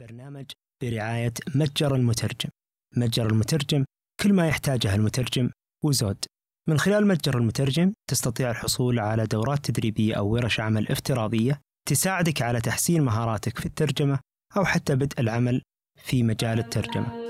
[0.00, 0.46] البرنامج
[0.82, 2.50] برعاية متجر المترجم.
[2.96, 3.84] متجر المترجم
[4.22, 5.50] كل ما يحتاجه المترجم
[5.84, 6.24] وزود.
[6.68, 12.60] من خلال متجر المترجم تستطيع الحصول على دورات تدريبية أو ورش عمل افتراضية تساعدك على
[12.60, 14.18] تحسين مهاراتك في الترجمة
[14.56, 15.62] أو حتى بدء العمل
[16.02, 17.27] في مجال الترجمة.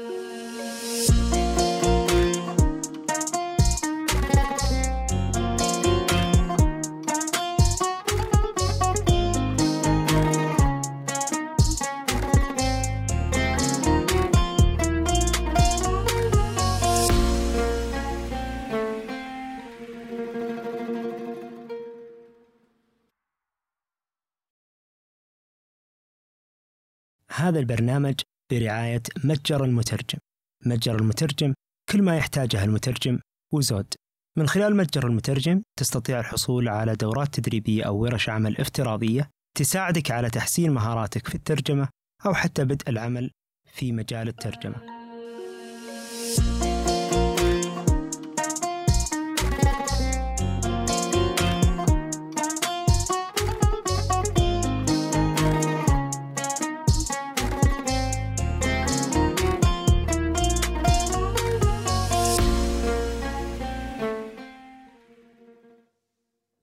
[27.38, 28.14] هذا البرنامج
[28.52, 30.18] برعاية متجر المترجم.
[30.66, 31.54] متجر المترجم
[31.92, 33.18] كل ما يحتاجه المترجم
[33.52, 33.94] وزود.
[34.38, 40.30] من خلال متجر المترجم تستطيع الحصول على دورات تدريبية أو ورش عمل افتراضية تساعدك على
[40.30, 41.88] تحسين مهاراتك في الترجمة
[42.26, 43.30] أو حتى بدء العمل
[43.72, 44.97] في مجال الترجمة.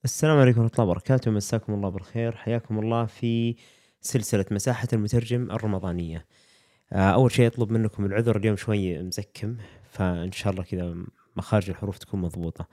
[0.06, 1.32] السلام عليكم ورحمة الله وبركاته.
[1.32, 2.36] مساكم الله بالخير.
[2.36, 3.56] حياكم الله في
[4.02, 6.26] سلسلة مساحة المترجم الرمضانية.
[6.94, 8.38] آه، أول شيء أطلب منكم العذر.
[8.38, 9.58] اليوم شوي مزكم
[9.92, 10.96] فإن شاء الله كذا
[11.36, 12.68] مخارج الحروف تكون مضبوطة.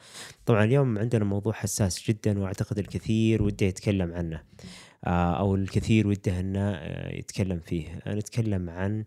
[0.46, 4.42] طبعا اليوم عندنا موضوع حساس جدا وأعتقد الكثير وده يتكلم عنه.
[5.04, 8.02] آه، أو الكثير وده أنه آه، يتكلم فيه.
[8.06, 9.04] نتكلم عن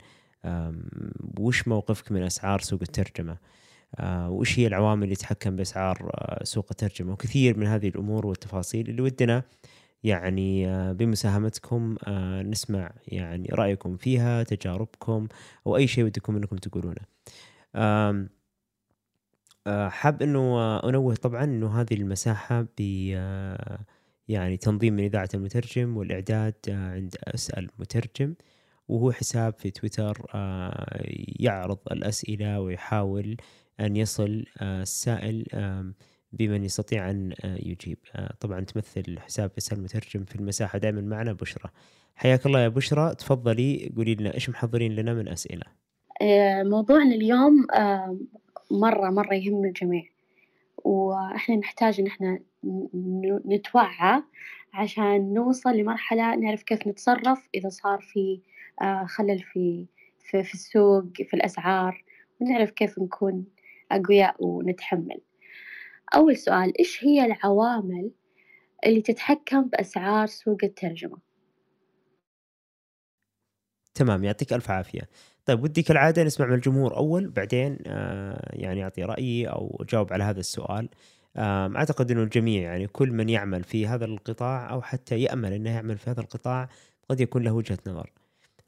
[1.39, 3.37] وش موقفك من أسعار سوق الترجمة؟
[3.99, 8.89] آه، وش هي العوامل اللي تتحكم بأسعار آه، سوق الترجمة وكثير من هذه الأمور والتفاصيل
[8.89, 9.43] اللي ودنا
[10.03, 11.95] يعني آه، بمساهمتكم
[12.41, 15.27] نسمع يعني رأيكم فيها تجاربكم
[15.67, 17.01] أو أي شيء ودكم إنكم تقولونه.
[19.89, 22.81] حاب إنه أنوه طبعا إنه هذه المساحة ب
[24.27, 28.33] يعني تنظيم من إذاعة المترجم والإعداد عند اسال مترجم
[28.87, 30.25] وهو حساب في تويتر
[31.39, 33.37] يعرض الأسئلة ويحاول
[33.79, 35.45] أن يصل آه، السائل
[36.31, 37.97] بمن يستطيع أن آه، يجيب.
[38.15, 40.79] آه، طبعا تمثل حساب اسال المترجم في المساحة.
[40.79, 41.69] دائما معنا بشرى.
[42.15, 43.15] حياك الله يا بشرى.
[43.15, 45.65] تفضلي قولي لنا إيش محضرين لنا من أسئلة؟
[46.63, 47.67] موضوعنا اليوم
[48.71, 50.03] مرة مرة يهم الجميع.
[50.77, 52.39] وإحنا نحتاج إن إحنا
[53.45, 54.23] نتوعى
[54.73, 58.39] عشان نوصل لمرحلة نعرف كيف نتصرف إذا صار في
[59.05, 59.85] خلل في,
[60.19, 62.03] في السوق في الأسعار.
[62.39, 63.45] ونعرف كيف نكون
[63.91, 65.21] أقوياء ونتحمل.
[66.15, 68.11] أول سؤال إيش هي العوامل
[68.85, 71.17] اللي تتحكم بأسعار سوق الترجمة؟
[73.93, 75.09] تمام يعطيك ألف عافية.
[75.45, 80.23] طيب ودي كالعادة نسمع من الجمهور أول بعدين آه يعني أعطي رأيي أو أجاوب على
[80.23, 80.89] هذا السؤال.
[81.35, 85.69] آه أعتقد أنه الجميع يعني كل من يعمل في هذا القطاع أو حتى يأمل أنه
[85.69, 86.69] يعمل في هذا القطاع
[87.09, 88.11] قد يكون له وجهة نظر.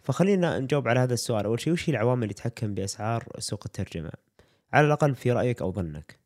[0.01, 1.45] فخلينا نجاوب على هذا السؤال.
[1.45, 4.11] أول شيء وش هي العوامل اللي تتحكم بأسعار سوق الترجمة؟
[4.73, 6.19] على الأقل في رأيك أو ظنك.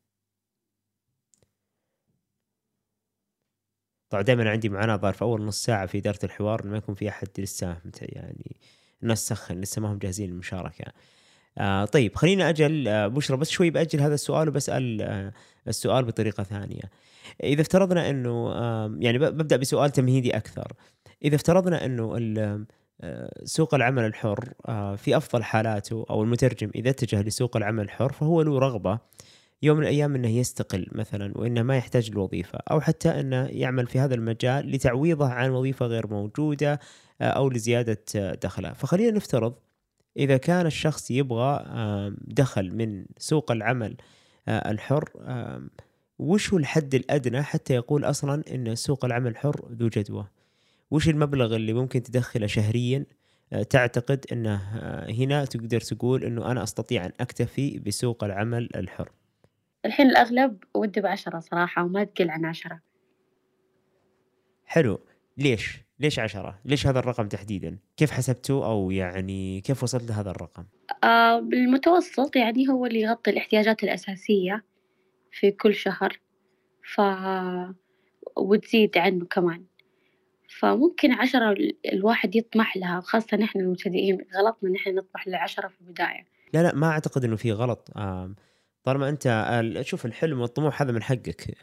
[4.10, 7.10] طبعا دائما عندي معاناة ظهر في أول نص ساعة في إدارة الحوار ما يكون في
[7.10, 8.58] أحد لسه يعني
[9.04, 10.86] الناس سخن لسه ما هم جاهزين للمشاركة.
[11.58, 15.34] آه طيب خلينا أجل آه بشرى بس شوي بأجل هذا السؤال وبسأل آه
[15.68, 16.82] السؤال بطريقة ثانية.
[17.44, 20.74] إذا افترضنا أنه آه يعني ببدأ بسؤال تمهيدي أكثر.
[21.24, 22.18] إذا افترضنا أنه
[23.44, 28.42] سوق العمل الحر آه، في أفضل حالاته أو المترجم إذا اتجه لسوق العمل الحر فهو
[28.42, 29.00] له رغبة
[29.64, 34.00] يوم من الأيام إنه يستقل مثلا وإنه ما يحتاج الوظيفه أو حتى إنه يعمل في
[34.00, 36.80] هذا المجال لتعويضه عن وظيفة غير موجودة
[37.22, 38.04] آه، أو لزيادة
[38.44, 39.54] دخله فخلينا نفترض
[40.18, 41.66] إذا كان الشخص يبغى
[42.22, 43.96] دخل من سوق العمل
[44.48, 45.10] آه، الحر
[46.20, 50.28] وش هو الحد الأدنى حتى يقول أصلا إن سوق العمل الحر ذو جدوى؟
[50.92, 53.06] وش المبلغ اللي ممكن تدخله شهريا
[53.54, 59.12] آه، تعتقد إنه آه، هنا تقدر تقول إنه أنا أستطيع أن أكتفي بسوق العمل الحر
[59.86, 62.80] الحين الأغلب ودي بعشرة صراحة وما تقل عن عشرة
[64.66, 65.00] حلو
[65.38, 70.66] ليش؟ ليش عشرة؟ ليش هذا الرقم تحديدا؟ كيف حسبته أو يعني كيف وصلت لهذا الرقم؟
[71.04, 74.64] آه بالمتوسط يعني هو اللي يغطي الاحتياجات الأساسية
[75.32, 76.20] في كل شهر
[76.96, 77.02] ف
[78.38, 79.66] وتزيد عنه كمان
[80.62, 81.56] فممكن عشرة
[81.94, 86.26] الواحد يطمح لها خاصة نحن المبتدئين غلطنا نحن نطمح لعشرة في البداية.
[86.54, 87.92] لا لا ما أعتقد إنه في غلط.
[88.84, 91.58] طالما أنت شوف الحلم والطموح هذا من حقك.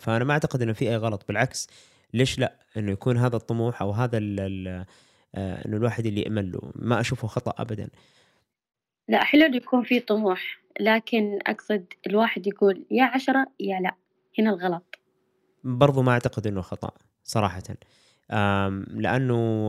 [0.00, 1.28] فأنا ما أعتقد إنه في أي غلط.
[1.28, 1.68] بالعكس
[2.14, 4.86] ليش لا؟ إنه يكون هذا الطموح أو هذا آه
[5.34, 6.72] إنه الواحد اللي يأمل له.
[6.74, 7.88] ما أشوفه خطأ ابدا.
[9.08, 13.94] لا حلو إنه يكون في طموح لكن أقصد الواحد يقول يا عشرة يا لا.
[14.38, 14.98] هنا الغلط.
[15.64, 16.90] برضو ما أعتقد إنه خطأ
[17.24, 17.62] صراحة.
[17.70, 17.76] آم،
[18.30, 19.68] لأنه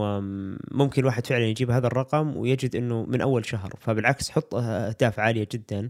[0.72, 3.74] ممكن الواحد فعلا يجيب هذا الرقم ويجد إنه من أول شهر.
[3.80, 5.90] فبالعكس حط أهداف عالية جدا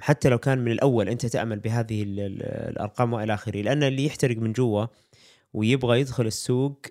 [0.00, 3.62] حتى لو كان من الأول أنت تأمل بهذه ال- ال- الأرقام وإلى آخره.
[3.62, 4.86] لأن اللي يحترق من جوا
[5.54, 6.86] ويبغى يدخل السوق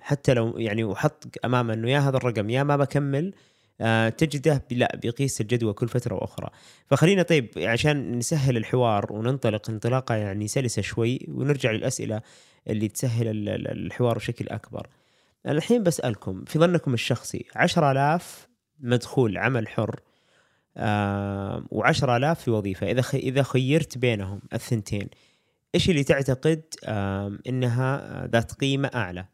[0.00, 3.32] حتى لو يعني وحط أمامه إنه يا هذا الرقم يا ما بكمل
[3.80, 6.50] آه، تجده لا بيقيس الجدوى كل فترة وأخرى.
[6.86, 12.20] فخلينا طيب عشان نسهل الحوار وننطلق انطلاقة يعني سلسة شوي ونرجع للأسئلة.
[12.66, 14.86] اللي تسهل ال- ال- الحوار بشكل أكبر.
[15.46, 18.48] الحين بسألكم في ظنكم الشخصي 10000
[18.80, 20.00] مدخول عمل حر
[20.76, 25.08] آه و10000 في وظيفة إذا إذا خيرت بينهم الثنتين
[25.74, 26.62] إيش اللي تعتقد
[27.48, 29.24] إنها ذات قيمة أعلى؟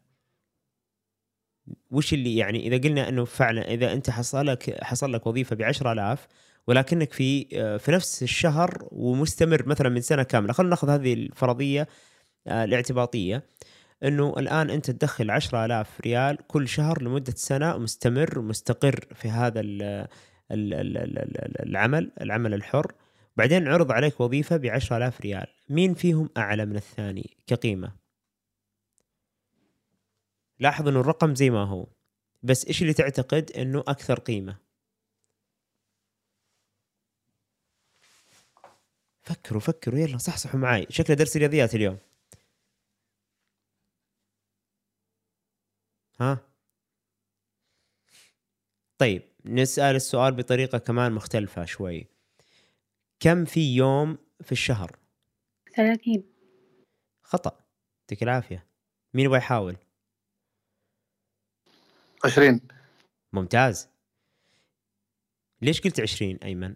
[1.91, 5.61] وش اللي يعني إذا قلنا إنه فعلا إذا أنت حصل لك حصل لك وظيفة ب
[5.61, 6.27] 10000
[6.67, 11.87] ولكنك في آه، في نفس الشهر ومستمر مثلا من سنة كاملة خلينا نأخذ هذه الفرضية
[12.47, 13.43] الاعتباطية
[14.03, 19.81] إنه الآن أنت تدخل 10000 ريال كل شهر لمدة سنة مستمر ومستقر في هذا ال
[20.51, 22.93] ال ال ال ال العمل العمل الحر.
[23.37, 25.47] بعدين عرض عليك وظيفة ب 10000 ريال.
[25.69, 27.91] مين فيهم أعلى من الثاني كقيمة؟
[30.59, 31.87] لاحظ إنه الرقم زي ما هو.
[32.43, 34.57] بس إيش اللي تعتقد إنه أكثر قيمة؟
[39.23, 39.99] فكروا فكروا.
[39.99, 40.87] يلا صحصحوا معاي.
[40.89, 41.97] شكله درس رياضيات اليوم.
[46.21, 46.39] ها؟
[48.97, 52.07] طيب نسأل السؤال بطريقة كمان مختلفة شوي.
[53.19, 54.99] كم في يوم في الشهر؟
[55.75, 56.23] ثلاثين.
[57.23, 57.65] خطأ.
[58.01, 58.67] يعطيك العافية.
[59.13, 59.77] مين يبغى يحاول؟
[62.25, 62.61] 20
[63.33, 63.89] ممتاز.
[65.61, 66.75] ليش قلت 20 أيمن؟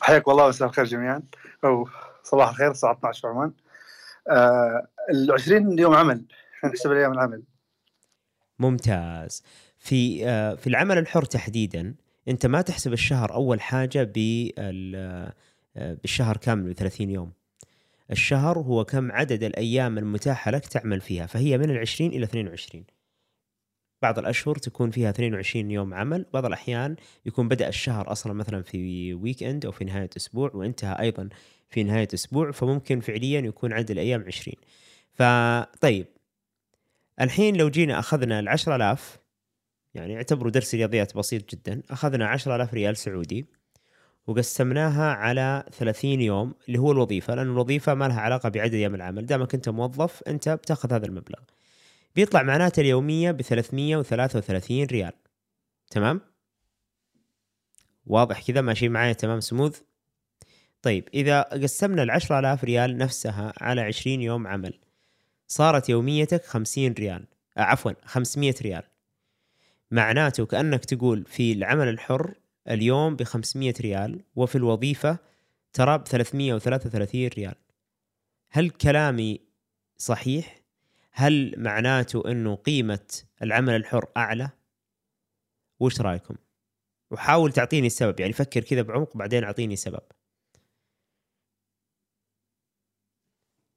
[0.00, 1.22] حياك والله مساء الخير جميعا.
[1.64, 1.88] أو
[2.22, 3.52] صباح الخير الساعة 12 في عمان.
[4.30, 6.26] آه ال 20 يوم عمل.
[6.54, 7.42] إحنا نحسب الأيام العمل.
[8.58, 9.42] ممتاز.
[9.78, 11.94] في آه، في العمل الحر تحديدا
[12.28, 14.12] أنت ما تحسب الشهر أول حاجة
[14.56, 15.32] آه،
[15.76, 17.32] بالشهر كامل ب 30 يوم.
[18.10, 22.84] الشهر هو كم عدد الأيام المتاحة لك تعمل فيها فهي من ال 20 إلى 22
[24.02, 26.96] بعض الأشهر تكون فيها 22 يوم عمل بعض الأحيان
[27.26, 31.28] يكون بدأ الشهر أصلا مثلا في weekend أو في نهاية أسبوع وانتهى أيضا
[31.70, 34.56] في نهاية أسبوع فممكن فعليا يكون عدد الأيام 20
[35.12, 36.06] فطيب
[37.20, 39.18] الحين لو جينا أخذنا ال 10000
[39.94, 43.46] يعني اعتبروا درس رياضيات بسيط جدا أخذنا 10000 ريال سعودي
[44.26, 49.26] وقسمناها على 30 يوم اللي هو الوظيفة لأن الوظيفة ما لها علاقة بعدد أيام العمل
[49.26, 51.38] دامك أنت موظف أنت بتأخذ هذا المبلغ.
[52.16, 55.12] بيطلع معناته اليومية ب 333 ريال.
[55.90, 56.20] تمام؟
[58.06, 59.80] واضح كذا؟ ماشي معايا؟ تمام؟ سموث
[60.82, 64.83] طيب إذا قسمنا ال 10000 ريال نفسها على 20 يوم عمل
[65.46, 67.26] صارت يوميتك 50 ريال
[67.56, 68.82] آه عفوا 500 ريال
[69.90, 72.34] معناته كأنك تقول في العمل الحر
[72.68, 75.18] اليوم ب 500 ريال وفي الوظيفة
[75.72, 77.54] ترى ب 333 ريال
[78.50, 79.40] هل كلامي
[79.96, 80.60] صحيح؟
[81.12, 84.50] هل معناته إنه قيمة العمل الحر أعلى؟
[85.80, 86.34] وش رأيكم؟
[87.10, 90.02] وحاول تعطيني السبب يعني فكر كذا بعمق بعدين أعطيني سبب.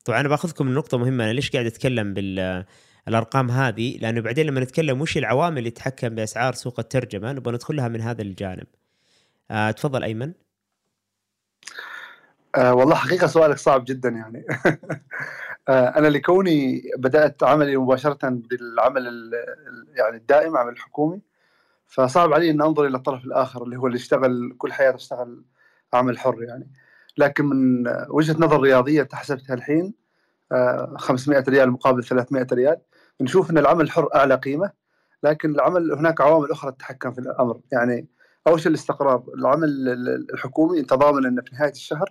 [0.08, 5.02] طبعا أنا باخذكم نقطة مهمة أنا ليش قاعد أتكلم بالارقام هذه؟ لأنه بعدين لما نتكلم
[5.02, 8.68] وش العوامل اللي تتحكم بأسعار سوق الترجمة نبغى ندخلها من هذا الجانب.
[9.52, 10.34] آه تفضل أيمن.
[12.56, 14.46] آه والله حقيقة سؤالك صعب جدا يعني
[15.70, 21.22] آه أنا لكوني بدأت عملي مباشرة بالعمل ال- ال- يعني الدائم عمل الحكومي
[21.88, 25.44] فصعب علي إن أنظر إلى الطرف الآخر اللي هو اللي اشتغل كل حياته اشتغل
[25.94, 26.68] عمل حر يعني
[27.18, 29.94] لكن من آه، وجهة نظر رياضية أنت حسبتها الحين
[30.52, 32.78] آه 500 ريال مقابل 300 ريال.
[33.22, 34.72] نشوف إن العمل الحر أعلى قيمة
[35.24, 37.60] لكن العمل هناك عوامل أخرى تتحكم في الأمر.
[37.72, 38.08] يعني
[38.48, 39.24] أول شيء الاستقرار.
[39.38, 42.10] العمل ال- ال- الحكومي انت ضامن انه في نهاية الشهر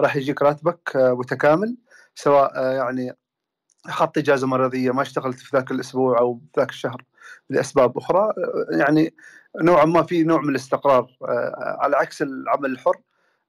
[0.00, 1.76] راح يجيك راتبك آه، متكامل
[2.14, 3.16] سواء آه، يعني
[3.86, 7.04] اخذت إجازة مرضية ما اشتغلت في ذاك الأسبوع أو ذاك الشهر
[7.50, 8.18] لأسباب أخرى.
[8.20, 9.14] آه، يعني
[9.62, 12.96] نوعا ما في نوع من الاستقرار آه، على عكس العمل الحر.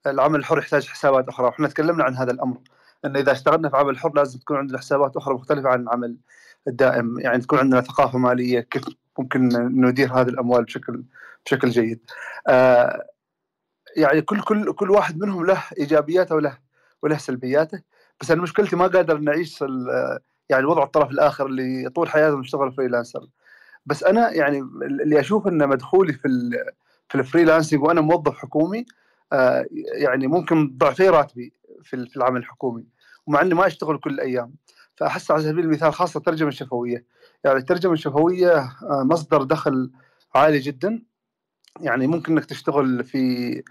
[0.08, 1.46] العمل الحر يحتاج حسابات أخرى.
[1.46, 2.58] وإحنا تكلمنا عن هذا الأمر
[3.06, 6.18] إن إذا اشتغلنا في عمل حر لازم تكون عندنا حسابات أخرى مختلفة عن العمل
[6.68, 7.20] الدائم.
[7.20, 8.84] يعني تكون عندنا ثقافة مالية كيف
[9.20, 9.48] ممكن
[9.82, 11.04] ندير هذه الأموال بشكل
[11.46, 12.00] بشكل جيد.
[12.48, 13.06] آه،
[13.98, 16.58] يعني كل كل كل واحد منهم له إيجابياته وله
[17.04, 17.82] وله سلبياته.
[18.22, 19.64] بس أنا مشكلتي ما قادر نعيش
[20.50, 23.28] يعني وضع الطرف الآخر اللي طول حياتهم يشتغل freelancer
[23.86, 26.20] بس أنا يعني اللي أشوف ان مدخولي في
[27.10, 28.86] في ال freelancing وأنا موظف حكومي
[29.94, 32.86] يعني ممكن ضعفي راتبي في العمل الحكومي
[33.28, 34.54] ومع إني ما أشتغل كل الأيام
[34.96, 37.06] فأحس على سبيل المثال خاصة الترجمه الشفوية.
[37.44, 39.92] يعني الترجمة الشفوية آه، مصدر دخل
[40.36, 41.04] عالي جدا.
[41.82, 43.64] يعني ممكن إنك تشتغل في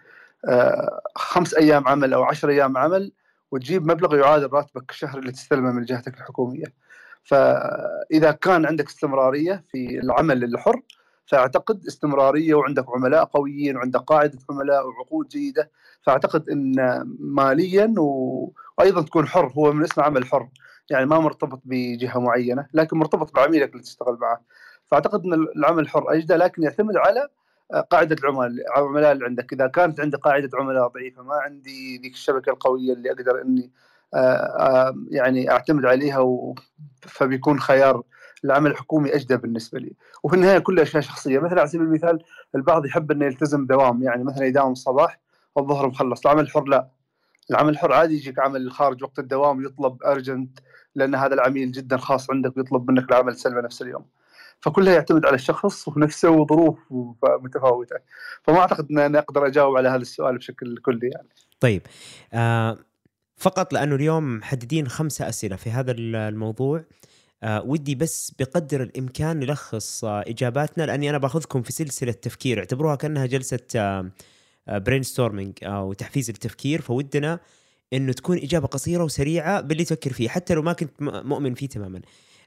[0.48, 3.12] آه، خمس أيام عمل أو عشر أيام عمل
[3.50, 6.66] وتجيب مبلغ يعادل راتبك الشهري اللي تستلمه من جهتك الحكومية.
[7.24, 10.82] فإذا كان عندك استمرارية في العمل الحر
[11.28, 15.70] فأعتقد استمرارية وعندك عملاء قويين وعندك قاعدة عملاء وعقود جيدة
[16.02, 16.74] فأعتقد إن
[17.18, 20.48] ماليا وأيضا تكون حر هو من اسمه عمل حر
[20.90, 24.40] يعني ما مرتبط بجهة معينة لكن مرتبط بعميلك اللي تشتغل معه.
[24.86, 27.28] فأعتقد إن العمل الحر اجدى لكن يعتمد على
[27.90, 29.52] قاعدة العملاء العملاء اللي عندك.
[29.52, 33.70] إذا كانت عندي قاعدة عملاء ضعيفة ما عندي ذيك الشبكة القوية اللي أقدر إني
[34.14, 36.44] آه، آه، يعني أعتمد عليها
[37.02, 38.02] فبيكون خيار
[38.44, 39.92] العمل الحكومي أجدى بالنسبة لي.
[40.22, 41.38] وفي النهاية كلها أشياء شخصية.
[41.38, 42.18] مثلا على سبيل المثال
[42.54, 45.20] البعض يحب إنه يلتزم دوام يعني مثلا يداوم الصباح
[45.56, 46.26] والظهر مخلص.
[46.26, 46.88] العمل الحر لا.
[47.50, 50.58] العمل الحر عادي يجيك عمل خارج وقت الدوام يطلب أرجنت
[50.94, 54.04] لأن هذا العميل جدا خاص عندك ويطلب منك العمل سلمه نفس اليوم.
[54.60, 56.78] فكلها يعتمد على الشخص ونفسه وظروف
[57.22, 57.96] متفاوته
[58.42, 61.28] فما أعتقد ان أنا أقدر أجاوب على هذا السؤال بشكل كلي يعني.
[61.60, 61.82] طيب.
[62.32, 62.78] آه
[63.36, 66.84] فقط لأنه اليوم محددين خمسة أسئلة في هذا الموضوع.
[67.44, 73.26] ودي بس بقدر الإمكان نلخص آه إجاباتنا لأني أنا باخذكم في سلسلة تفكير اعتبروها كأنها
[73.26, 74.10] جلسة آه
[74.68, 76.82] brainstorming أو تحفيز التفكير.
[76.82, 77.40] فودنا
[77.92, 82.00] إنه تكون إجابة قصيرة وسريعة باللي تفكر فيه حتى لو ما كنت مؤمن فيه تماما.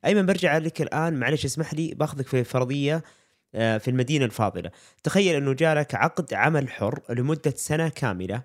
[0.05, 1.13] أيمن برجع لك الآن.
[1.13, 3.03] معلش اسمح لي باخذك في فرضية
[3.55, 4.71] آه، في المدينة الفاضلة.
[5.03, 8.41] تخيل إنه جالك عقد عمل حر لمدة سنة كاملة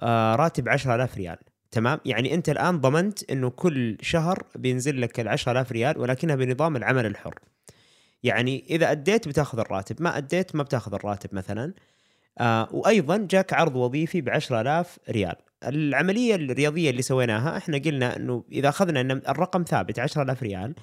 [0.00, 1.36] آه، راتب 10000 ريال.
[1.70, 6.76] تمام؟ يعني أنت الآن ضمنت إنه كل شهر بينزل لك ال 10000 ريال ولكنها بنظام
[6.76, 7.34] العمل الحر.
[8.22, 11.74] يعني إذا أديت بتاخذ الراتب ما أديت ما بتاخذ الراتب مثلا.
[12.38, 15.36] آه وأيضا جاك عرض وظيفي ب 10000 ريال.
[15.64, 20.74] العملية الرياضية اللي سويناها إحنا قلنا إنه إذا أخذنا إن الرقم ثابت 10000 ريال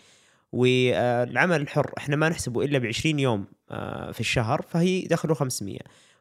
[0.52, 5.80] والعمل الحر إحنا ما نحسبه إلا ب 20 يوم آه، في الشهر فهي دخله 500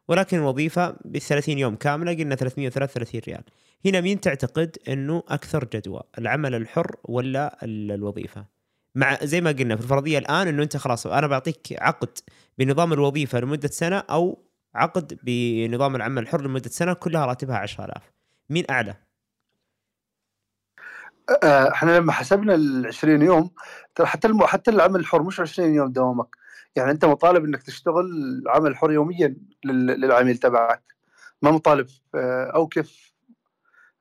[0.08, 3.42] ولكن الوظيفة ب 30 يوم كاملة قلنا 333 ريال
[3.86, 8.44] هنا مين تعتقد إنه أكثر جدوى العمل الحر ولا الوظيفة
[8.94, 12.18] مع زي ما قلنا في الفرضية الآن إنه أنت خلاص أنا بعطيك عقد
[12.58, 14.44] بنظام الوظيفة لمدة سنة أو
[14.74, 18.12] عقد بنظام العمل الحر لمدة سنة كلها راتبها 10000
[18.50, 18.94] مين أعلى؟
[21.44, 23.50] آه، إحنا لما حسبنا ال 20 يوم
[23.94, 24.28] ترى حتى.
[24.42, 26.36] حتى العمل الحر مش 20 يوم دوامك
[26.76, 28.08] يعني أنت مطالب إنك تشتغل
[28.46, 29.86] عمل حر يوميا لل...
[29.86, 30.82] للعميل تبعك.
[31.42, 31.86] ما مطالب.
[32.14, 33.12] آه، أو كيف؟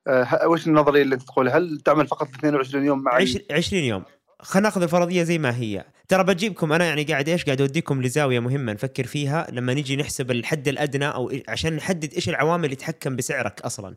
[0.07, 3.13] آه، وش النظرية اللي أنت تقولها؟ هل تعمل فقط 22 يوم مع
[3.51, 4.03] 20 يوم.
[4.39, 5.85] خلينا نأخذ الفرضية زي ما هي.
[6.07, 10.31] ترى بجيبكم أنا يعني قاعد إيش؟ قاعد أوديكم لزاوية مهمة نفكر فيها لما نجي نحسب
[10.31, 13.95] الحد الأدنى أو عشان نحدد إيش العوامل اللي تتحكم بسعرك أصلا.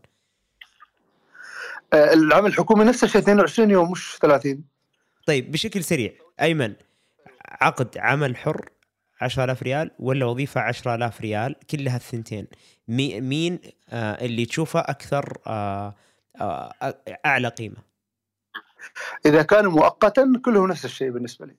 [1.93, 4.65] آه، العمل الحكومي نفس الشيء 22 يوم مش 30
[5.27, 6.13] طيب بشكل سريع.
[6.41, 6.75] أيمن
[7.49, 8.69] عقد عمل حر
[9.21, 12.47] 10000 ريال ولا وظيفة 10000 ريال كلها الثنتين.
[12.89, 13.59] مين
[13.91, 15.95] آه اللي تشوفه أكثر آه
[16.41, 16.73] آه
[17.27, 17.77] أعلى قيمة؟
[19.27, 21.57] إذا كان مؤقتا كله نفس الشيء بالنسبة لي.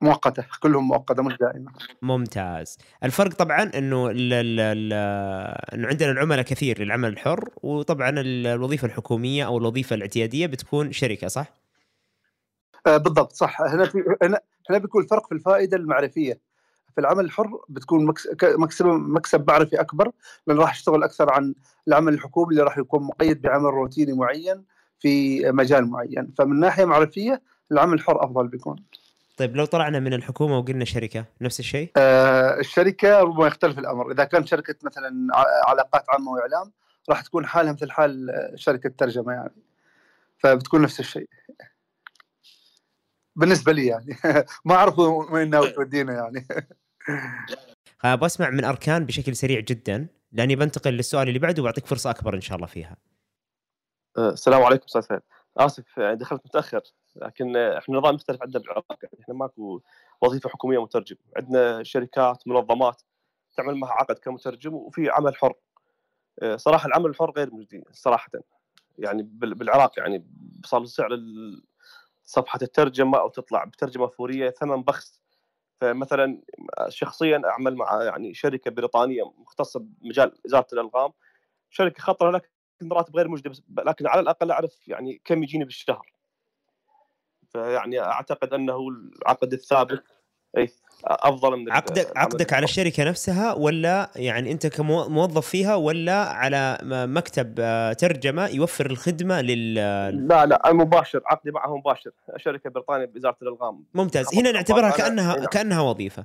[0.00, 1.72] مؤقتة كلهم مؤقتة مش دائمه
[2.02, 2.78] ممتاز.
[3.04, 4.92] الفرق طبعا إنه ال ال ال
[5.74, 11.61] إنه عندنا العملاء كثير للعمل الحر وطبعا الوظيفة الحكومية أو الوظيفة الاعتيادية بتكون شركة صح؟
[12.86, 16.40] آه بالضبط صح هنا في هنا هنا بيكون الفرق في الفائدة المعرفية
[16.94, 18.06] في العمل الحر بتكون
[18.42, 20.10] مكسب مكسب معرفي أكبر
[20.46, 21.54] لأن راح اشتغل أكثر عن
[21.88, 24.64] العمل الحكومي اللي راح يكون مقيد بعمل روتيني معين
[24.98, 28.76] في مجال معين فمن ناحية معرفية العمل الحر أفضل بيكون
[29.36, 34.24] طيب لو طلعنا من الحكومة وقلنا شركة نفس الشيء؟ آه الشركة ربما يختلف الأمر، إذا
[34.24, 35.28] كانت شركة مثلا
[35.68, 36.72] علاقات عامة وإعلام
[37.08, 39.54] راح تكون حالها مثل حال شركة ترجمه يعني.
[40.38, 41.28] فبتكون نفس الشيء.
[43.36, 44.16] بالنسبة لي يعني
[44.64, 46.46] ما أعرف وين ناوي تودينا يعني.
[48.04, 52.34] أبغى أسمع من أركان بشكل سريع جدا لأني بنتقل للسؤال اللي بعده وبعطيك فرصة أكبر
[52.34, 52.96] إن شاء الله فيها.
[54.18, 55.20] آه، السلام عليكم أستاذ سعيد.
[55.56, 56.80] آسف يعني دخلت متأخر
[57.16, 59.80] لكن إحنا نظام مختلف عندنا بالعراق يعني إحنا ماكو
[60.20, 63.02] وظيفة حكومية مترجم عندنا شركات منظمات
[63.56, 65.54] تعمل معها عقد كمترجم وفي عمل حر
[66.42, 68.30] آه، صراحة العمل الحر غير مجدي صراحة
[68.98, 70.26] يعني بالعراق يعني
[70.64, 71.08] صار سعر
[72.24, 75.22] صفحة الترجمة أو تطلع بترجمة فورية ثمن بخس.
[75.80, 76.42] فمثلا
[76.88, 81.12] شخصيا أعمل مع يعني شركة بريطانية مختصة بمجال ازاله الألغام.
[81.70, 82.48] شركة خطرة لكن
[82.92, 86.12] راتب غير مجدي لكن على الأقل أعرف يعني كم يجيني بالشهر.
[87.48, 90.04] فيعني أعتقد أنه العقد الثابت
[90.58, 90.68] أي
[91.06, 92.64] أفضل من عقدك عقدك على.
[92.64, 96.78] الشركة نفسها ولا يعني أنت كموظف فيها ولا على
[97.08, 99.74] مكتب آه، ترجمة يوفر الخدمة لل
[100.28, 102.10] لا لا مباشر عقدي معه مباشر.
[102.36, 103.84] شركة بريطانية بوزاره الإلغام.
[103.94, 104.26] ممتاز.
[104.34, 105.46] هنا نعتبرها كانها نعم.
[105.46, 106.24] كأنها وظيفة.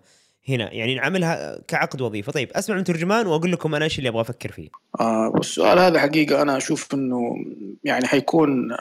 [0.50, 2.32] هنا يعني نعملها كعقد وظيفة.
[2.32, 4.70] طيب أسمع من ترجمان وأقول لكم أنا إيش اللي أبغى أفكر فيه.
[5.00, 7.36] آه والسؤال هذا حقيقة أنا أشوف إنه
[7.84, 8.78] يعني حيكون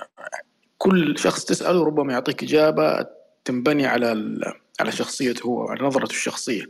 [0.78, 3.06] كل شخص تسأله ربما يعطيك إجابة
[3.44, 6.66] تنبني على ال- على شخصيته هو وعلى نظرته الشخصية.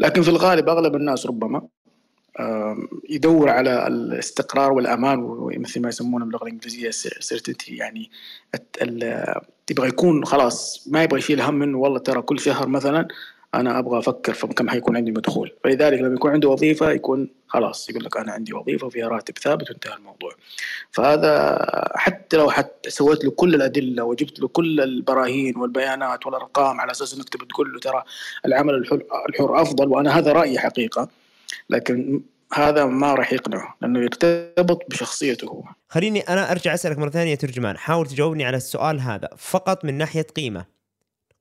[0.00, 1.62] لكن في الغالب أغلب الناس ربما
[3.10, 6.90] يدور على الاستقرار والأمان ومثل ما يسمونه باللغة الإنجليزية
[7.20, 8.10] سيرتيتي يعني
[9.66, 13.08] تبغى يكون خلاص ما يبغى يشيل هم إنه والله ترى كل شهر مثلا
[13.60, 15.52] أنا أبغى أفكر في كم حيكون عندي مدخول.
[15.64, 19.70] فلذلك لما يكون عنده وظيفة يكون خلاص يقول لك أنا عندي وظيفة وفيها راتب ثابت
[19.70, 20.32] وانتهى الموضوع.
[20.90, 21.58] فهذا
[21.94, 27.14] حتى لو حتى سويت له كل الأدلة وجبت له كل البراهين والبيانات والأرقام على أساس
[27.14, 28.02] إنك تبي تقول له ترى
[28.46, 31.08] العمل الحر, أفضل وأنا هذا رأيي حقيقة
[31.70, 32.22] لكن
[32.52, 35.62] هذا ما راح يقنعه لأنه يرتبط بشخصيته هو.
[35.88, 40.26] خليني أنا أرجع أسألك مرة ثانية ترجمان حاول تجاوبني على السؤال هذا فقط من ناحية
[40.36, 40.64] قيمة.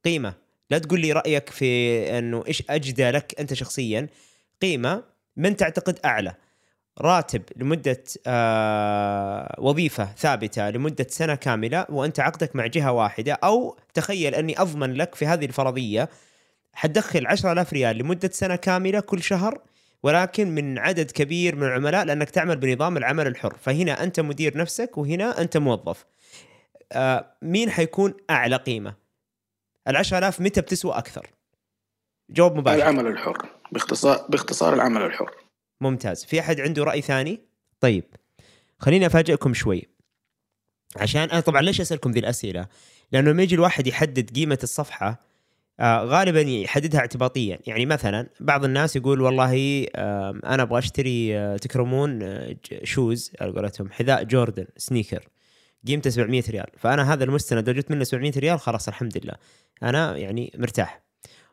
[0.05, 0.44] قيمة.
[0.69, 4.07] لا تقول لي رأيك في إنه إيش أجدى لك أنت شخصيا.
[4.61, 5.03] قيمة
[5.37, 6.35] من تعتقد أعلى.
[7.01, 14.35] راتب لمدة آه وظيفة ثابتة لمدة سنة كاملة وأنت عقدك مع جهة واحدة أو تخيل
[14.35, 16.09] أني أضمن لك في هذه الفرضية
[16.73, 19.61] حتدخل 10000 ريال لمدة سنة كاملة كل شهر
[20.03, 23.55] ولكن من عدد كبير من العملاء لأنك تعمل بنظام العمل الحر.
[23.61, 26.05] فهنا أنت مدير نفسك وهنا أنت موظف.
[26.91, 29.04] آه مين حيكون أعلى قيمة؟
[29.87, 31.27] ال 10000 متى بتسوى أكثر؟
[32.29, 32.77] جواب مباشر.
[32.77, 33.37] العمل الحر.
[33.71, 35.31] باختصار باختصار العمل الحر.
[35.81, 36.25] ممتاز.
[36.25, 37.39] في أحد عنده رأي ثاني؟
[37.79, 38.03] طيب
[38.79, 39.87] خليني أفاجئكم شوي.
[40.95, 42.67] عشان أنا طبعا ليش أسألكم ذي الأسئلة؟
[43.11, 45.21] لأنه لما يجي الواحد يحدد قيمة الصفحة
[45.79, 47.59] آه غالبا يحددها اعتباطيا.
[47.67, 53.51] يعني مثلا بعض الناس يقول والله آه أنا أبغى أشتري آه تكرمون آه شوز على
[53.51, 55.27] قولتهم حذاء جوردن سنيكر
[55.87, 56.67] قيمته 700 ريال.
[56.77, 59.33] فأنا هذا المستند لو جبت منه 700 ريال خلاص الحمد لله.
[59.83, 61.01] أنا يعني مرتاح.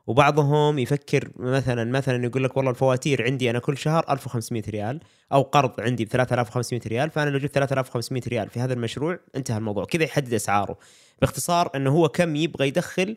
[0.06, 5.00] وبعضهم يفكر مثلا مثلا يقول لك والله الفواتير عندي أنا كل شهر 1500 ريال
[5.32, 9.58] أو قرض عندي ب 3500 ريال فأنا لو جبت 3500 ريال في هذا المشروع انتهى
[9.58, 9.84] الموضوع.
[9.84, 10.78] كذا يحدد أسعاره
[11.20, 13.14] باختصار إنه هو كم يبغى يدخل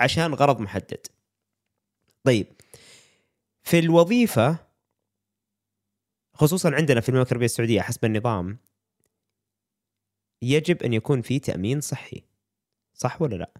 [0.00, 1.06] عشان غرض محدد.
[2.24, 2.46] طيب.
[3.62, 4.56] في الوظيفة
[6.34, 8.58] خصوصا عندنا في المملكة العربية السعودية حسب النظام
[10.42, 12.24] يجب أن يكون في تأمين صحي.
[12.94, 13.52] صح ولا لأ؟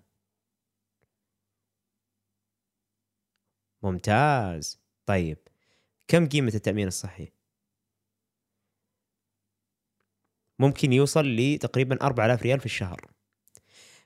[3.82, 4.80] ممتاز.
[5.06, 5.38] طيب
[6.08, 7.32] كم قيمة التأمين الصحي؟
[10.58, 13.10] ممكن يوصل لتقريبا 4000 ريال في الشهر.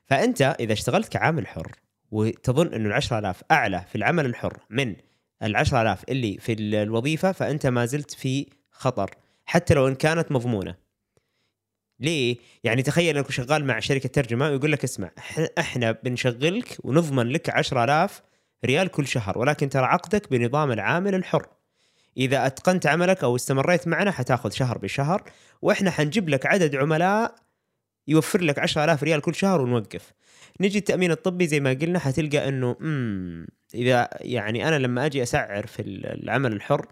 [0.05, 1.71] فأنت إذا اشتغلت كعامل حر
[2.11, 4.95] وتظن إنه ال 10000 أعلى في العمل الحر من
[5.43, 9.11] ال 10000 اللي في ال- الوظيفة فأنت ما زلت في خطر
[9.45, 10.84] حتى لو إن كانت مضمونة.
[11.99, 15.11] ليه؟ يعني تخيل انك شغال مع شركة ترجمة ويقول لك اسمع
[15.59, 18.21] إحنا بنشغلك ونضمن لك 10000
[18.65, 21.47] ريال كل شهر ولكن ترى عقدك بنظام العامل الحر.
[22.17, 25.23] إذا أتقنت عملك أو استمريت معنا حتاخذ شهر بشهر
[25.61, 27.35] وإحنا حنجيب لك عدد عملاء
[28.07, 30.13] يوفر لك 10000 ريال كل شهر ونوقف.
[30.61, 35.67] نجي التأمين الطبي زي ما قلنا حتلقى إنه امم إذا يعني أنا لما أجي أسعر
[35.67, 36.87] في العمل الحر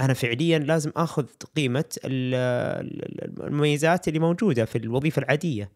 [0.00, 5.70] أنا فعليا لازم آخذ قيمة ال- ال- المميزات اللي موجودة في الوظيفة العادية.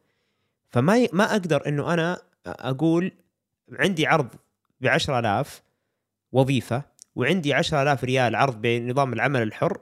[0.70, 3.12] فما ما أقدر إنه أنا أقول
[3.72, 4.28] عندي عرض
[4.80, 5.62] ب 10000
[6.32, 6.82] وظيفة
[7.16, 9.78] وعندي 10000 ريال عرض بنظام العمل الحر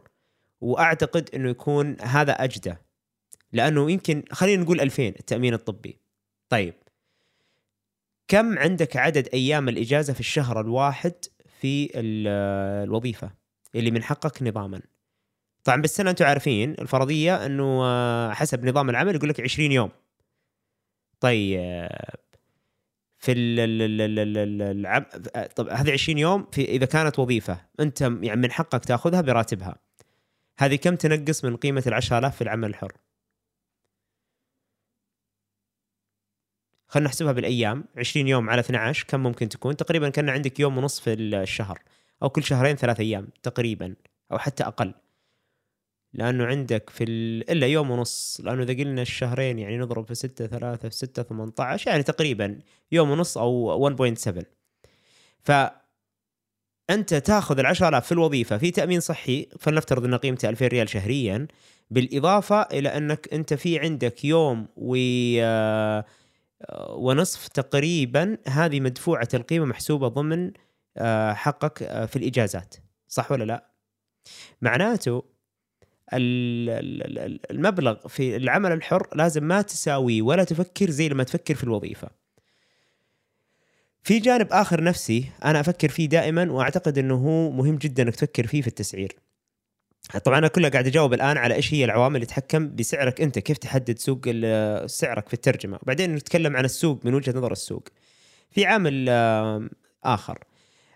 [0.60, 2.74] وأعتقد إنه يكون هذا أجدى.
[3.52, 5.96] لأنه يمكن خلينا نقول 2000 التأمين الطبي.
[6.48, 6.74] طيب.
[8.28, 11.12] كم عندك عدد أيام الإجازة في الشهر الواحد
[11.60, 12.28] في ال-
[12.88, 13.30] الوظيفة؟
[13.74, 14.80] اللي من حقك نظاما.
[15.64, 19.90] طبعا بالسنه أنتم عارفين الفرضية إنه آه، حسب نظام العمل يقول لك 20 يوم.
[21.20, 21.88] طيب
[23.18, 24.86] في ال.
[25.56, 29.76] طب هذه 20 يوم في إذا كانت وظيفة أنت يعني من حقك تأخذها براتبها.
[30.58, 32.92] هذه كم تنقص من قيمة ال 10000 في العمل الحر؟
[36.88, 37.84] خلينا نحسبها بالأيام.
[37.96, 41.78] 20 يوم على 12 كم ممكن تكون؟ تقريبا كأن عندك يوم ونص في الشهر.
[42.22, 43.94] أو كل شهرين ثلاث أيام تقريبا
[44.32, 44.94] أو حتى أقل.
[46.12, 47.50] لأنه عندك في ال...
[47.50, 51.90] إلا يوم ونص لأنه إذا قلنا الشهرين يعني نضرب في 6 3 في 6 18
[51.90, 52.58] يعني تقريبا
[52.92, 54.42] يوم ونص أو 1.7
[55.40, 55.52] ف
[56.90, 61.46] أنت تاخذ ال 10000 في الوظيفة في تأمين صحي فلنفترض ان قيمته 2000 ريال شهريا
[61.90, 64.96] بالإضافة إلى أنك أنت في عندك يوم و
[65.40, 66.04] آه،
[66.90, 70.52] ونصف تقريبا هذه مدفوعة القيمة محسوبة ضمن
[71.32, 72.74] حقك آه، في الإجازات
[73.08, 73.66] صح ولا لا؟
[74.62, 75.22] معناته
[76.12, 81.54] ال- ال- ال- المبلغ في العمل الحر لازم ما تساويه ولا تفكر زي لما تفكر
[81.54, 82.08] في الوظيفة.
[84.02, 88.46] في جانب آخر نفسي أنا أفكر فيه دائما وأعتقد إنه هو مهم جدا إنك تفكر
[88.46, 89.16] فيه في التسعير.
[90.24, 93.58] طبعا أنا كلها قاعد أجاوب الآن على إيش هي العوامل اللي تتحكم بسعرك أنت كيف
[93.58, 94.20] تحدد سوق
[94.86, 97.88] سعرك في الترجمة وبعدين نتكلم عن السوق من وجهة نظر السوق
[98.50, 99.08] في عامل
[100.04, 100.38] آخر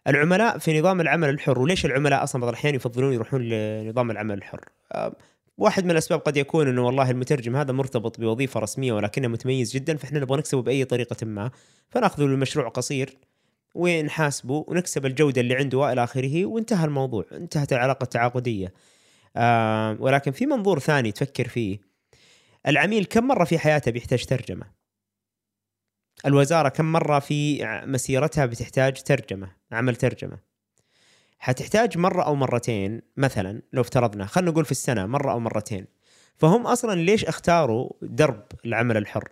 [0.09, 4.65] العملاء في نظام العمل الحر وليش العملاء أصلا بعض الأحيان يفضلون يروحون لنظام العمل الحر؟
[4.95, 5.13] آم،
[5.59, 9.97] واحد من الأسباب قد يكون إنه والله المترجم هذا مرتبط بوظيفة رسمية ولكنه متميز جدا
[9.97, 11.51] فإحنا نبغى نكسبه بأي طريقة ما
[11.91, 13.17] فنأخذه لمشروع قصير
[13.75, 18.73] ونحاسبه ونكسب الجودة اللي عنده وإلى آخره وانتهى الموضوع انتهت العلاقة التعاقدية.
[19.37, 21.79] آه ولكن في منظور ثاني تفكر فيه.
[22.67, 24.84] العميل كم مرة في حياته بيحتاج ترجمة؟
[26.27, 30.39] الوزارة كم مرة في مسيرتها بتحتاج ترجمة عمل ترجمة.
[31.39, 35.87] حتحتاج مرة أو مرتين مثلا لو افترضنا خلينا نقول في السنة مرة أو مرتين.
[36.37, 39.29] فهم أصلا ليش اختاروا درب العمل الحر؟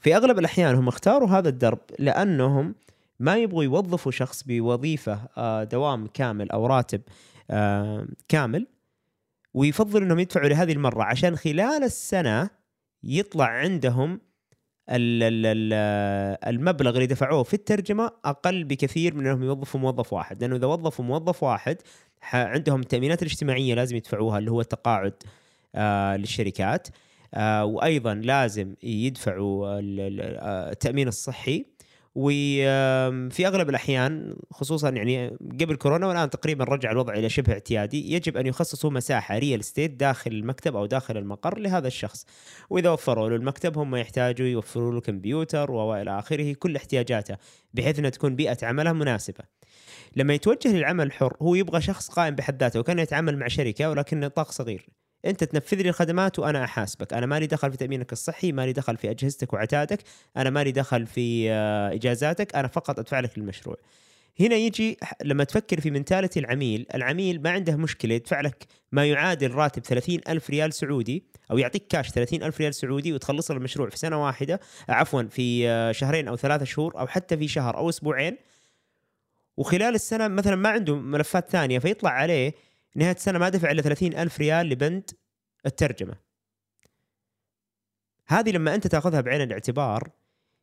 [0.00, 2.74] في أغلب الأحيان هم اختاروا هذا الدرب لأنهم
[3.20, 7.00] ما يبغوا يوظفوا شخص بوظيفة آه، دوام كامل أو راتب
[7.50, 8.66] آه، كامل
[9.54, 12.50] ويفضل إنهم يدفعوا لهذه المرة عشان خلال السنة
[13.02, 14.20] يطلع عندهم
[14.88, 20.40] المبلغ اللي دفعوه في الترجمة أقل بكثير من إنهم يوظفوا موظف واحد.
[20.40, 21.76] لأنه إذا وظفوا موظف واحد
[22.32, 25.14] عندهم التأمينات الاجتماعية لازم يدفعوها اللي هو التقاعد
[25.74, 26.88] آه للشركات.
[27.34, 31.66] آه وأيضا لازم يدفعوا آه، التأمين الصحي.
[32.14, 35.28] وفي أغلب الأحيان خصوصا يعني
[35.60, 39.90] قبل كورونا والآن تقريبا رجع الوضع إلى شبه اعتيادي يجب أن يخصصوا مساحة ريال استيت
[39.90, 42.26] داخل المكتب أو داخل المقر لهذا الشخص.
[42.70, 47.36] وإذا وفروا له المكتب هم يحتاجوا يوفروا له كمبيوتر والى آخره كل احتياجاته
[47.74, 49.44] بحيث إنها تكون بيئة عمله مناسبة.
[50.16, 54.20] لما يتوجه للعمل الحر هو يبغى شخص قائم بحد ذاته وكان يتعامل مع شركة ولكن
[54.20, 54.86] نطاق صغير.
[55.24, 57.12] انت تنفذ لي الخدمات وأنا احاسبك.
[57.12, 59.98] أنا مالي دخل في تأمينك الصحي مالي دخل في اجهزتك وعتادك
[60.36, 63.76] أنا مالي دخل في آه، اجازاتك أنا فقط ادفع لك للمشروع
[64.40, 69.50] هنا يجي لما تفكر في منتاليتي العميل العميل ما عنده مشكلة يدفع لك ما يعادل
[69.50, 73.88] راتب 30 ألف ريال سعودي أو يعطيك كاش 30 ألف ريال سعودي وتخلص له المشروع
[73.88, 77.88] في سنة واحدة عفوا في آه، شهرين أو ثلاثة شهور أو حتى في شهر أو
[77.88, 78.36] أسبوعين
[79.56, 82.54] وخلال السنة مثلا ما عنده ملفات ثانية فيطلع عليه
[82.94, 85.10] نهاية السنة ما دفع إلا 30 ألف ريال لبند
[85.66, 86.14] الترجمة.
[88.26, 90.10] هذه لما أنت تأخذها بعين الاعتبار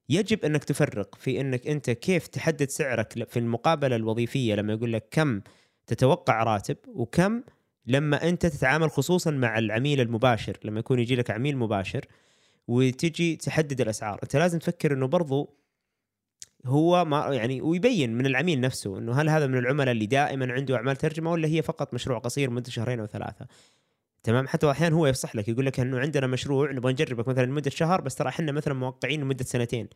[0.09, 5.07] يجب أنك تفرق في أنك أنت كيف تحدد سعرك في المقابلة الوظيفية لما يقول لك
[5.11, 5.41] كم
[5.87, 7.43] تتوقع راتب وكم
[7.85, 12.05] لما أنت تتعامل خصوصا مع العميل المباشر لما يكون يجي لك عميل مباشر
[12.67, 14.19] وتجي تحدد الأسعار.
[14.23, 15.58] أنت لازم تفكر أنه برضو
[16.65, 20.75] هو ما يعني ويبين من العميل نفسه إنه هل هذا من العملاء اللي دائما عنده
[20.75, 23.45] أعمال ترجمة ولا هي فقط مشروع قصير مدة شهرين أو ثلاثة؟
[24.23, 27.69] تمام؟ حتى أحيانا هو يفصح لك يقول لك إنه عندنا مشروع نبغى نجربك مثلا لمدة
[27.69, 29.89] شهر بس ترى إحنا مثلا موقعين لمدة سنتين.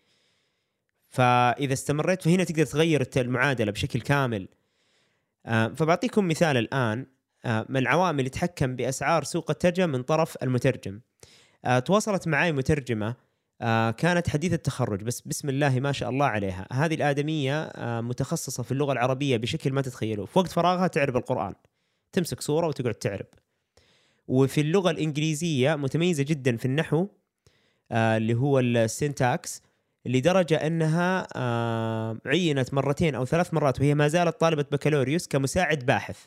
[1.09, 4.47] فإذا استمريت فهنا تقدر تغير المعادلة بشكل كامل.
[5.45, 7.05] آه، فبعطيكم مثال الآن
[7.45, 10.99] آه، من العوامل اللي تحكم بأسعار سوق الترجمة من طرف المترجم.
[11.65, 13.15] آه، تواصلت معي مترجمة
[13.63, 16.67] آه، كانت حديثة التخرج بس بسم الله ما شاء الله عليها.
[16.73, 20.25] هذه الآدمية آه، متخصصة في اللغة العربية بشكل ما تتخيلوه.
[20.25, 21.53] في وقت فراغها تعرب القرآن.
[22.11, 23.25] تمسك صورة وتقعد تعرب.
[24.27, 27.07] وفي اللغة الإنجليزية متميزة جدا في النحو
[27.91, 29.61] آه، اللي هو السنتاكس
[30.05, 36.25] لدرجة أنها آه، عينت مرتين أو ثلاث مرات وهي ما زالت طالبة بكالوريوس كمساعد باحث.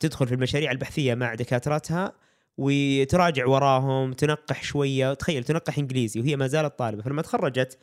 [0.00, 2.12] تدخل في المشاريع البحثية مع دكاترتها
[2.60, 5.14] وتراجع وراهم تنقح شوية.
[5.14, 7.02] تخيل تنقح إنجليزي وهي ما زالت طالبة.
[7.02, 7.78] فلما تخرجت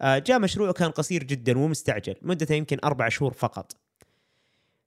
[0.00, 3.76] آه، جاء مشروع كان قصير جدا ومستعجل مدته يمكن أربع شهور فقط.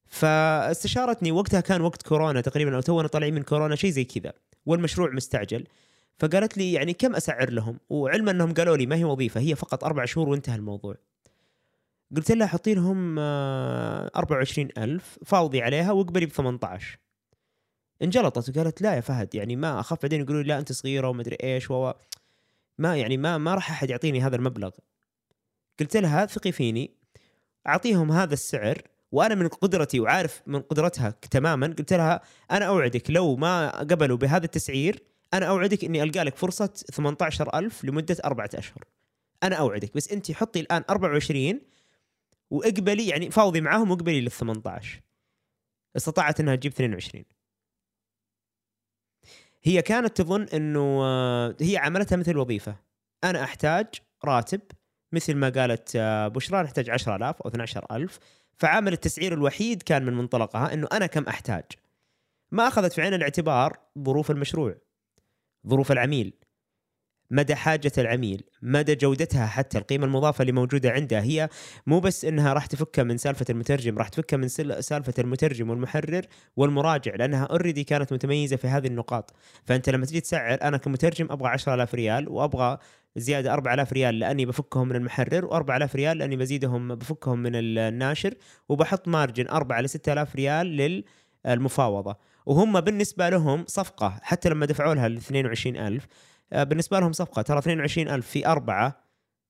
[0.06, 4.34] فاستشارتني وقتها كان وقت كورونا تقريبا أو تونا طالعين من كورونا شيء زي كذا.
[4.66, 5.68] والمشروع مستعجل.
[6.20, 9.84] فقالت لي يعني كم أسعر لهم؟ وعلما أنهم قالوا لي ما هي وظيفة هي فقط
[9.84, 10.96] أربع شهور وانتهى الموضوع.
[12.16, 17.00] قلت لها حطي لهم آه، 24000 فاوضي عليها واقبلي ب 18
[18.02, 21.72] انجلطت وقالت لا يا فهد يعني ما أخاف بعدين يقولوا لا أنت صغيرة ومدري إيش
[21.72, 21.92] و
[22.78, 24.72] ما يعني ما ما راح أحد يعطيني هذا المبلغ.
[25.80, 26.92] قلت لها ثقي فيني
[27.68, 28.82] أعطيهم هذا السعر
[29.12, 31.68] وأنا من قدرتي وعارف من قدرتها تماما.
[31.68, 36.74] قلت لها أنا أوعدك لو ما قبلوا بهذا التسعير أنا أوعدك إني ألقى لك فرصة
[36.92, 38.84] 18000 لمدة أربعة أشهر.
[39.44, 41.60] أنا أوعدك بس أنت حطي الآن 24
[42.52, 45.02] وإقبلي يعني فاوضي معاهم وإقبلي لل 18
[45.98, 47.26] استطاعت إنها تجيب 22
[49.64, 52.76] هي كانت تظن إنه آه، هي عملتها مثل وظيفة.
[53.24, 53.86] أنا أحتاج
[54.26, 54.62] راتب
[55.12, 58.20] مثل ما قالت آه، بشرى نحتاج 10000 أو 12000
[58.58, 61.66] فعامل التسعير الوحيد كان من منطلقها إنه أنا كم أحتاج.
[62.52, 64.76] ما أخذت في عين الاعتبار ظروف المشروع
[65.68, 66.34] ظروف العميل.
[67.32, 71.50] مدى حاجة العميل مدى جودتها حتى القيمة المضافة اللي موجودة عندها هي
[71.88, 74.48] مو بس إنها راح تفكها من سالفة المترجم راح تفكها من
[74.82, 79.34] سالفة المترجم والمحرر والمراجع لأنها اوريدي كانت متميزة في هذه النقاط.
[79.66, 82.78] فأنت لما تجي تسعر أنا كمترجم أبغى 10000 ريال وأبغى
[83.16, 88.34] زيادة 4000 ريال لأني بفكهم من المحرر و4000 ريال لأني بزيدهم بفكهم من الناشر
[88.70, 91.04] وبحط مارجن 4 ل 6000 ريال
[91.46, 92.16] للمفاوضة.
[92.46, 96.08] وهم بالنسبة لهم صفقة حتى لما دفعوا لها ال 22000
[96.54, 99.04] آه، بالنسبة لهم صفقة ترى 22000 في أربعة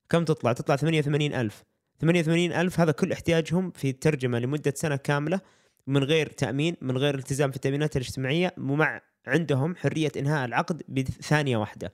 [0.09, 1.63] كم تطلع؟ تطلع 88000
[1.99, 5.41] 88000 هذا كل احتياجهم في الترجمة لمدة سنة كاملة
[5.87, 11.57] من غير تأمين من غير التزام في التأمينات الاجتماعية ومع عندهم حرية إنهاء العقد بثانية
[11.57, 11.93] واحدة.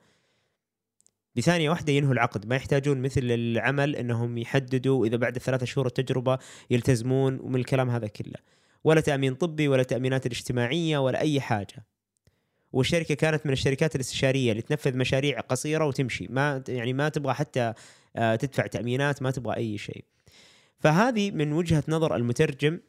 [1.35, 6.39] بثانية واحدة ينهوا العقد ما يحتاجون مثل العمل إنهم يحددوا إذا بعد ثلاثة شهور التجربة
[6.69, 8.39] يلتزمون ومن الكلام هذا كله.
[8.83, 11.85] ولا تأمين طبي ولا تأمينات الاجتماعية ولا أي حاجة.
[12.75, 16.27] والشركة كانت من الشركات الاستشارية اللي تنفذ مشاريع قصيرة وتمشي.
[16.29, 17.73] ما يعني ما تبغى حتى
[18.15, 20.03] آه، تدفع تأمينات ما تبغى أي شيء.
[20.79, 22.79] فهذه من وجهة نظر المترجم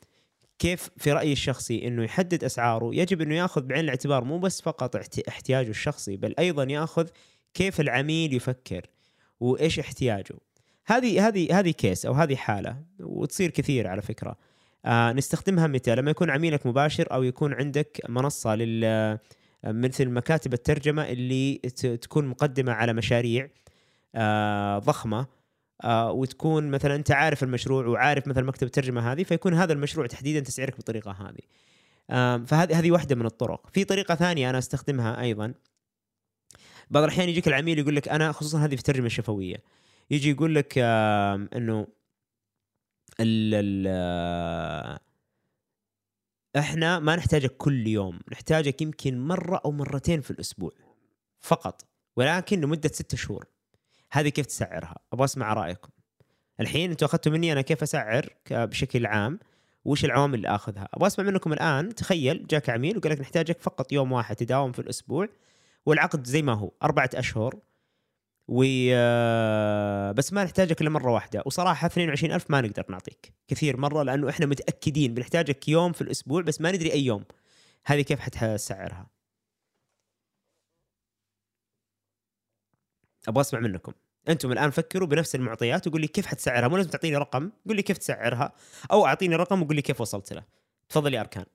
[0.58, 2.90] كيف في رأيي الشخصي إنه يحدد أسعاره.
[2.94, 7.06] يجب إنه يأخذ بعين الاعتبار مو بس فقط احت- احتياجه الشخصي بل أيضا يأخذ
[7.54, 8.86] كيف العميل يفكر
[9.40, 10.34] وإيش احتياجه.
[10.86, 14.36] هذه هذه هذه كيس أو هذه حالة وتصير كثير على فكرة.
[14.84, 19.18] آه نستخدمها متى لما يكون عميلك مباشر أو يكون عندك منصة لل
[19.66, 21.54] مثل مكاتب الترجمة اللي
[22.02, 23.48] تكون مقدمة على مشاريع
[24.14, 25.26] آه ضخمة
[25.84, 30.40] آه وتكون مثلا أنت عارف المشروع وعارف مثلا مكتب الترجمة هذه فيكون هذا المشروع تحديدا
[30.40, 31.40] تسعيرك بالطريقة هذه.
[32.46, 33.70] فهذه هذه واحدة من الطرق.
[33.72, 35.54] في طريقة ثانية أنا أستخدمها أيضا.
[36.90, 39.56] بعض الأحيان يجيك العميل يقول لك أنا خصوصا هذه في الترجمة الشفوية.
[40.10, 41.86] يجي يقول لك إنه
[43.20, 45.00] ال آه،
[46.56, 50.70] إحنا ما نحتاجك كل يوم نحتاجك يمكن مرة أو مرتين في الأسبوع
[51.40, 51.84] فقط
[52.16, 53.46] ولكن لمدة ستة شهور.
[54.12, 55.88] هذه كيف تسعرها؟ أبغى أسمع رأيكم.
[56.60, 59.38] الحين أنتم أخذتوا مني أنا كيف أسعر بشكل عام؟
[59.84, 63.92] وش العوامل اللي آخذها؟ أبغى أسمع منكم الآن تخيل جاك عميل وقال لك نحتاجك فقط
[63.92, 65.28] يوم واحد تداوم في الأسبوع
[65.86, 67.54] والعقد زي ما هو أربعة أشهر
[68.48, 71.42] و آه، بس ما نحتاجك إلا مرة واحدة.
[71.46, 76.60] وصراحة 22000 ما نقدر نعطيك كثير مرة لأنه إحنا متأكدين بنحتاجك يوم في الأسبوع بس
[76.60, 77.24] ما ندري أي يوم.
[77.86, 79.06] هذه كيف حتسعرها؟
[83.28, 83.92] أبغى أسمع منكم.
[84.28, 87.82] أنتم الآن فكروا بنفس المعطيات وقول لي كيف حتسعرها؟ مو لازم تعطيني رقم قول لي
[87.82, 88.52] كيف تسعرها؟
[88.92, 90.44] أو أعطيني رقم وقول لي كيف وصلت له.
[90.88, 91.46] تفضل يا أركان.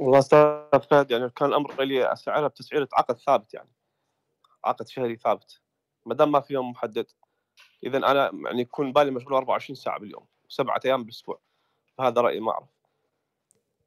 [0.00, 3.68] والله أستاذ فهد يعني كان الأمر لي أسعرها بتسعيرة عقد ثابت يعني.
[4.64, 5.60] عقد شهري ثابت
[6.06, 7.06] ما دام ما في يوم محدد
[7.84, 11.40] إذا أنا يعني يكون بالي مشغول 24 ساعة باليوم سبعة أيام بالأسبوع
[11.98, 12.68] فهذا رأيي ما أعرف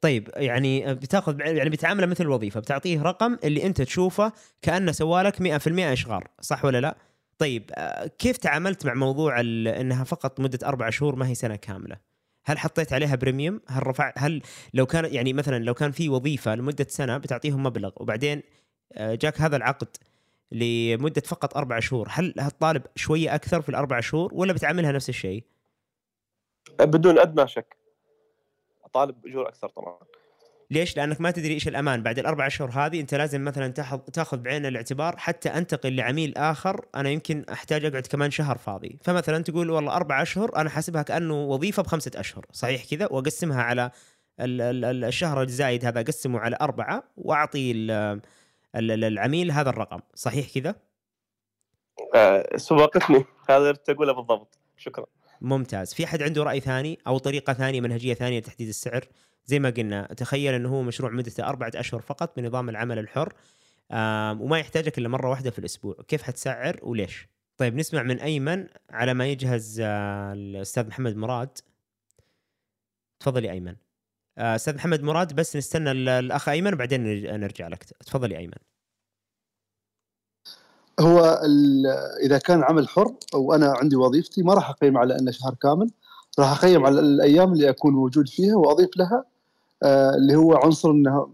[0.00, 4.32] طيب يعني بتأخذ يعني بتعامله مثل الوظيفة بتعطيه رقم اللي أنت تشوفه
[4.62, 5.42] كأنه سوالك 100%
[5.78, 6.96] إشغال صح ولا لا؟
[7.38, 11.96] طيب آه، كيف تعاملت مع موضوع إنها فقط مدة أربع شهور ما هي سنة كاملة؟
[12.44, 14.42] هل حطيت عليها بريميوم؟ هل رفع هل
[14.74, 18.42] لو كان يعني مثلا لو كان في وظيفة لمدة سنة بتعطيهم مبلغ وبعدين
[18.92, 19.96] آه، جاك هذا العقد
[20.52, 25.44] لمدة فقط أربع شهور، هل هتطالب شوية أكثر في الأربع شهور ولا بتعاملها نفس الشيء؟
[26.80, 27.76] بدون أدنى شك.
[28.84, 29.98] اطالب اجور أكثر طبعا.
[30.70, 32.02] ليش؟ لأنك ما تدري إيش الأمان.
[32.02, 33.68] بعد الأربع اشهر هذه أنت لازم مثلا
[34.12, 36.86] تاخذ بعين الاعتبار حتى أنتقل لعميل آخر.
[36.94, 41.44] أنا يمكن أحتاج أقعد كمان شهر فاضي، فمثلا تقول والله أربع أشهر أنا حاسبها كأنه
[41.44, 43.90] وظيفة بخمسة أشهر، صحيح كذا؟ وأقسمها على
[44.40, 47.72] ال- ال- ال- الشهر الزايد هذا أقسمه على أربعة وأعطي
[48.74, 50.74] العميل هذا الرقم، صحيح كذا؟
[52.14, 54.58] آه، سبقتني هذا تقوله بالضبط.
[54.76, 55.06] شكرا.
[55.40, 55.94] ممتاز.
[55.94, 59.04] في حد عنده رأي ثاني أو طريقة ثانية منهجية ثانية لتحديد السعر؟
[59.46, 63.32] زي ما قلنا تخيل إنه هو مشروع مدته أربعة أشهر فقط بنظام العمل الحر
[64.40, 65.94] وما يحتاجك إلا مرة واحدة في الأسبوع.
[66.08, 71.58] كيف حتسعر وليش؟ طيب نسمع من أيمن على ما يجهز آه، الأستاذ محمد مراد.
[73.20, 73.76] تفضل يا أيمن.
[74.38, 77.84] أستاذ محمد مراد بس نستنى ال- الأخ أيمن وبعدين نرج- نرجع لك.
[77.84, 78.52] تفضل يا أيمن.
[81.00, 81.40] هو
[82.22, 85.90] إذا كان عمل حر وأنا عندي وظيفتي ما راح أقيم على أنه شهر كامل.
[86.38, 89.24] راح أقيم على الأيام اللي أكون موجود فيها وأضيف لها
[89.82, 91.28] آه، اللي هو عنصر إنه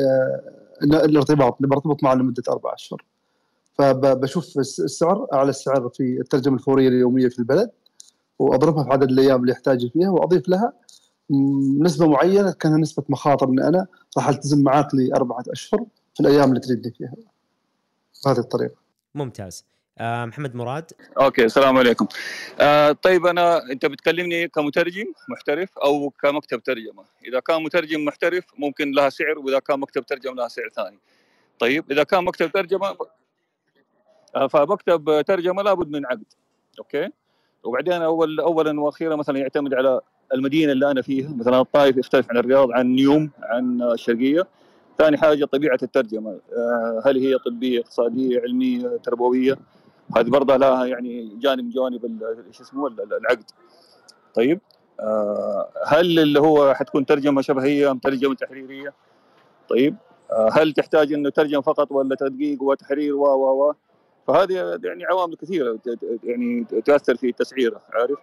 [0.00, 0.40] آه،
[0.82, 3.04] الارتباط برتبط معه لمدة أربع أشهر.
[3.74, 7.70] فبشوف الس- السعر أعلى السعر في الترجمة الفورية اليومية في البلد
[8.38, 10.72] وأضربها في عدد الأيام اللي يحتاج فيها وأضيف لها.
[11.80, 15.84] نسبة معينة كانها نسبة مخاطر اني أنا راح التزم معاك لأربعة أشهر
[16.14, 17.14] في الأيام اللي تريدني فيها.
[18.24, 18.74] بهذه الطريقة.
[19.14, 19.64] ممتاز.
[19.98, 22.06] آه محمد مراد؟ okay السلام عليكم.
[22.60, 28.90] آه طيب أنا أنت بتكلمني كمترجم محترف أو كمكتب ترجمة؟ إذا كان مترجم محترف ممكن
[28.90, 30.98] لها سعر وإذا كان مكتب ترجمة لها سعر ثاني.
[31.58, 32.96] طيب إذا كان مكتب ترجمة
[34.36, 36.24] آه، فمكتب ترجمة لابد من عقد.
[36.78, 37.10] okay؟
[37.64, 40.00] وبعدين أول اولا وأخيرا مثلا يعتمد على
[40.34, 44.46] المدينة اللي أنا فيها مثلا الطائف يختلف عن الرياض عن نيوم عن الشرقية.
[44.98, 46.38] ثاني حاجة طبيعة الترجمة.
[46.52, 49.56] آه، هل هي طبية اقتصادية علمية تربوية؟
[50.16, 53.50] هذه برضه لها يعني جانب جوانب شو اسمه ال- ال- العقد.
[54.34, 54.60] طيب
[55.00, 58.92] آه، هل اللي هو حتكون ترجمة شبهية أم ترجمة تحريرية؟
[59.68, 59.96] طيب
[60.32, 63.74] آه، هل تحتاج إنه ترجمة فقط ولا تدقيق وتحرير و و و؟
[64.26, 65.78] فهذه يعني عوامل كثيرة
[66.24, 68.18] يعني تأثر في التسعيره عارف؟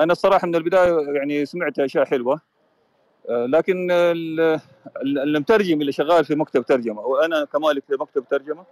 [0.00, 2.40] أنا الصراحه من البداية يعني سمعت أشياء حلوة.
[3.28, 4.40] آه، لكن ال-
[5.02, 8.64] ال- المترجم اللي شغال في مكتب ترجمة وأنا كمالك في مكتب ترجمة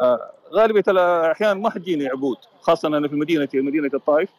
[0.00, 4.30] آه، غالبية الاحيان ما حتجيني عقود خاصة أنا في مدينتي مدينة الطائف.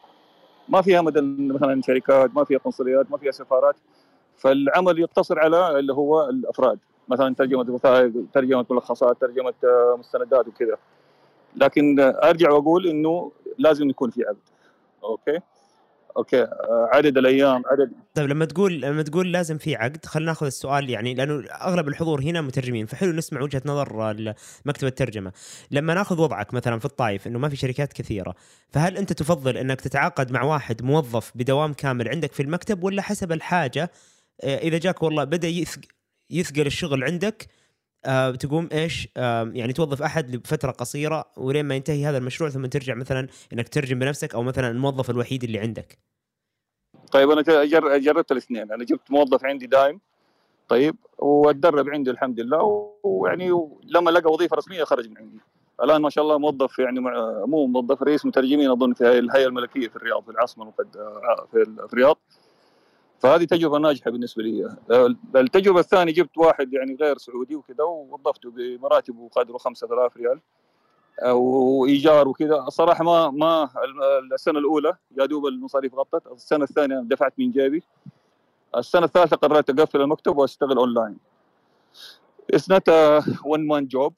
[0.68, 3.76] ما فيها مثلا شركات ما فيها قنصليات ما فيها سفارات.
[4.36, 10.76] فالعمل يقتصر على اللي هو الأفراد مثلا ترجمة وثائق ترجمة ملخصات ترجمة آه، مستندات وكذا.
[11.56, 14.36] لكن آه، أرجع وأقول إنه لازم يكون في عقد.
[15.04, 15.38] okay.
[16.16, 16.42] okay.
[16.42, 17.92] آه، عدد الأيام عدد.
[18.14, 22.22] طيب لما تقول لما تقول لازم في عقد خلينا ناخذ السؤال يعني لأنه أغلب الحضور
[22.22, 24.14] هنا مترجمين فحلو نسمع وجهة نظر
[24.64, 25.32] مكتب الترجمة.
[25.70, 28.34] لما ناخذ وضعك مثلا في الطائف إنه ما في شركات كثيرة
[28.68, 33.32] فهل أنت تفضل إنك تتعاقد مع واحد موظف بدوام كامل عندك في المكتب ولا حسب
[33.32, 33.90] الحاجة
[34.42, 35.80] آه، إذا جاك والله بدأ يثق
[36.30, 37.46] يثقل الشغل عندك
[38.04, 42.66] آه تقوم إيش؟ آه يعني توظف أحد لفترة قصيرة ولين ما ينتهي هذا المشروع ثم
[42.66, 45.98] ترجع مثلا إنك تترجم بنفسك أو مثلا الموظف الوحيد اللي عندك.
[47.12, 48.72] طيب أنا جر- جربت الاثنين.
[48.72, 50.00] أنا جبت موظف عندي دايم
[50.68, 55.38] طيب واتدرب عندي الحمد لله ويعني لما لقى وظيفة رسمية خرج من عندي.
[55.82, 57.00] الآن ما شاء الله موظف يعني
[57.46, 60.96] مو موظف رئيس مترجمين أظن في الهيئه الملكية في الرياض في العاصمة المقد-
[61.50, 61.56] في
[61.92, 62.18] الرياض.
[63.20, 64.76] فهذه تجربة ناجحة بالنسبة لي.
[65.36, 70.40] التجربة الثانية جبت واحد يعني غير سعودي وكذا ووظفته بمراتب قدره 5000 ريال
[71.32, 72.56] وإيجار وكذا.
[72.56, 73.70] الصراحه ما ما
[74.34, 77.82] السنة الأولى يا دوب المصاريف غطت السنة الثانية دفعت من جيبي.
[78.76, 81.18] السنة الثالثة قررت أقفل المكتب وأشتغل online.
[82.54, 82.88] it's not
[83.44, 84.14] one man job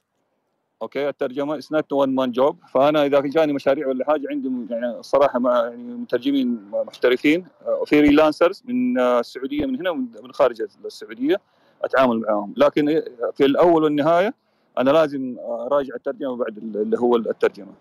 [0.82, 4.86] okay الترجمة it's not one man job فأنا إذا جاني مشاريع ولا حاجة عندي يعني
[4.86, 7.46] الصراحه مع يعني مترجمين محترفين
[7.86, 11.40] freelancers من آه، السعودية من هنا ومن خارج السعودية
[11.84, 12.54] أتعامل معاهم.
[12.56, 13.02] لكن
[13.34, 14.34] في الأول والنهاية
[14.78, 17.72] أنا لازم أراجع الترجمة بعد اللي هو الترجمة.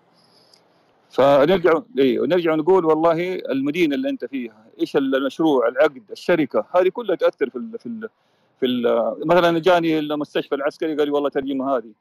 [1.10, 7.16] فنرجع أيوه نرجع نقول والله المدينة اللي أنت فيها إيش المشروع العقد الشركة هذه كلها
[7.16, 8.10] تأثر في ال في ال
[8.60, 11.92] في ال مثلا جاني المستشفى العسكري قال لي والله ترجمة هذه.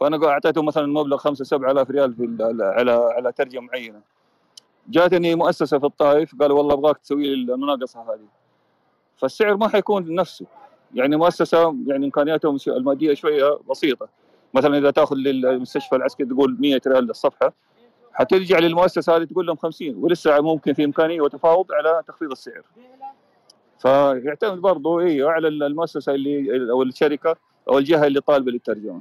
[0.00, 4.00] فأنا أعطيته مثلا مبلغ 5 7000 ريال في على على ترجمة معينة.
[4.88, 8.28] جاتني مؤسسة في الطائف قال والله أبغاك تسوي لي المناقصة هذه.
[9.16, 10.46] فالسعر ما حيكون نفسه
[10.94, 14.08] يعني مؤسسة يعني إمكانياتهم المادية شوية بسيطة.
[14.54, 17.52] مثلا إذا تأخذ للمستشفى العسكري تقول 100 ريال للصفحة
[18.12, 22.62] حترجع للمؤسسة هذه تقول لهم 50 ولسه ممكن في إمكانية وتفاوض على تخفيض السعر.
[23.78, 27.36] فيعتمد برضه أيوه على المؤسسة اللي أو الشركة
[27.68, 29.00] أو الجهة اللي طالبة للترجمة.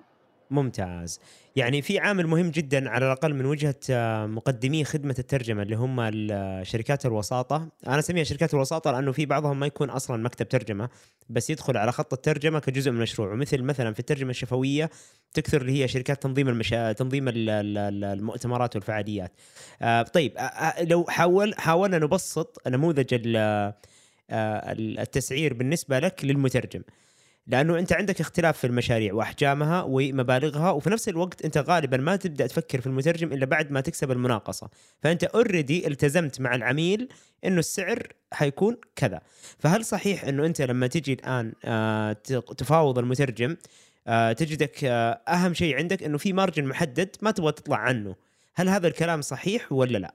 [0.52, 1.20] ممتاز.
[1.56, 6.00] يعني في عامل مهم جدا على الأقل من وجهة آه، مقدمي خدمة الترجمة اللي هم
[6.00, 7.68] ال- شركات الوساطة.
[7.88, 10.90] أنا أسميها شركات الوساطة لأنه في بعضهم ما يكون أصلا مكتب ترجمة
[11.30, 14.90] بس يدخل على خط الترجمة كجزء من المشروع ومثل مثلا في الترجمة الشفوية
[15.34, 16.92] تكثر اللي هي شركات تنظيم المشا...
[16.92, 19.32] تنظيم ال- ال- ال- المؤتمرات والفعاليات.
[19.82, 23.74] آه، طيب آه، آه، لو حاول حاولنا نبسط نموذج ال-
[24.30, 26.82] آه، التسعير بالنسبة لك للمترجم.
[27.48, 32.48] لأنه أنت عندك اختلاف في المشاريع وأحجامها ومبالغها وفي نفس الوقت أنت غالبا ما تبدأ
[32.48, 34.70] تفكر في المترجم إلا بعد ما تكسب المناقصة.
[35.04, 37.10] فأنت اوريدي التزمت مع العميل
[37.46, 39.22] إنه السعر حيكون كذا.
[39.60, 42.14] فهل صحيح إنه أنت لما تجي الآن آه،
[42.58, 43.56] تفاوض المترجم
[44.08, 48.16] آه، تجدك آه، أهم شيء عندك إنه في مارجن محدد ما تبغى تطلع عنه.
[48.56, 50.14] هل هذا الكلام صحيح ولا لا؟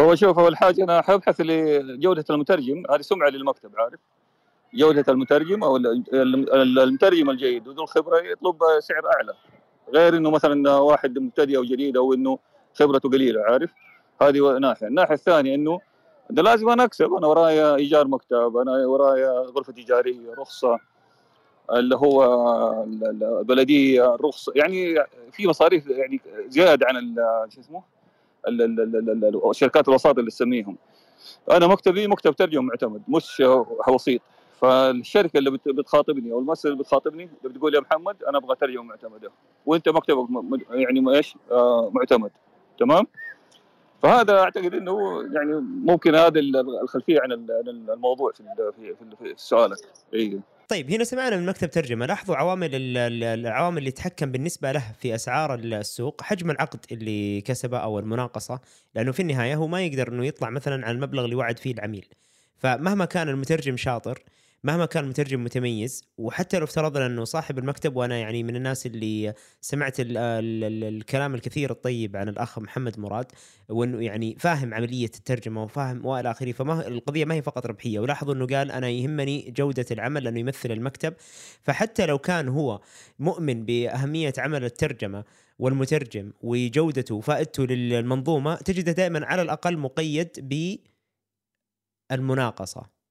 [0.00, 2.82] هو شوف أول حاجة أنا حبحث لجودة المترجم.
[2.90, 4.00] هذه سمعة للمكتب عارف؟
[4.74, 9.34] جودة المترجم أو ال- ال- المترجم الجيد وذو الخبرة يطلب سعر أعلى.
[9.94, 12.38] غير إنه مثلا واحد مبتدئ أو جديد أو إنه
[12.74, 13.70] خبرته قليلة عارف؟
[14.22, 14.86] هذه ناحية.
[14.86, 15.80] الناحية الثانية إنه
[16.30, 17.12] ده لازم أنا أكسب.
[17.12, 20.78] أنا ورايا إيجار مكتب أنا ورايا غرفة تجارية رخصة
[21.72, 22.24] اللي هو
[22.84, 24.94] ال- ال- البلدية الرخصه يعني
[25.32, 27.14] في مصاريف يعني زيادة عن
[27.48, 27.82] شو اسمه؟
[29.52, 30.76] شركات الوساطة اللي تسميهم.
[31.50, 33.42] أنا مكتبي مكتب ترجمة معتمد مش
[33.88, 34.20] وسيط.
[34.68, 38.82] فالشركة اللي بت- بتخاطبني أو المؤسسة اللي بتخاطبني اللي بتقول يا محمد أنا أبغى ترجمه
[38.82, 39.30] معتمده
[39.66, 40.28] وأنت مكتبك
[40.70, 42.30] يعني إيش؟ آه معتمد.
[42.78, 43.06] تمام؟
[44.02, 45.54] فهذا أعتقد إنه يعني
[45.84, 49.76] ممكن هذه ال- الخلفية عن ال- عن الموضوع في في سؤالك
[50.14, 52.06] اي طيب هنا سمعنا من مكتب ترجمة.
[52.06, 56.22] لاحظوا عوامل ال- ال- العوامل اللي تحكم بالنسبة له في أسعار السوق.
[56.22, 58.60] حجم العقد اللي كسبه أو المناقصة
[58.94, 62.06] لأنه في النهاية هو ما يقدر إنه يطلع مثلا عن المبلغ اللي وعد فيه العميل.
[62.58, 64.22] فمهما كان المترجم شاطر
[64.64, 69.34] مهما كان المترجم متميز وحتى لو افترضنا إنه صاحب المكتب وأنا يعني من الناس اللي
[69.60, 73.26] سمعت ال ال ال الكلام الكثير الطيب عن الأخ محمد مراد
[73.68, 77.98] وإنه يعني فاهم عملية الترجمة وفاهم وإلى آخره فما القضية ما هي فقط ربحية.
[78.00, 81.14] ولاحظوا إنه قال أنا يهمني جودة العمل لأنه يمثل المكتب.
[81.62, 82.80] فحتى لو كان هو
[83.18, 85.24] مؤمن بأهمية عمل الترجمة
[85.58, 90.30] والمترجم وجودته وفائدته للمنظومة تجده دائما على الأقل مقيد
[92.10, 93.03] بالمناقصة.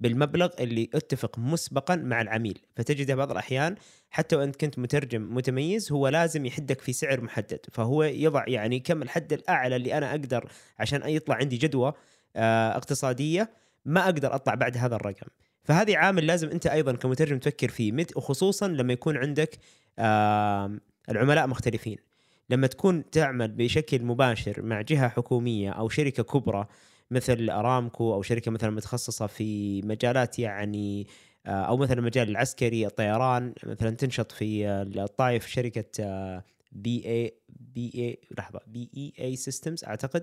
[0.00, 2.58] بالمبلغ اللي اتفق مسبقا مع العميل.
[2.76, 3.74] فتجده بعض الأحيان
[4.10, 7.60] حتى وإن كنت مترجم متميز هو لازم يحدك في سعر محدد.
[7.72, 11.92] فهو يضع يعني كم الحد الأعلى اللي أنا أقدر عشان يطلع عندي جدوى
[12.36, 13.50] آه، اقتصادية
[13.84, 15.26] ما أقدر أطلع بعد هذا الرقم.
[15.64, 19.58] فهذه عامل لازم أنت أيضا كمترجم تفكر فيه مت- وخصوصا لما يكون عندك
[21.10, 21.96] العملاء مختلفين.
[22.50, 26.66] لما تكون تعمل بشكل مباشر مع جهة حكومية أو شركة كبرى
[27.10, 31.06] مثل أرامكو أو شركة مثلا متخصصة في مجالات يعني
[31.46, 35.84] آه، أو مثلا المجال العسكري الطيران مثلا تنشط في آه، الطائف شركة
[36.72, 40.22] BAE BAE لحظة BAE Systems أعتقد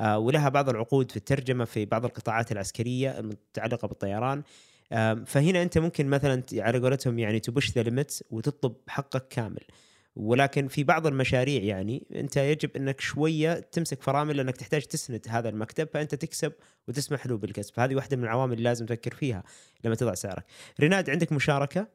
[0.00, 4.42] آه، ولها بعض العقود في الترجمة في بعض القطاعات العسكرية المتعلقة بالطيران.
[5.26, 9.62] فهنا أنت ممكن مثلا على قولتهم يعني ت push the limits وتطلب حقك كامل.
[10.16, 15.48] ولكن في بعض المشاريع يعني انت يجب انك شوية تمسك فرامل لانك تحتاج تسند هذا
[15.48, 16.52] المكتب فانت تكسب
[16.88, 17.74] وتسمح له بالكسب.
[17.74, 19.42] فهذه واحدة من العوامل اللي لازم تفكر فيها
[19.84, 20.44] لما تضع سعرك.
[20.80, 21.86] ريناد عندك مشاركة؟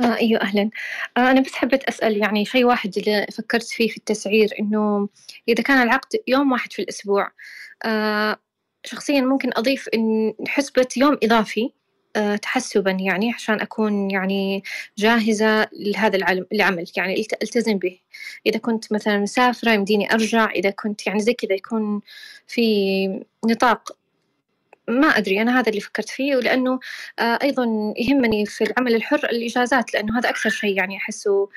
[0.00, 0.70] آه أيوة أهلا.
[1.16, 5.08] آه أنا بس حبيت أسأل يعني شيء واحد اللي فكرت فيه في التسعير إنه
[5.48, 7.32] إذا كان العقد يوم واحد في الأسبوع
[7.84, 8.36] آه
[8.84, 11.70] شخصيا ممكن أضيف إن حسبة يوم إضافي آه
[12.42, 14.62] تحسبا يعني عشان أكون يعني
[14.98, 16.16] جاهزة لهذا
[16.52, 17.98] العمل يعني ألتزم به.
[18.46, 22.00] إذا كنت مثلا مسافرة يمديني أرجع إذا كنت يعني زي كذا يكون
[22.46, 23.06] في
[23.44, 23.96] نطاق
[24.88, 26.80] ما أدري أنا هذا اللي فكرت فيه ولأنه
[27.18, 31.48] آه، أيضا يهمني في العمل الحر الإجازات لأنه هذا أكثر شيء يعني أحسه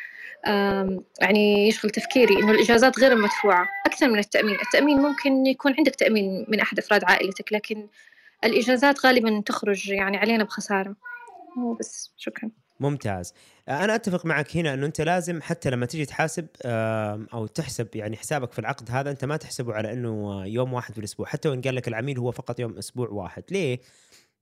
[1.22, 4.55] يعني يشغل تفكيري إنه الإجازات غير المدفوعة أكثر من التأمين.
[4.55, 7.88] التأمين ممكن يكون عندك تأمين من أحد أفراد عائلتك لكن
[8.44, 10.96] الإجازات غالبا تخرج يعني علينا بخسارة.
[11.80, 12.50] بس شكرا.
[12.80, 13.34] ممتاز.
[13.70, 16.48] أنا أتفق معك هنا إنه أنت لازم حتى لما تيجي تحاسب
[17.34, 21.00] أو تحسب يعني حسابك في العقد هذا أنت ما تحسبه على إنه يوم واحد في
[21.00, 21.28] الأسبوع.
[21.28, 23.44] حتى وإن قال لك العميل هو فقط يوم أسبوع واحد.
[23.52, 23.80] ليه؟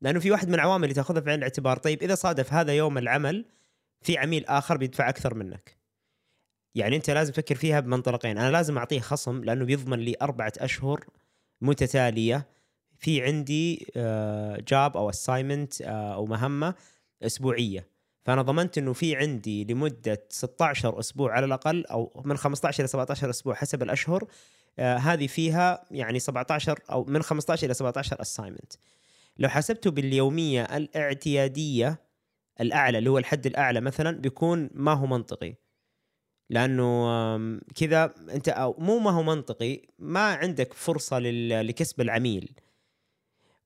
[0.02, 1.78] لأنه في واحد من العوامل اللي تأخذها في عين الاعتبار.
[1.78, 3.46] طيب إذا صادف هذا يوم العمل
[4.02, 5.78] في عميل آخر بيدفع أكثر منك.
[6.76, 8.38] يعني أنت لازم تفكر فيها بمنطلقين.
[8.38, 11.06] أنا لازم أعطيه خصم لأنه بيضمن لي أربعة أشهر
[11.62, 12.57] متتالية.
[12.98, 13.88] في عندي
[14.68, 16.76] job أو assignment أو مهمة
[17.24, 17.98] أسبوعية.
[18.26, 23.30] فأنا ضمنت إنه في عندي لمدة 16 أسبوع على الأقل أو من 15 إلى 17
[23.30, 24.28] أسبوع حسب الأشهر
[24.80, 28.74] آه، هذه فيها يعني 17 أو من 15 إلى 17 assignment
[29.38, 32.02] لو حسبته باليومية الاعتيادية
[32.62, 35.56] الأعلى اللي هو الحد الأعلى مثلا بيكون ما هو منطقي.
[36.50, 37.08] لأنه
[37.76, 42.52] كذا أنت أو مو ما هو منطقي ما عندك فرصة لكسب العميل.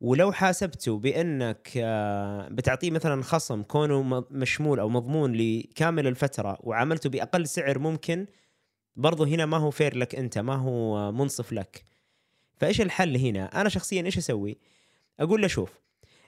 [0.02, 7.48] ولو حاسبته بأنك آه، بتعطيه مثلا خصم كونه مشمول أو مضمون لكامل الفترة وعملته بأقل
[7.48, 8.26] سعر ممكن
[8.96, 11.84] برضو هنا ما هو فير لك أنت ما هو آه، منصف لك.
[12.58, 14.58] فإيش الحل هنا؟ أنا شخصيا إيش أسوي؟
[15.20, 15.70] أقول له شوف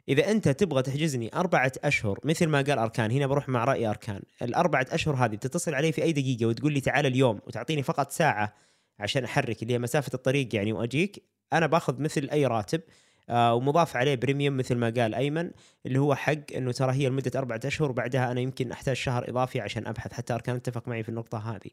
[0.09, 4.21] إذا أنت تبغى تحجزني أربعة أشهر مثل ما قال أركان هنا بروح مع رأي أركان
[4.41, 8.53] الأربعة أشهر هذه بتتصل علي في أي دقيقة وتقول لي تعال اليوم وتعطيني فقط ساعة
[8.99, 12.81] عشان أحرك اللي هي مسافة الطريق يعني وأجيك أنا باخذ مثل أي راتب.
[13.29, 15.51] آه ومضاف عليه premium مثل ما قال أيمن
[15.85, 19.61] اللي هو حق إنه ترى هي لمدة أربعة أشهر وبعدها أنا يمكن أحتاج شهر إضافي
[19.61, 21.71] عشان أبحث حتى أركان اتفق معي في النقطة هذه.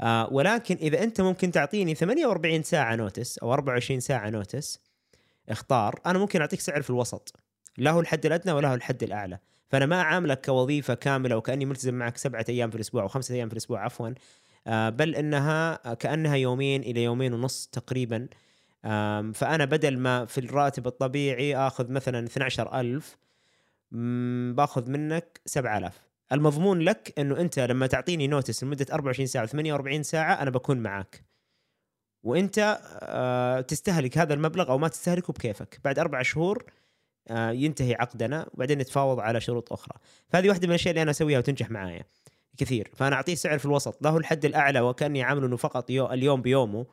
[0.00, 4.80] آه ولكن إذا أنت ممكن تعطيني 48 ساعة notice أو 24 ساعة notice
[5.48, 6.00] اختار.
[6.06, 7.36] أنا ممكن أعطيك سعر في الوسط.
[7.78, 9.38] لا هو الحد الأدنى ولا هو الحد الأعلى.
[9.68, 13.48] فأنا ما أعاملك كوظيفة كاملة وكأني ملتزم معك سبعة أيام في الأسبوع أو خمسة أيام
[13.48, 14.10] في الأسبوع عفوا.
[14.66, 18.28] آه بل إنها كأنها يومين إلى يومين ونص تقريبا.
[19.32, 23.16] فأنا بدل ما في الراتب الطبيعي آخذ مثلا 12000
[23.92, 26.00] مم، باخذ منك 7000
[26.32, 31.24] المضمون لك إنه أنت لما تعطيني نوتس لمدة 24 ساعة 48 ساعة أنا بكون معاك.
[32.22, 35.80] وأنت آه، تستهلك هذا المبلغ أو ما تستهلكه بكيفك.
[35.84, 36.64] بعد أربع شهور
[37.28, 39.96] آه، ينتهي عقدنا وبعدين نتفاوض على شروط أخرى.
[40.28, 42.04] فهذه واحدة من الأشياء اللي أنا أسويها وتنجح معايا
[42.56, 42.90] كثير.
[42.96, 44.02] فأنا أعطيه سعر في الوسط.
[44.02, 46.86] لا هو الحد الأعلى وكأني عامله إنه فقط يو اليوم بيومه.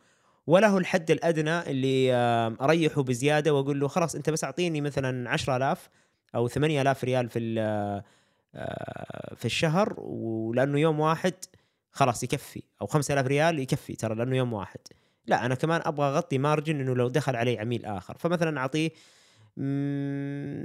[0.48, 2.14] ولا هو الحد الأدنى اللي
[2.62, 5.89] أريحه بزيادة وأقول له خلاص أنت بس أعطيني مثلا 10000
[6.36, 7.39] أو 8000 ريال في
[8.56, 11.34] آه، في الشهر ولأنه يوم واحد
[11.91, 12.64] خلاص يكفي.
[12.82, 14.80] أو 5000 ريال يكفي ترى لأنه يوم واحد.
[15.26, 18.18] لا أنا كمان أبغى أغطي مارجن إنه لو دخل علي عميل آخر.
[18.18, 18.89] فمثلا أعطيه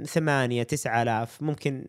[0.05, 1.41] ثمانية تسعة آلاف.
[1.41, 1.85] ممكن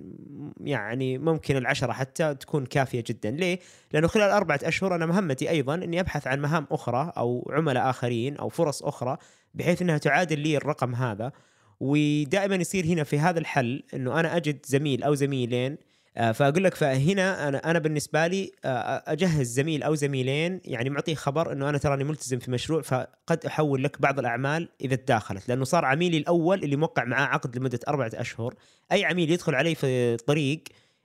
[0.60, 3.30] يعني ممكن العشرة حتى تكون كافية جدا.
[3.30, 3.58] ليه؟
[3.92, 8.36] لأنه خلال أربعة أشهر أنا مهمتي أيضا أني أبحث عن مهام أخرى أو عملاء آخرين
[8.36, 9.16] أو فرص أخرى
[9.54, 11.32] بحيث أنها تعادل لي الرقم هذا.
[11.80, 15.76] ودائما يصير هنا في هذا الحل أنه أنا أجد زميل أو زميلين
[16.16, 21.52] فأقول لك فهنا أنا أنا بالنسبة لي آه، أجهز زميل أو زميلين يعني معطيه خبر
[21.52, 25.48] إنه أنا تراني ملتزم في مشروع فقد أحول لك بعض الأعمال إذا تداخلت.
[25.48, 28.54] لأنه صار عميلي الأول اللي موقع معاه عقد لمدة أربعة أشهر.
[28.92, 30.62] أي عميل يدخل علي في طريق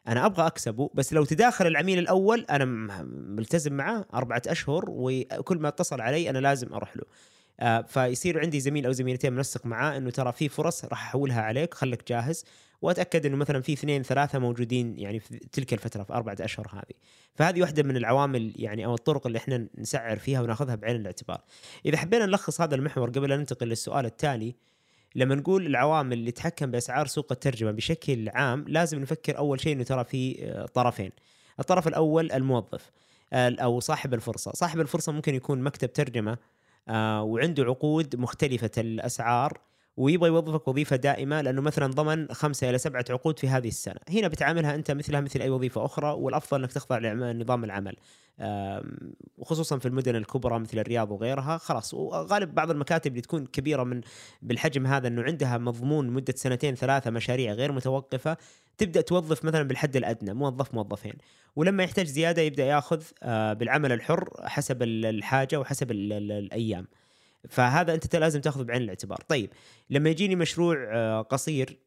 [0.07, 2.66] أنا أبغى أكسبه بس لو تداخل العميل الأول أنا
[3.05, 7.03] ملتزم معاه أربعة أشهر وكل ما اتصل علي أنا لازم أروح له.
[7.60, 11.74] آه، فيصير عندي زميل أو زميلتين منسق معاه إنه ترى في فرص راح أحولها عليك
[11.74, 12.45] خليك جاهز.
[12.82, 16.96] وأتأكد إنه مثلا في اثنين ثلاثة موجودين يعني في تلك الفترة في أربعة أشهر هذه.
[17.36, 21.42] فهذه واحدة من العوامل يعني أو الطرق اللي إحنا نسعر فيها ونأخذها بعين الاعتبار.
[21.86, 24.56] إذا حبينا نلخص هذا المحور قبل ان ننتقل للسؤال التالي
[25.16, 29.84] لما نقول العوامل اللي تحكم بأسعار سوق الترجمة بشكل عام لازم نفكر أول شيء إنه
[29.84, 31.12] ترى في آه، طرفين.
[31.60, 32.92] الطرف الأول الموظف
[33.34, 34.52] أو صاحب الفرصة.
[34.52, 36.38] صاحب الفرصة ممكن يكون مكتب ترجمة
[36.90, 39.62] آه، وعنده عقود مختلفة الأسعار
[40.00, 44.28] ويبغى يوظفك وظيفة دائمة لأنه مثلا ضمن خمسة إلى سبعة عقود في هذه السنة، هنا
[44.28, 47.95] بتعاملها أنت مثلها مثل أي وظيفة أخرى والأفضل إنك تخضع لنظام العمل.
[49.38, 54.02] وخصوصا في المدن الكبرى مثل الرياض وغيرها خلاص وغالب بعض المكاتب اللي تكون كبيرة من
[54.41, 58.38] بالحجم هذا إنه عندها مضمون مدة سنتين ثلاثة مشاريع غير متوقفة
[58.78, 61.14] تبدأ توظف مثلا بالحد الأدنى موظف موظفين
[61.56, 66.88] ولما يحتاج زيادة يبدأ يأخذ آه، بالعمل الحر حسب ال- الحاجة وحسب ال- ال- الأيام.
[67.50, 69.18] فهذا أنت لازم تاخذه بعين الاعتبار.
[69.28, 69.50] طيب
[69.90, 71.80] لما يجيني مشروع آه، قصير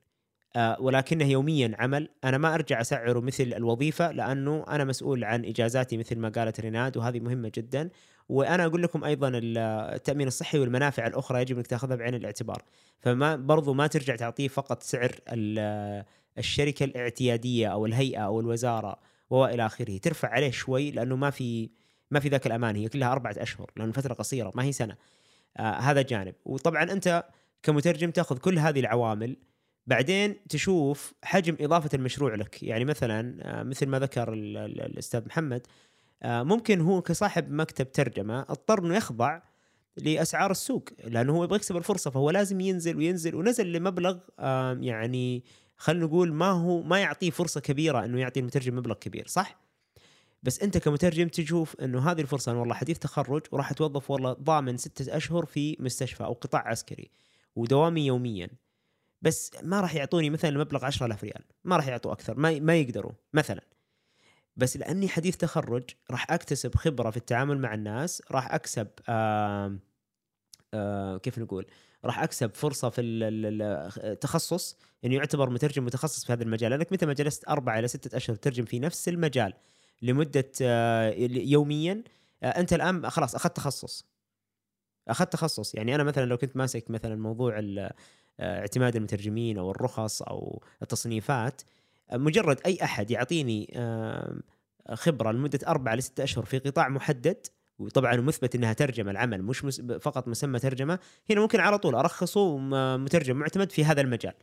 [0.56, 5.96] آه، ولكنه يوميا عمل أنا ما أرجع أسعره مثل الوظيفة لأنه أنا مسؤول عن إجازاتي
[5.96, 7.90] مثل ما قالت ريناد وهذه مهمة جدا.
[8.28, 9.58] وأنا أقول لكم أيضا ال-
[9.94, 12.62] التأمين الصحي والمنافع الأخرى يجب أنك تاخذها بعين الاعتبار.
[13.00, 16.04] فما برضو ما ترجع تعطيه فقط سعر ال-
[16.38, 18.96] الشركة الاعتيادية أو الهيئة أو الوزارة
[19.30, 19.98] وإلى آخره.
[19.98, 21.70] ترفع عليه شوي لأنه ما في
[22.10, 24.96] ما في ذاك الأمان هي كلها أربعة أشهر لأنه فترة قصيرة ما هي سنة.
[25.56, 27.24] آه هذا جانب وطبعا أنت
[27.62, 29.36] كمترجم تأخذ كل هذه العوامل
[29.86, 35.26] بعدين تشوف حجم إضافة المشروع لك يعني مثلا آه، مثل ما ذكر ال- ال- الأستاذ
[35.26, 35.66] محمد
[36.22, 39.40] آه، ممكن هو كصاحب مكتب ترجمة اضطر إنه يخضع
[39.96, 44.18] لأسعار السوق لأنه هو يبغى يكسب الفرصة فهو لازم ينزل وينزل ونزل لمبلغ
[44.80, 45.44] يعني
[45.76, 49.60] خلينا نقول ما هو ما يعطيه فرصة كبيرة إنه يعطي المترجم مبلغ كبير صح؟
[50.42, 54.76] بس انت كمترجم تشوف انه هذه الفرصة أنا والله حديث تخرج وراح اتوظف والله ضامن
[54.76, 57.10] ستة أشهر في مستشفى أو قطاع عسكري
[57.56, 58.48] ودوامي يوميا.
[59.22, 63.12] بس ما راح يعطوني مثلا مبلغ 10000 ريال ما راح يعطوا أكثر ما ما يقدروا
[63.32, 63.62] مثلا.
[64.56, 69.76] بس لأني حديث تخرج راح أكتسب خبرة في التعامل مع الناس راح أكسب آه
[70.74, 71.66] آه كيف نقول؟
[72.04, 76.70] راح أكسب فرصة في ال- ال- ال- التخصص إنه يعتبر مترجم متخصص في هذا المجال
[76.70, 79.54] لأنك متى ما جلست أربع إلى ستة أشهر ترجم في نفس المجال.
[80.02, 82.02] لمدة آه يوميا.
[82.42, 84.06] آه أنت الآن خلاص أخذت تخصص.
[85.08, 85.74] أخذت تخصص.
[85.74, 87.58] يعني أنا مثلا لو كنت ماسك مثلا موضوع
[88.40, 91.62] آه، اعتماد المترجمين أو الرخص أو التصنيفات
[92.12, 93.74] مجرد أي أحد يعطيني
[94.94, 97.46] خبرة لمدة أربع لستة أشهر في قطاع محدد
[97.78, 99.58] وطبعا مثبت إنها ترجمة العمل مش
[100.00, 100.98] فقط مسمى ترجمة
[101.30, 102.58] هنا ممكن على طول أرخصه
[102.96, 104.34] مترجم معتمد في هذا المجال.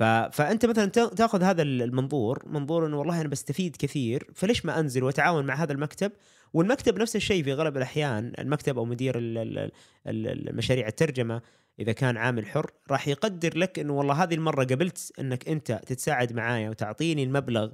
[0.00, 0.02] ف...
[0.02, 5.02] فأنت مثلا تأ- تأخذ هذا المنظور منظور إنه والله أنا بستفيد كثير فليش ما أنزل
[5.04, 6.12] وأتعاون مع هذا المكتب؟
[6.54, 9.70] والمكتب نفس الشيء في غالب الأحيان المكتب أو مدير ال- ال-
[10.06, 11.42] ال- المشاريع الترجمة
[11.80, 16.32] إذا كان عامل حر راح يقدر لك إنه والله هذه المرة قبلت إنك أنت تتساعد
[16.32, 17.70] معايا وتعطيني المبلغ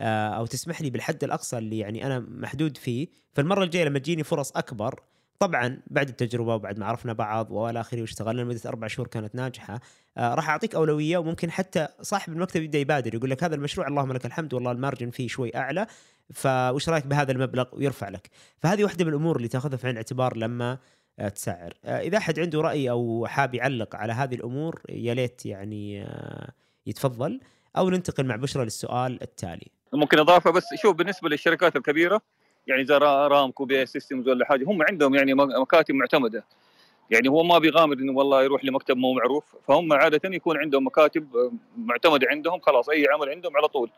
[0.00, 4.24] آه، أو تسمح لي بالحد الأقصى اللي يعني أنا محدود فيه فالمرة الجاية لما تجيني
[4.24, 5.00] فرص أكبر
[5.40, 9.80] طبعا بعد التجربة وبعد ما عرفنا بعض وآلى آخره واشتغلنا لمدة أربع شهور كانت ناجحة
[10.16, 14.12] آه، راح أعطيك أولوية وممكن حتى صاحب المكتب يبدأ يبادر يقول لك هذا المشروع اللهم
[14.12, 15.86] لك الحمد والله المارجن فيه شوي أعلى
[16.32, 20.36] فوش رأيك بهذا المبلغ ويرفع لك؟ فهذه واحدة من الأمور اللي تأخذها في عين الاعتبار
[20.36, 20.78] لما
[21.18, 21.74] آه، تسعر.
[21.84, 26.52] آه، إذا أحد عنده رأي أو حاب يعلق على هذه الأمور يا ليت يعني آه،
[26.86, 27.40] يتفضل
[27.76, 29.66] أو ننتقل مع بشرى للسؤال التالي.
[29.92, 32.22] ممكن إضافة بس شوف بالنسبة للشركات الكبيرة
[32.66, 36.44] يعني زي را- ارامكو BAE Systems ولا حاجة هم عندهم يعني مكاتب معتمدة.
[37.10, 41.36] يعني هو ما بيغامر إنه والله يروح لمكتب مو معروف فهم عادة يكون عندهم مكاتب
[41.36, 43.90] آه، معتمدة عندهم خلاص أي عمل عندهم على طول.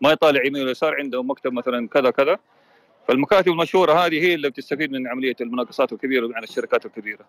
[0.00, 2.38] ما يطالع يمين ويسار عندهم مكتب مثلا كذا كذا.
[3.08, 7.24] فالمكاتب المشهورة هذه هي اللي بتستفيد من عملية المناقصات الكبيرة مع الشركات الكبيرة.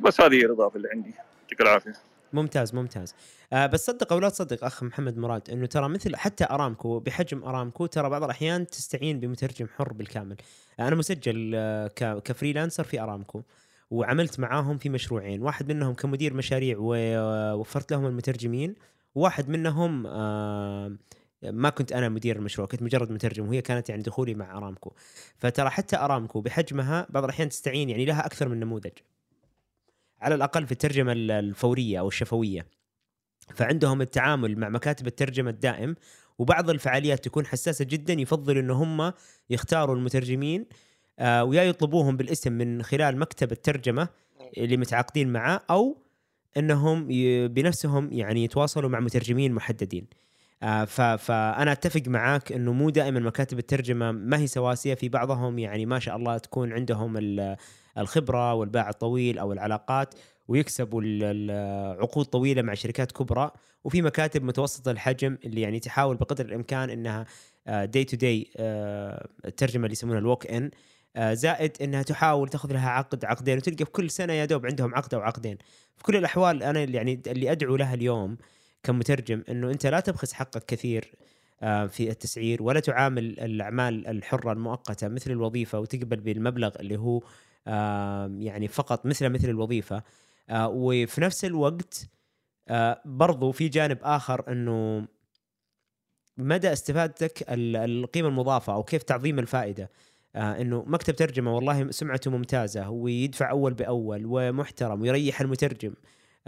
[0.00, 1.10] بس هذه هي الإضافة اللي عندي.
[1.42, 1.92] يعطيك العافية.
[2.32, 3.14] ممتاز ممتاز.
[3.52, 7.44] آه بس صدق أو لا تصدق أخ محمد مراد إنه ترى مثل حتى أرامكو بحجم
[7.44, 10.36] أرامكو ترى بعض الأحيان تستعين بمترجم حر بالكامل.
[10.80, 13.42] آه أنا مسجل آه كفريلانسر في أرامكو
[13.90, 15.42] وعملت معاهم في مشروعين.
[15.42, 18.74] واحد منهم كمدير مشاريع ووفرت لهم المترجمين.
[19.14, 20.96] واحد منهم آه
[21.42, 24.92] ما كنت أنا مدير المشروع كنت مجرد مترجم وهي كانت يعني دخولي مع أرامكو.
[25.38, 28.92] فترى حتى أرامكو بحجمها بعض الأحيان تستعين يعني لها أكثر من نموذج.
[30.20, 32.66] على الأقل في الترجمة ال- الفورية أو الشفوية.
[33.54, 35.94] فعندهم التعامل مع مكاتب الترجمة الدائم
[36.38, 39.12] وبعض الفعاليات تكون حساسة جدا يفضل إن هم
[39.50, 40.66] يختاروا المترجمين
[41.18, 44.08] آه ويا يطلبوهم بالاسم من خلال مكتب الترجمة
[44.56, 46.02] اللي متعاقدين معاه أو
[46.56, 47.06] إنهم
[47.48, 50.06] بنفسهم يعني يتواصلوا مع مترجمين محددين.
[50.60, 54.94] فأنا أتفق معاك إنه مو دائما مكاتب الترجمة ما هي سواسية.
[54.94, 57.56] في بعضهم يعني ما شاء الله تكون عندهم ال-
[57.98, 60.14] الخبرة والباع الطويل أو العلاقات
[60.48, 61.02] ويكسبوا
[62.00, 63.50] عقود طويلة مع شركات كبرى.
[63.84, 67.26] وفي مكاتب متوسطة الحجم اللي يعني تحاول بقدر الإمكان إنها
[67.84, 68.50] دي تو دي
[69.44, 70.70] الترجمة اللي يسمونها الوك ان
[71.18, 73.56] زائد إنها تحاول تاخذ لها عقد عقدين.
[73.56, 75.58] وتلقى في كل سنة يا دوب عندهم عقد أو عقدين.
[75.96, 78.36] في كل الأحوال أنا اللي يعني اللي أدعو لها اليوم
[78.86, 81.12] كمترجم إنه أنت لا تبخس حقك كثير
[81.62, 87.20] آه، في التسعير ولا تعامل الأعمال الحرة المؤقتة مثل الوظيفة وتقبل بالمبلغ اللي هو
[88.40, 90.02] يعني فقط مثل مثل الوظيفة
[90.50, 92.06] آه، وفي نفس الوقت
[92.68, 95.06] آه، برضو في جانب آخر إنه
[96.38, 99.90] مدى استفادتك ال- القيمة المضافة أو كيف تعظيم الفائدة
[100.36, 105.94] إنه مكتب ترجمة والله سمعته ممتازة ويدفع أول بأول ومحترم ويريح المترجم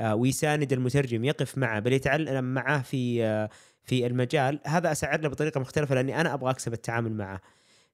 [0.01, 3.49] ويساند المترجم يقف معه بل يتعلم معه في آه
[3.83, 4.61] في المجال.
[4.67, 7.41] هذا له بطريقة مختلفة لأني أنا أبغى أكسب التعامل معه.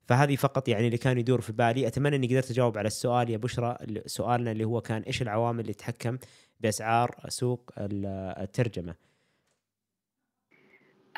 [0.06, 1.86] فهذه فقط يعني اللي كان يدور في بالي.
[1.86, 3.76] أتمنى إني قدرت أجاوب على السؤال يا بشرى
[4.06, 6.18] سؤالنا اللي هو كان إيش العوامل اللي تتحكم
[6.60, 8.06] بأسعار سوق ال-
[8.42, 8.94] الترجمة؟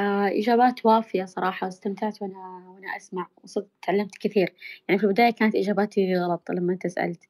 [0.01, 4.55] آه إجابات وافية صراحة واستمتعت وأنا وأنا أسمع وصدق تعلمت كثير.
[4.89, 7.25] يعني في البداية كانت إجاباتي غلط لما أنت سألت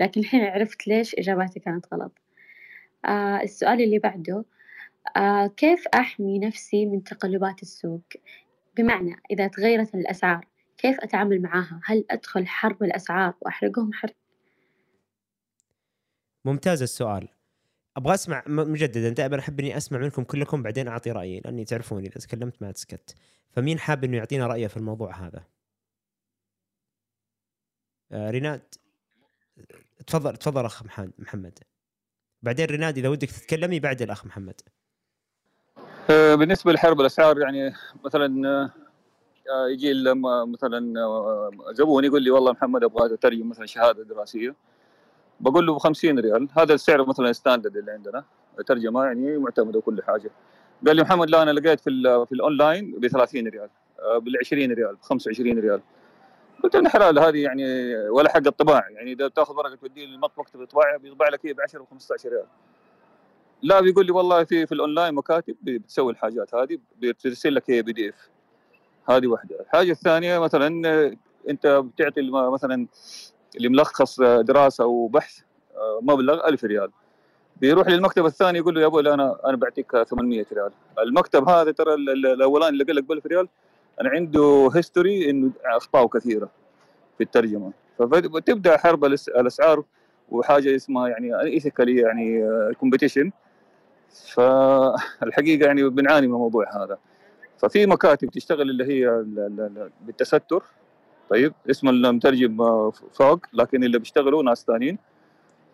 [0.00, 2.23] لكن الحين عرفت ليش إجاباتي كانت غلط.
[3.04, 4.44] آه السؤال اللي بعده
[5.16, 8.04] آه كيف أحمي نفسي من تقلبات السوق؟
[8.76, 10.46] بمعنى إذا تغيرت الأسعار
[10.78, 14.14] كيف أتعامل معاها؟ هل أدخل حرب الأسعار وأحرقهم حرق
[16.44, 17.28] ممتاز السؤال.
[17.96, 22.20] أبغى أسمع مجددا دائما أحب إني أسمع منكم كلكم بعدين أعطي رأيي لأني تعرفوني إذا
[22.20, 23.14] تكلمت ما تسكت
[23.50, 25.44] فمين حاب إنه يعطينا رأيه في الموضوع هذا؟
[28.12, 28.62] آه ريناد
[30.06, 30.82] تفضل تفضل أخ
[31.18, 31.58] محمد.
[32.44, 34.60] بعدين ريناد إذا ودك تتكلمي بعد الأخ محمد.
[36.10, 37.74] آه، بالنسبة لحرب الأسعار يعني
[38.04, 38.70] مثلا آه،
[39.50, 44.54] آه، يجي لما مثلا آه، زبون يقول لي والله محمد أبغى اترجم مثلا شهادة دراسية.
[45.40, 46.48] بقول له ب 50 ريال.
[46.58, 48.24] هذا السعر مثلا standard اللي عندنا
[48.66, 50.30] ترجمة يعني معتمدة وكل حاجة.
[50.86, 51.90] قال لي محمد لا أنا لقيت في
[52.28, 53.68] في الأونلاين ب 30 ريال
[54.20, 55.80] بال 20 ريال ب 25 ريال.
[56.64, 57.64] قلت له حلال هذه يعني
[58.08, 58.84] ولا حق الطباعة.
[58.90, 62.46] يعني إذا تاخذ ورقة توديه للمكتب الطباعه بيطبع لك هي ب 10 و 15 ريال.
[63.62, 68.28] لا بيقول لي والله في في الأونلاين مكاتب بتسوي الحاجات هذه بترسل لك هي PDF
[69.10, 69.60] هذه واحدة.
[69.60, 70.68] الحاجة الثانية مثلا
[71.48, 72.86] أنت بتعطي مثلا
[73.56, 75.38] اللي ملخص دراسة أو بحث
[75.76, 76.90] آه، مبلغ 1000 ريال.
[77.56, 80.70] بيروح للمكتب الثاني يقول له يا أبوي أنا أنا بعطيك 800 ريال.
[80.98, 83.48] المكتب هذا ترى ال- ال- الأولاني اللي قال لك ب 1000 ريال
[84.00, 86.50] أنا عنده history إنه أخطاء كثيرة
[87.18, 87.72] في الترجمة.
[87.98, 89.84] فتبدا حرب الأسعار
[90.30, 92.44] وحاجة اسمها يعني ethically يعني
[92.80, 93.32] competition
[94.34, 96.98] فالحقيقة يعني بنعاني من الموضوع هذا.
[97.58, 100.62] ففي مكاتب تشتغل اللي هي ال- ال- ال- بالتستر.
[101.30, 102.56] طيب اسم المترجم
[103.12, 104.98] فوق لكن اللي بيشتغلوا ناس ثانيين.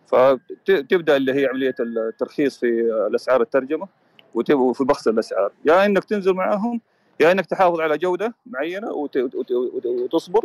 [0.07, 2.67] فتبدا اللي هي عملية الترخيص في
[3.07, 3.89] الأسعار الترجمة
[4.35, 5.53] وفي بخس الأسعار.
[5.65, 6.81] يا إنك تنزل معاهم
[7.21, 10.45] يا إنك تحافظ على جودة معينة وت- وت- وت- وتصبر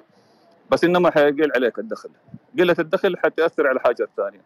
[0.71, 2.09] بس إنما حيقل عليك الدخل.
[2.59, 4.41] قلة الدخل حتاثر على حاجات ثانية.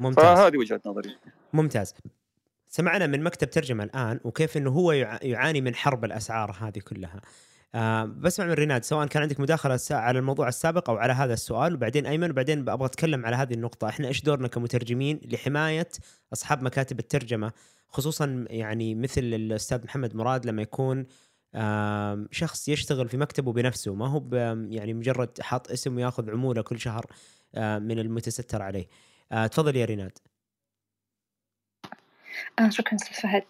[0.00, 0.24] ممتاز.
[0.24, 1.16] فهذه وجهة نظري.
[1.52, 1.94] ممتاز.
[2.68, 7.20] سمعنا من مكتب ترجمة الآن وكيف أنه هو يع- يعاني من حرب الأسعار هذه كلها.
[7.74, 11.32] آه بسمع من ريناد سواء كان عندك مداخلة سا- على الموضوع السابق أو على هذا
[11.32, 13.88] السؤال وبعدين أيمن وبعدين أبغى أتكلم على هذه النقطة.
[13.88, 15.88] إحنا إيش دورنا كمترجمين لحماية
[16.32, 17.52] أصحاب مكاتب الترجمة
[17.88, 21.06] خصوصا يعني مثل الأستاذ محمد مراد لما يكون
[22.30, 23.94] شخص يشتغل في مكتبه بنفسه.
[23.94, 24.22] ما هو
[24.70, 27.06] يعني مجرد حاط اسم وياخذ عمولة كل شهر
[27.54, 28.86] آه، من المتستر عليه.
[29.32, 30.18] آه، تفضل يا ريناد.
[32.58, 33.44] آه شكرا أستاذ فهد.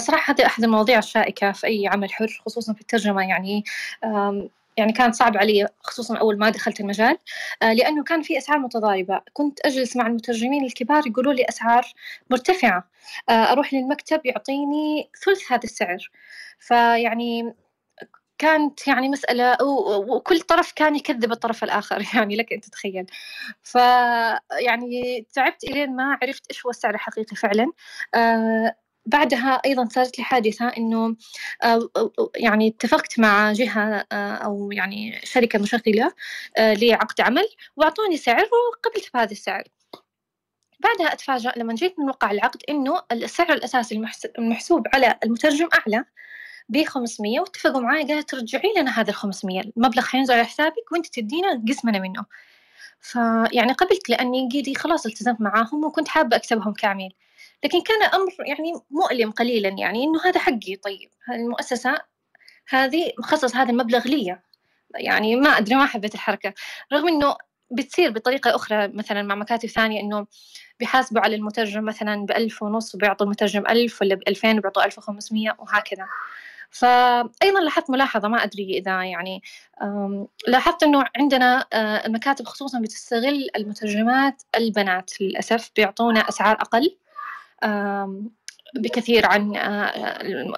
[0.00, 3.28] صراحة هذه أحد المواضيع الشائكة في أي عمل حر خصوصا في الترجمة.
[3.28, 3.64] يعني
[4.76, 7.18] يعني كانت صعب علي خصوصا أول ما دخلت المجال
[7.62, 11.92] لأنه كان في أسعار متضاربة كنت أجلس مع المترجمين الكبار يقولوا لي أسعار
[12.30, 12.88] مرتفعة.
[13.30, 16.10] أروح للمكتب يعطيني ثلث هذا السعر.
[16.62, 17.54] فيعني
[18.38, 19.56] كانت يعني مسألة
[20.08, 23.06] وكل طرف كان يكذب الطرف الآخر يعني لك أن تتخيل.
[23.62, 23.74] ف
[24.60, 27.72] يعني تعبت إلين ما عرفت إيش هو السعر الحقيقي فعلا.
[28.14, 31.16] آه بعدها أيضا صارت لي حادثة إنه
[31.62, 31.88] آه
[32.36, 36.12] يعني اتفقت مع جهة آه أو يعني شركة مشغلة
[36.58, 39.64] لعقد عمل وأعطوني سعر وقبلت بهذا السعر.
[40.80, 46.04] بعدها أتفاجأ لما جيت نوقع العقد إنه السعر الأساسي المحس- المحسوب على المترجم أعلى.
[46.68, 51.06] ب 500 واتفقوا معي قالت ترجعي لنا هذا ال 500 المبلغ حينزل على حسابك وانت
[51.06, 52.24] تدينا قسمنا منه.
[53.00, 57.10] فيعني قبلت لأني قيدي خلاص التزمت معاهم وكنت حابة أكسبهم كامل
[57.64, 61.96] لكن كان أمر يعني مؤلم قليلا يعني إنه هذا حقي طيب المؤسسة
[62.68, 64.38] هذه مخصص هذا المبلغ لي.
[64.94, 66.54] يعني ما أدري ما حبيت الحركة.
[66.92, 67.36] رغم إنه
[67.70, 70.26] بتصير بطريقة أخرى مثلا مع مكاتب ثانية إنه
[70.80, 76.06] بيحاسبوا على المترجم مثلا بألف ونص وبيعطوا المترجم ألف ولا بألفين وبيعطوا ألف وخمسمية وهكذا.
[76.72, 79.42] فأيضا لاحظت ملاحظة ما أدري إذا يعني
[80.48, 86.96] لاحظت إنه عندنا آه، المكاتب خصوصا بتستغل المترجمات البنات للأسف بيعطونا أسعار أقل
[88.74, 89.86] بكثير عن آه،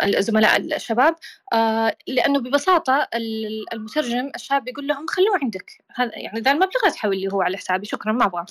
[0.04, 1.16] الزملاء الشباب
[1.52, 6.90] آه، لأنه ببساطة ال- المترجم الشاب يقول لهم خلوه عندك هذا يعني ذا المبلغ لا
[6.90, 8.46] تحول لي هو على حسابي شكرا ما أبغاه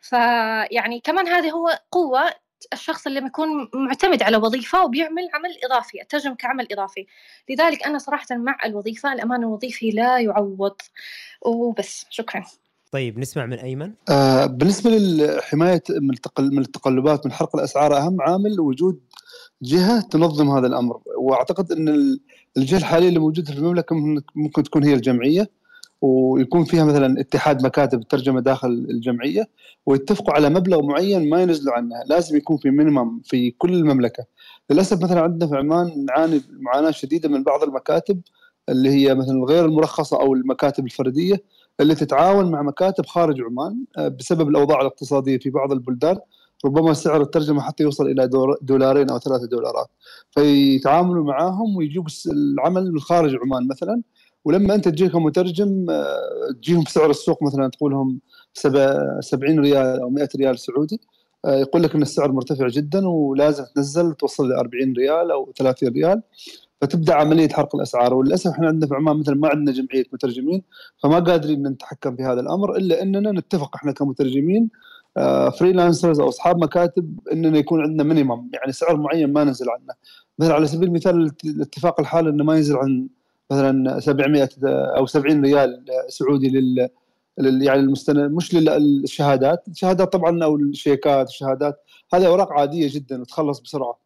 [0.00, 2.34] فيعني كمان هذه هو قوة
[2.72, 7.06] الشخص اللي يكون معتمد على وظيفة وبيعمل عمل إضافي الترجمة كعمل إضافي.
[7.50, 10.74] لذلك أنا صراحة مع الوظيفة الأمان الوظيفي لا يعوض.
[11.46, 12.44] وبس شكرا.
[12.92, 13.92] طيب نسمع من أيمن.
[14.10, 19.00] آه، بالنسبة لحمايه من التقل- من التقلبات من حرق الأسعار أهم عامل وجود
[19.62, 21.00] جهة تنظم هذا الأمر.
[21.18, 22.20] وأعتقد إن ال-
[22.56, 25.50] الجهة الحالية اللي موجودة في المملكة ممكن- ممكن تكون هي الجمعية.
[26.00, 29.48] ويكون فيها مثلا اتحاد مكاتب الترجمه داخل الجمعية
[29.86, 34.24] ويتفقوا على مبلغ معين ما ينزلوا عنه لازم يكون في مينيمم في كل المملكة.
[34.70, 38.20] للأسف مثلا عندنا في عمان نعاني معاناة شديدة من بعض المكاتب
[38.68, 41.44] اللي هي مثلا غير المرخصة أو المكاتب الفردية
[41.80, 46.18] اللي تتعاون مع مكاتب خارج عمان آه، بسبب الأوضاع الاقتصادية في بعض البلدان.
[46.64, 48.28] ربما سعر الترجمة حتى يوصل إلى
[48.62, 49.90] دولارين أو ثلاثة دولارات.
[50.30, 54.02] فيتعاملوا معاهم ويجيبوا العمل من خارج عمان مثلا.
[54.46, 58.20] ولما أنت تجيك مترجم آه، تجيهم بسعر السوق مثلا تقول لهم
[58.54, 61.00] سبع- 70 ريال أو 100 ريال سعودي
[61.44, 65.88] آه، يقول لك إن السعر مرتفع جدا ولازم تنزل توصل ل 40 ريال أو 30
[65.88, 66.22] ريال
[66.80, 68.14] فتبدأ عملية حرق الأسعار.
[68.14, 70.62] وللأسف إحنا عندنا في عمان مثلا ما عندنا جمعية مترجمين
[71.02, 74.70] فما قادرين نتحكم في هذا الأمر إلا إننا نتفق إحنا كمترجمين
[75.58, 79.94] freelancers أو أصحاب مكاتب إننا يكون عندنا minimum يعني سعر معين ما ننزل عنه.
[80.38, 83.08] مثلا على سبيل المثال الات- الاتفاق الحالي إنه ما ينزل عن
[83.52, 84.48] مثلا 700
[84.96, 86.88] أو 70 ريال سعودي لل
[87.38, 89.68] يعني المستند مش للشهادات.
[89.68, 91.82] الشهادات طبعا أو الشيكات الشهادات.
[92.14, 93.98] هذه أوراق عادية جدا وتخلص بسرعة.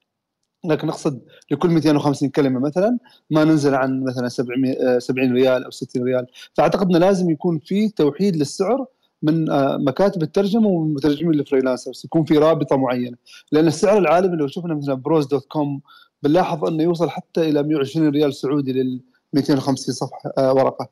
[0.64, 1.20] لكن نقصد
[1.51, 2.99] لكل 250 كلمة مثلا
[3.30, 6.26] ما ننزل عن مثلا 700 آه، 70 ريال أو 60 ريال.
[6.55, 8.86] فأعتقد إنه لازم يكون في توحيد للسعر
[9.22, 12.03] من آه، مكاتب الترجمة والمترجمين ال freelancers.
[12.05, 13.16] يكون في رابطة معينة.
[13.53, 15.81] لأن السعر العالمي لو شفنا مثلا ProZ dot com
[16.22, 19.01] بنلاحظ إنه يوصل حتى إلى 120 ريال سعودي لل
[19.33, 20.89] 250 صفحة آه، ورقة.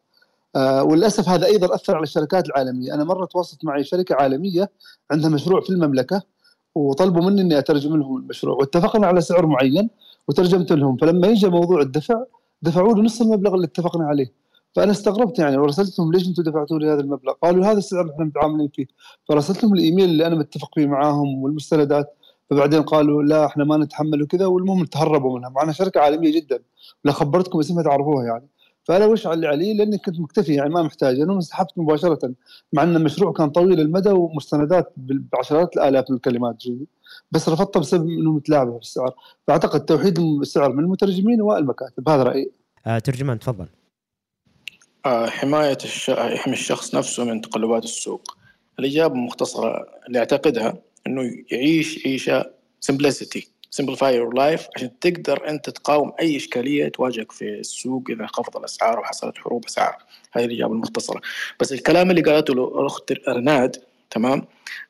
[0.56, 4.70] آه، وللأسف هذا أيضا أثر على الشركات العالمية، أنا مرة تواصلت معي شركة عالمية
[5.10, 6.22] عندها مشروع في المملكة
[6.74, 8.56] وطلبوا مني إني أترجم لهم المشروع.
[8.56, 9.90] واتفقنا على سعر معين
[10.28, 10.96] وترجمت لهم.
[10.96, 12.24] فلما يجي موضوع الدفع
[12.62, 14.32] دفعوا لي نص المبلغ اللي اتفقنا عليه.
[14.76, 18.12] فأنا استغربت يعني ورسلت لهم ليش أنتم دفعتوا لي هذا المبلغ؟ قالوا هذا السعر اللي
[18.12, 18.86] إحنا متعاملين فيه.
[19.28, 22.17] فرسلت لهم الإيميل اللي أنا متفق فيه معاهم والمستندات.
[22.50, 26.58] فبعدين قالوا لا إحنا ما نتحمل وكذا والمهم تهربوا منها معنا شركة عالمية جدا
[27.04, 28.48] لا خبرتكم اسمها تعرفوها يعني.
[28.84, 32.32] فأنا وش اللي علي؟ لأني كنت مكتفي يعني ما محتاج أنا انسحبت مباشرة
[32.72, 36.86] مع إن المشروع كان طويل المدى ومستندات بعشرات الآلاف من الكلمات جيدة.
[37.30, 39.14] بس رفضتها بسبب انه متلاعبه في السعر.
[39.46, 42.08] فأعتقد توحيد السعر من المترجمين والمكاتب.
[42.08, 42.50] هذا رأيي.
[42.86, 43.66] آه ترجمان تفضل.
[45.06, 46.08] آه، حماية الش...
[46.08, 48.22] يحمي الشخص نفسه من تقلبات السوق.
[48.78, 50.74] الإجابة مختصرة اللي أعتقدها
[51.06, 52.50] إنه يعيش عيشة
[52.90, 53.42] simplicity
[53.80, 59.00] simplify your life عشان تقدر أنت تقاوم أي إشكالية تواجهك في السوق إذا انخفض الأسعار
[59.00, 59.96] وحصلت حروب أسعار.
[60.32, 61.20] هذه الإجابة المختصرة.
[61.60, 63.76] بس الكلام اللي قالته له الأخت رناد
[64.10, 64.46] تمام؟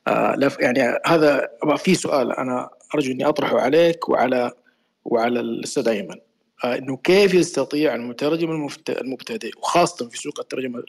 [0.09, 4.53] آه يعني هذا في سؤال أنا أرجو إني أطرحه عليك وعلى
[5.05, 6.11] وعلى الأستاذ أيمن.
[6.11, 6.28] آه،
[6.65, 10.83] إنه كيف يستطيع المترجم المبتدئ وخاصة في سوق الترجمة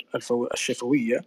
[0.53, 1.21] الشفوية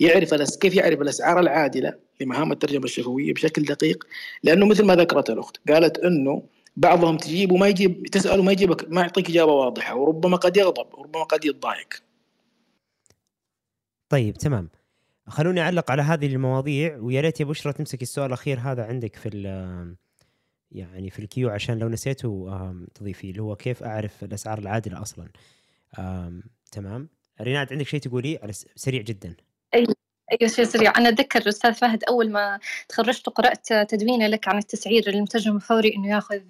[0.00, 4.06] يعرف كيف يعرف الأسعار العادلة لمهام الترجمة الشفوية بشكل دقيق؟
[4.42, 6.42] لأنه مثل ما ذكرت الأخت قالت إنه
[6.76, 11.24] بعضهم تجيب وما يجيب تساله ما يجيبك ما يعطيك إجابة واضحة وربما قد يغضب وربما
[11.24, 12.02] قد يتضايق.
[14.08, 14.68] طيب تمام.
[15.28, 19.28] خلوني أعلق على هذه المواضيع ويا ريت يا بشرى تمسك السؤال الأخير هذا عندك في
[20.72, 22.48] يعني في ال queue عشان لو نسيته
[22.94, 25.28] تضيفيه اللي هو كيف أعرف الأسعار العادلة أصلا.
[26.72, 27.08] تمام؟
[27.40, 28.40] ريناد عندك شيء تقوليه
[28.74, 29.36] سريع جدا.
[29.74, 29.94] أيوة
[30.46, 30.92] شيء سريع.
[30.98, 32.58] أنا أتذكر الأستاذ فهد أول ما
[32.88, 36.40] تخرجت وقرأت تدوينة لك عن التسعير المترجم الفوري إنه ياخذ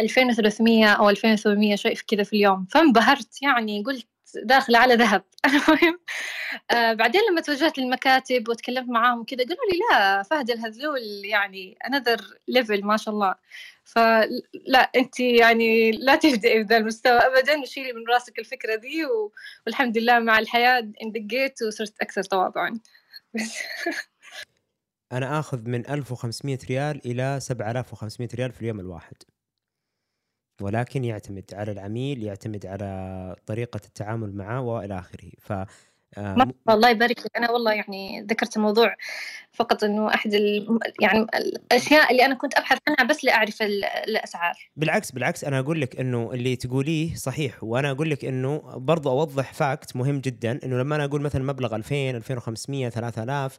[0.00, 2.64] 2300 أو 2800 شيء كذا في اليوم.
[2.64, 4.06] فانبهرت يعني قلت
[4.42, 5.24] داخلة على ذهب.
[5.46, 6.00] المهم
[6.70, 12.20] آه بعدين لما توجهت للمكاتب وتكلمت معاهم كذا قالوا لي لا فهد الهذلول يعني another
[12.50, 13.34] level ما شاء الله.
[13.84, 19.32] فلا أنت يعني لا تبدأي بذا المستوى ابدا وشيلي من راسك الفكرة دي و...
[19.66, 22.80] والحمد لله مع الحياة اندقيت وصرت أكثر تواضعا.
[25.12, 29.16] أنا آخذ من 1500 ريال إلى 7500 ريال في اليوم الواحد.
[30.60, 35.30] ولكن يعتمد على العميل يعتمد على طريقة التعامل معه وإلى آخره.
[35.40, 35.52] ف
[36.18, 37.36] آه، الله يبارك لك.
[37.36, 38.94] أنا والله يعني ذكرت الموضوع
[39.52, 40.78] فقط إنه أحد ال...
[41.00, 44.54] يعني الأشياء اللي أنا كنت أبحث عنها بس لاعرف ال- الأسعار.
[44.76, 47.64] بالعكس بالعكس أنا أقول لك إنه اللي تقوليه صحيح.
[47.64, 51.76] وأنا أقول لك إنه برضو أوضح فاكت مهم جدا إنه لما أنا أقول مثلا مبلغ
[51.76, 53.58] 2000 2500 3000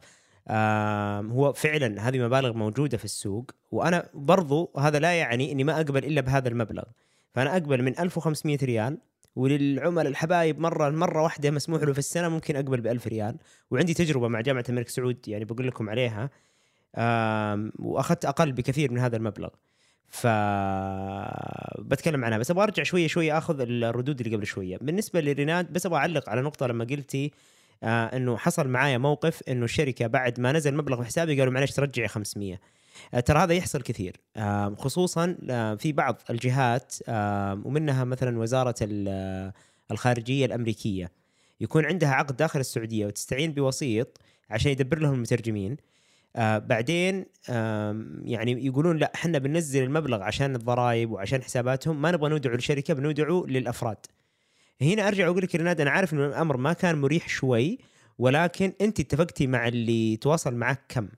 [1.32, 6.04] هو فعلا هذه مبالغ موجودة في السوق وأنا برضو هذا لا يعني إني ما أقبل
[6.04, 6.82] إلا بهذا المبلغ.
[7.34, 8.98] فأنا أقبل من 1500 ريال
[9.36, 13.36] وللعملاء الحبايب مرة مرة واحدة مسموح له في السنة ممكن أقبل ب 1000 ريال.
[13.70, 16.30] وعندي تجربة مع جامعة الملك سعود يعني بقول لكم عليها.
[17.78, 19.48] وأخذت أقل بكثير من هذا المبلغ.
[20.08, 20.26] ف
[21.78, 24.78] بتكلم عنها بس أبغى أرجع شوية شوية أخذ الردود اللي قبل شوية.
[24.80, 27.32] بالنسبة لريناد بس أبغى أعلق على نقطة لما قلتي
[27.82, 31.72] آه إنه حصل معايا موقف إنه الشركة بعد ما نزل مبلغ في حسابي قالوا معلش
[31.72, 32.60] ترجعي 500
[33.14, 38.74] آه ترى هذا يحصل كثير آه خصوصا آه في بعض الجهات آه ومنها مثلا وزارة
[38.82, 39.52] ال-
[39.90, 41.10] الخارجية الأمريكية.
[41.60, 44.18] يكون عندها عقد داخل السعودية وتستعين بوسيط
[44.50, 45.76] عشان يدبر لهم المترجمين.
[46.36, 52.30] آه بعدين آم، يعني يقولون لا إحنا بننزل المبلغ عشان الضرائب وعشان حساباتهم ما نبغى
[52.30, 53.96] نودعه للشركه بنودعه للأفراد.
[54.82, 57.78] هنا أرجع أقول لك رناد أنا عارف إنه الأمر ما كان مريح شوي
[58.18, 61.08] ولكن أنت اتفقتي مع اللي تواصل معك كم.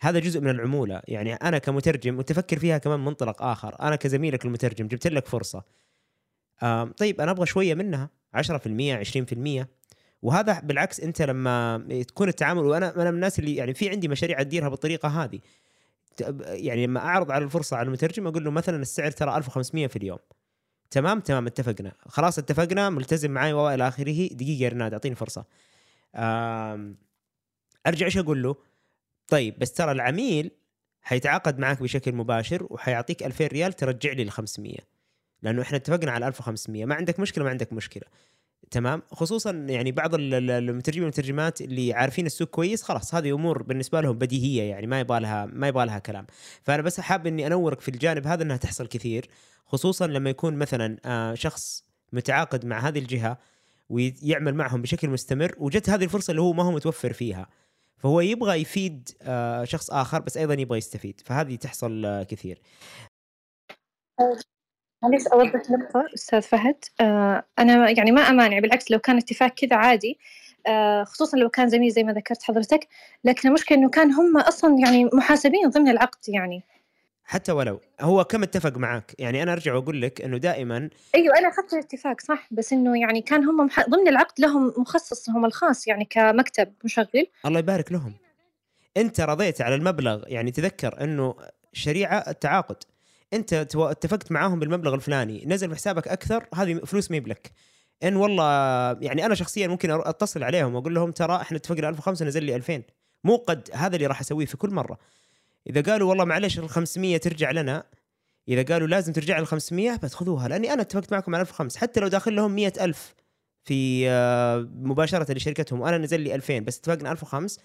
[0.00, 1.02] هذا جزء من العمولة.
[1.08, 3.80] يعني أنا كمترجم وتفكر فيها كمان منطلق آخر.
[3.80, 5.62] أنا كزميلك المترجم جبت لك فرصة.
[6.96, 9.66] طيب أنا أبغى شوية منها 10% 20%
[10.22, 14.40] وهذا بالعكس أنت لما تكون التعامل وأنا أنا من الناس اللي يعني في عندي مشاريع
[14.40, 15.40] أديرها بالطريقة هذه.
[16.40, 20.18] يعني لما أعرض على الفرصة على المترجم أقول له مثلا السعر ترى 1500 في اليوم.
[20.90, 21.92] تمام تمام اتفقنا.
[22.08, 22.90] خلاص اتفقنا.
[22.90, 24.28] ملتزم معي وإلى آخره.
[24.28, 25.44] دقيقة يا رناد أعطيني فرصة.
[27.86, 28.56] أرجع إيش أقول له؟
[29.28, 30.50] طيب بس ترى العميل
[31.02, 34.76] حيتعاقد معك بشكل مباشر وحيعطيك 2000 ريال ترجع لي ال 500
[35.42, 38.04] لأنه إحنا اتفقنا على 1500 ما عندك مشكلة ما عندك مشكلة.
[38.70, 43.62] تمام؟ خصوصا يعني بعض ال- ال- المترجمين والمترجمات اللي عارفين السوق كويس خلاص هذه أمور
[43.62, 46.26] بالنسبة لهم بديهية يعني ما يبغى لها ما يبغى لها كلام.
[46.62, 49.28] فأنا بس حاب إني أنورك في الجانب هذا إنها تحصل كثير
[49.66, 53.38] خصوصا لما يكون مثلا آه، شخص متعاقد مع هذه الجهة
[53.90, 57.48] ويعمل معهم بشكل مستمر وجت هذه الفرصة اللي هو ما هو متوفر فيها.
[57.98, 61.20] فهو يبغى يفيد آه، شخص آخر بس أيضا يبغى يستفيد.
[61.24, 62.58] فهذه تحصل آه، كثير.
[65.06, 66.06] معليش أوضح نقطة.
[66.14, 70.18] أستاذ فهد آه أنا يعني ما أمانع بالعكس لو كان اتفاق كذا عادي
[70.66, 72.88] آه خصوصا لو كان زميل زي ما ذكرت حضرتك
[73.24, 76.62] لكن المشكلة إنه كان هم أصلا يعني محاسبين ضمن العقد يعني.
[77.24, 81.48] حتى ولو هو كم اتفق معك يعني أنا أرجع وأقول لك إنه دائما أيوة أنا
[81.48, 83.88] أخذت الاتفاق صح بس إنه يعني كان هم مح...
[83.88, 87.26] ضمن العقد لهم مخصص هم الخاص يعني كمكتب مشغل.
[87.46, 88.14] الله يبارك لهم.
[88.96, 91.34] أنت رضيت على المبلغ يعني تذكر إنه
[91.72, 92.76] شريعة التعاقد.
[93.32, 97.52] انت اتفقت معاهم بالمبلغ الفلاني نزل في حسابك أكثر هذه فلوس ما لك.
[98.02, 98.44] إن والله
[99.00, 102.82] يعني أنا شخصيا ممكن أتصل عليهم وأقول لهم ترى إحنا اتفقنا 1005 نزل لي 2000
[103.24, 104.98] مو قد هذا اللي راح أسويه في كل مرة.
[105.66, 107.84] إذا قالوا والله معلش ال 500 ترجع لنا
[108.48, 112.08] إذا قالوا لازم ترجع ال 500 بتخذوها لأني أنا اتفقت معكم على 1005 حتى لو
[112.08, 113.14] داخل لهم 100000
[113.64, 117.64] في آه، مباشرة لشركتهم وأنا نزل لي 2000 بس اتفقنا 1005 آه،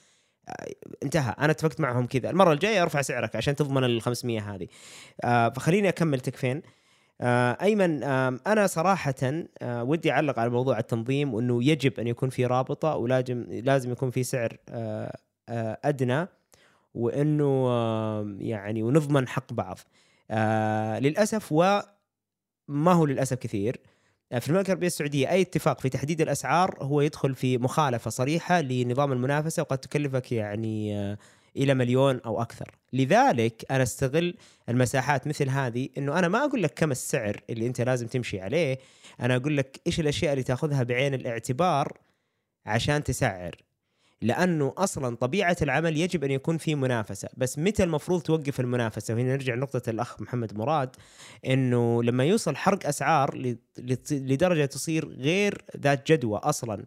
[1.03, 1.35] انتهى.
[1.39, 2.29] أنا اتفقت معهم كذا.
[2.29, 4.67] المرة الجاية أرفع سعرك عشان تضمن ال 500 هذه.
[5.23, 6.61] آه، فخليني أكمل تكفين.
[7.21, 9.15] آه، أيمن أنا صراحة
[9.61, 14.09] آه، ودي أعلق على موضوع التنظيم وأنه يجب أن يكون في رابطة ولازم لازم يكون
[14.09, 14.57] في سعر
[15.83, 16.27] أدنى
[16.93, 17.67] وأنه
[18.39, 19.77] يعني ونضمن حق بعض.
[21.01, 21.79] للأسف و
[22.67, 23.81] ما هو للأسف كثير.
[24.39, 29.11] في المملكة العربية السعودية أي اتفاق في تحديد الأسعار هو يدخل في مخالفة صريحة لنظام
[29.11, 31.17] المنافسة وقد تكلفك يعني آه،
[31.57, 32.75] إلى مليون أو أكثر.
[32.93, 34.35] لذلك أنا أستغل
[34.69, 38.77] المساحات مثل هذه إنه أنا ما أقول لك كم السعر اللي أنت لازم تمشي عليه
[39.21, 41.97] أنا أقول لك إيش الأشياء اللي تأخذها بعين الاعتبار
[42.65, 43.55] عشان تسعر.
[44.21, 47.29] لأنه أصلا طبيعة العمل يجب أن يكون في منافسة.
[47.37, 50.95] بس متى المفروض توقف المنافسة؟ وهنا نرجع لنقطة الأخ محمد مراد
[51.45, 53.55] إنه لما يوصل حرق أسعار
[54.11, 56.85] لدرجة تصير غير ذات جدوى أصلا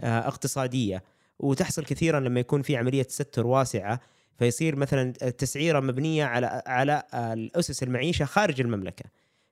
[0.00, 1.02] آه، اقتصادية.
[1.38, 4.00] وتحصل كثيرا لما يكون في عملية تستر واسعة.
[4.38, 9.04] فيصير مثلا التسعيره مبنية على على الأسس المعيشة خارج المملكة.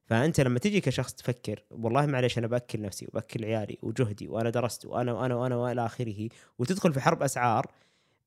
[0.08, 4.86] فأنت لما تجي كشخص تفكر والله معلش أنا بأكل نفسي وبأكل عيالي وجهدي وأنا درست
[4.86, 6.28] وأنا وأنا وأنا وإلى آخره
[6.58, 7.66] وتدخل في حرب أسعار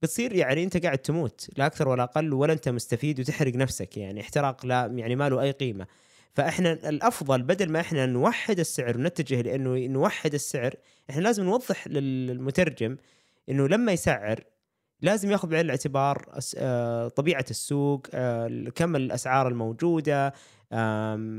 [0.01, 4.21] بتصير يعني أنت قاعد تموت لا أكثر ولا أقل ولا أنت مستفيد وتحرق نفسك يعني
[4.21, 5.87] احتراق لا يعني ما له أي قيمة.
[6.33, 10.75] فإحنا الأفضل بدل ما إحنا نوحد السعر ونتجه لأنه نوحد السعر
[11.09, 12.97] إحنا لازم نوضح للمترجم
[13.49, 14.43] إنه لما يسعر
[15.01, 16.25] لازم ياخذ بعين الاعتبار
[16.57, 20.33] آه، طبيعة السوق آه، كم الأسعار الموجودة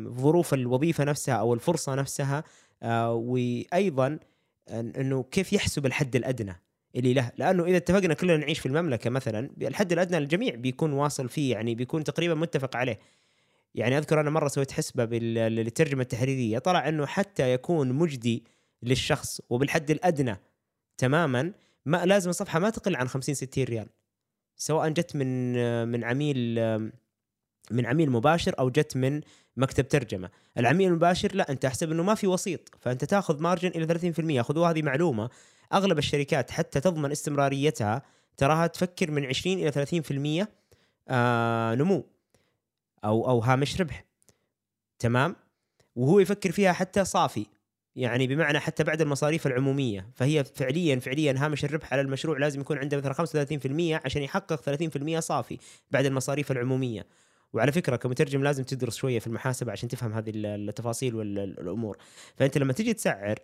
[0.08, 2.44] ظروف الوظيفة نفسها أو الفرصة نفسها
[2.82, 4.18] آه، وأيضا
[4.70, 6.60] أنه كيف يحسب الحد الأدنى
[6.96, 7.32] اللي له.
[7.36, 11.74] لأنه إذا اتفقنا كلنا نعيش في المملكة مثلا الحد الأدنى للجميع بيكون واصل فيه يعني
[11.74, 12.98] بيكون تقريبا متفق عليه.
[13.74, 18.44] يعني أذكر أنا مرة سويت حسبة بال- للترجمة التحريرية طلع أنه حتى يكون مجدي
[18.82, 20.36] للشخص وبالحد الأدنى
[20.98, 21.52] تماما
[21.86, 23.88] ما لازم الصفحة ما تقل عن 50 60 ريال.
[24.56, 25.52] سواء جت من
[25.88, 26.60] من عميل
[27.70, 29.20] من عميل مباشر أو جت من
[29.56, 30.30] مكتب ترجمة.
[30.58, 33.86] العميل المباشر لا أنت أحسب إنه ما في وسيط فأنت تأخذ مارجن إلى
[34.40, 35.30] 30% خذوا هذه معلومة.
[35.72, 38.02] أغلب الشركات حتى تضمن استمراريتها
[38.36, 39.72] تراها تفكر من 20 إلى
[40.42, 40.46] 30%
[41.08, 42.06] آه نمو
[43.04, 44.04] أو أو هامش ربح.
[44.98, 45.36] تمام؟
[45.96, 47.46] وهو يفكر فيها حتى صافي.
[47.96, 50.06] يعني بمعنى حتى بعد المصاريف العمومية.
[50.14, 55.18] فهي فعليا فعليا هامش الربح على المشروع لازم يكون عنده مثلا 35% عشان يحقق 30%
[55.18, 55.58] صافي
[55.90, 57.06] بعد المصاريف العمومية.
[57.52, 61.96] وعلى فكرة كمترجم لازم تدرس شوية في المحاسبة عشان تفهم هذه ال- التفاصيل والامور
[62.36, 63.38] فأنت لما تجي تسعر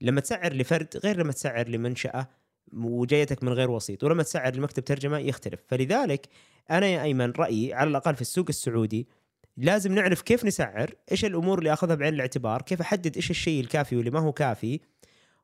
[0.00, 2.28] لما تسعر لفرد غير لما تسعر لمنشأة
[2.72, 5.60] وجايتك من غير وسيط ولما تسعر لمكتب ترجمة يختلف.
[5.68, 6.28] فلذلك
[6.70, 9.08] أنا يا أيمن رأيي على الأقل في السوق السعودي
[9.56, 13.96] لازم نعرف كيف نسعر إيش الأمور اللي أخذها بعين الاعتبار كيف أحدد إيش الشيء الكافي
[13.96, 14.80] واللي ما هو كافي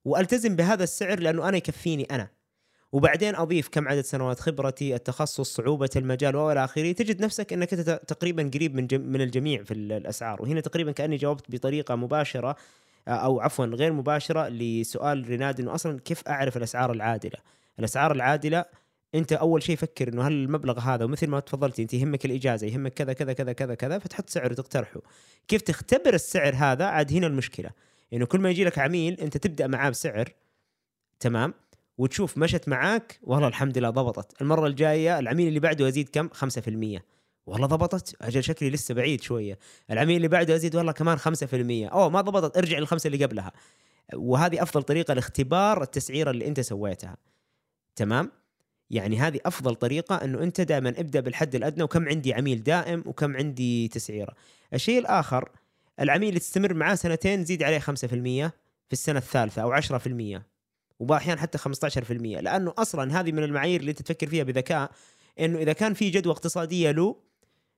[0.04, 2.28] وألتزم بهذا السعر لأنه أنا يكفيني أنا.
[2.92, 8.00] وبعدين أضيف كم عدد سنوات خبرتي التخصص صعوبة المجال وإلى آخره تجد نفسك إنك انت
[8.08, 10.42] تقريبا قريب من جم من الجميع في ال- الأسعار.
[10.42, 12.56] وهنا تقريبا كأني جاوبت بطريقة مباشرة
[13.08, 17.38] آه، أو عفوا غير مباشرة لسؤال ريناد إنه أصلا كيف أعرف الأسعار العادلة؟
[17.78, 18.64] الأسعار العادلة
[19.14, 22.94] أنت أول شيء فكر إنه هل المبلغ هذا ومثل ما تفضلتي أنت يهمك الاجازه يهمك
[22.94, 25.00] كذا كذا كذا كذا كذا فتحط سعر وتقترحه.
[25.48, 27.70] كيف تختبر السعر هذا؟ عاد هنا المشكلة.
[28.12, 30.32] إنه كل ما يجي لك عميل أنت تبدأ معاه بسعر
[31.20, 31.54] تمام؟
[31.98, 34.42] وتشوف مشت معاك والله الحمد لله ضبطت.
[34.42, 37.02] المرة الجاية العميل اللي بعده ازيد كم؟ 5%
[37.46, 39.58] والله ضبطت؟ أجل شكلي لسه بعيد شوية.
[39.90, 41.22] العميل اللي بعده ازيد والله كمان 5%
[41.92, 42.56] أوه ما ضبطت.
[42.56, 43.52] ارجع للخمسة اللي قبلها.
[44.14, 47.16] وهذه أفضل طريقة لاختبار التسعيرة اللي أنت سويتها.
[47.96, 48.39] تمام؟
[48.90, 53.36] يعني هذه أفضل طريقة إنه أنت دائما ابدأ بالحد الأدنى وكم عندي عميل دائم وكم
[53.36, 54.34] عندي تسعيرة.
[54.74, 55.48] الشيء الآخر
[56.00, 60.42] العميل اللي تستمر معاه سنتين زيد عليه 5% في السنة الثالثة أو 10%
[61.00, 64.90] وباحيانا حتى 15% لأنه أصلا هذه من المعايير اللي أنت تفكر فيها بذكاء
[65.40, 67.16] إنه إذا كان في جدوى اقتصادية له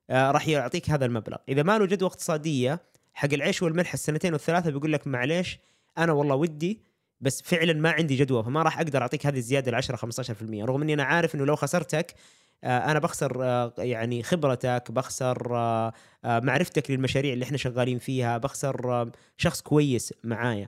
[0.09, 1.37] آه راح يعطيك هذا المبلغ.
[1.49, 2.79] إذا ما له جدوى اقتصادية
[3.13, 5.59] حق العيش والملح السنتين والثلاثة بيقول لك معليش
[5.97, 6.81] أنا والله ودي
[7.23, 10.81] بس فعلا ما عندي جدوى فما راح أقدر أعطيك هذه الزيادة ال 10 15% رغم
[10.81, 12.15] إني أنا عارف إنه لو خسرتك
[12.63, 15.93] آه، أنا بخسر آه، يعني خبرتك بخسر آه،
[16.25, 20.67] معرفتك للمشاريع اللي إحنا شغالين فيها بخسر شخص كويس معايا.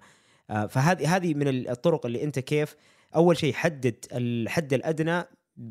[0.70, 2.76] فهذه هذه من الطرق اللي أنت كيف
[3.16, 5.24] أول شيء حدد الحد الأدنى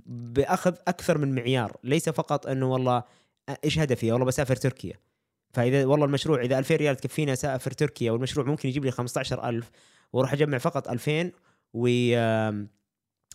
[0.06, 1.76] بأخذ أكثر من معيار.
[1.84, 3.02] ليس فقط إنه والله
[3.64, 4.94] إيش هدفي؟ والله بسافر تركيا.
[5.52, 9.70] فإذا والله المشروع إذا 2000 ريال تكفيني اسافر تركيا والمشروع ممكن يجيب لي 15000
[10.14, 11.32] وأروح أجمع فقط 2000
[11.74, 11.86] و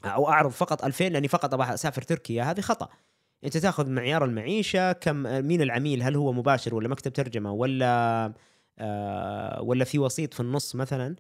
[0.06, 2.44] أو أعرض فقط 2000 لأني فقط أبغى أسافر تركيا.
[2.44, 2.90] هذه خطأ.
[3.44, 5.16] أنت تأخذ معيار المعيشة كم
[5.48, 8.34] مين العميل؟ هل هو مباشر ولا مكتب ترجمة ولا
[8.80, 11.16] آه ولا في وسيط في النص مثلا؟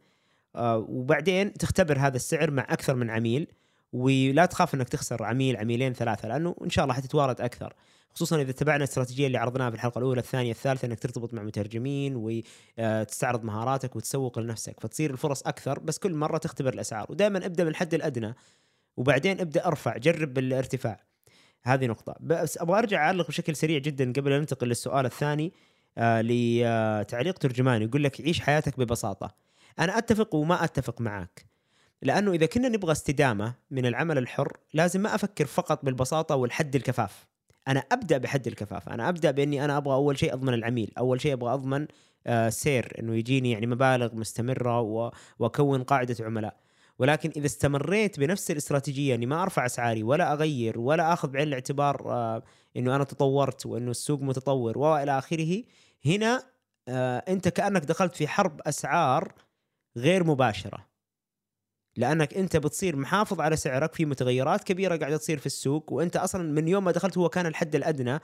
[0.56, 3.48] آه وبعدين تختبر هذا السعر مع أكثر من عميل
[3.94, 7.74] ولا تخاف إنك تخسر عميل عميلين ثلاثة لأنه إن شاء الله حتتوارد أكثر.
[8.16, 12.14] خصوصا إذا اتبعنا الاستراتيجيه اللي عرضناها في الحلقة الأولى الثانية الثالثة إنك ترتبط مع مترجمين
[12.16, 14.80] وتستعرض مهاراتك وتسوق لنفسك.
[14.80, 17.06] فتصير الفرص أكثر بس كل مرة تختبر الأسعار.
[17.10, 18.36] ودائما أبدأ من الحد الأدنى
[18.98, 21.04] وبعدين أبدأ أرفع جرب الارتفاع
[21.64, 22.16] هذه نقطة.
[22.20, 25.54] بس أبغى أرجع أعلق بشكل سريع جدا قبل ان ننتقل للسؤال الثاني
[25.98, 29.36] آه لتعليق ترجماني يقول لك عيش حياتك ببساطة.
[29.80, 31.46] أنا أتفق وما أتفق معك
[32.02, 37.28] لأنه إذا كنا نبغى استدامة من العمل الحر لازم ما أفكر فقط بالبساطة والحد الكفاف.
[37.68, 40.92] أنا أبدأ بحد الكفاف أنا أبدأ بإني أنا أبغى أول شيء أضمن العميل.
[40.98, 41.88] أول شيء أبغى أضمن
[42.28, 44.82] آه سير إنه يجيني يعني مبالغ مستمرة
[45.40, 46.60] وأكون قاعدة عملاء.
[47.00, 52.12] ولكن إذا استمريت بنفس الاستراتيجية إني ما أرفع أسعاري ولا أغير ولا أخذ بعين الاعتبار
[52.12, 52.44] آه
[52.78, 55.64] إنه أنا تطورت وإنه السوق متطور والى آخره
[56.06, 56.44] هنا
[56.88, 59.34] آه أنت كأنك دخلت في حرب أسعار
[59.98, 60.89] غير مباشرة.
[62.00, 66.44] لأنك أنت بتصير محافظ على سعرك في متغيرات كبيرة قاعدة تصير في السوق وأنت أصلا
[66.52, 68.20] من يوم ما دخلت هو كان الحد الأدنى.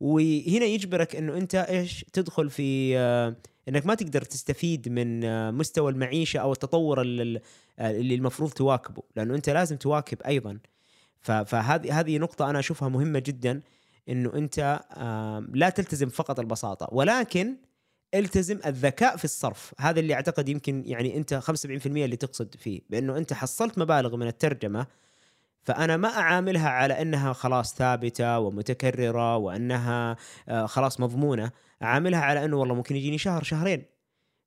[0.00, 3.36] وهنا يجبرك إنه أنت إيش؟ تدخل في آه،
[3.68, 7.40] إنك ما تقدر تستفيد من آه، مستوى المعيشة أو التطور ال- ال-
[7.80, 10.58] اللي المفروض تواكبه لأنه أنت لازم تواكب أيضا.
[11.22, 13.60] فهذه هذه نقطة أنا أشوفها مهمة جدا
[14.08, 16.88] إنه أنت آه، لا تلتزم فقط البساطة.
[16.92, 17.56] ولكن
[18.14, 19.74] التزم الذكاء في الصرف.
[19.78, 22.80] هذا اللي أعتقد يمكن يعني أنت 75% اللي تقصد فيه.
[22.90, 24.86] بأنه أنت حصلت مبالغ من الترجمة
[25.62, 30.16] فأنا ما أعاملها على أنها خلاص ثابتة ومتكررة وأنها
[30.48, 31.50] آه، خلاص مضمونة.
[31.82, 33.82] أعاملها على أنه والله ممكن يجيني شهر شهرين.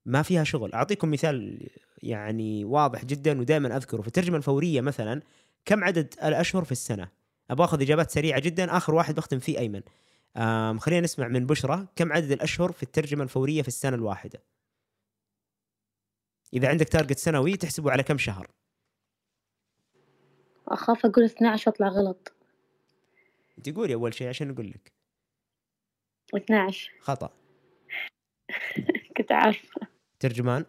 [0.06, 0.74] ما فيها شغل.
[0.74, 1.68] أعطيكم مثال
[2.04, 4.02] يعني واضح جدا ودائما أذكره.
[4.02, 5.22] في الترجمة الفورية مثلا
[5.66, 7.08] كم عدد الأشهر في السنة؟
[7.52, 8.78] أبغى أخذ إجابات سريعة جدا.
[8.78, 9.82] آخر واحد بختم فيه أيمن.
[10.80, 14.44] خلينا نسمع من بشرى كم عدد الأشهر في الترجمة الفورية في السنة الواحدة؟
[16.54, 18.52] إذا عندك تارجت سنوي تحسبه على كم شهر؟
[20.68, 22.34] أخاف أقول 12 أطلع غلط.
[23.58, 24.94] أنت قولي أول شيء عشان نقول لك.
[26.36, 27.34] 12 خطأ.
[29.18, 29.82] كنت عارفة.
[30.20, 30.66] ترجمان؟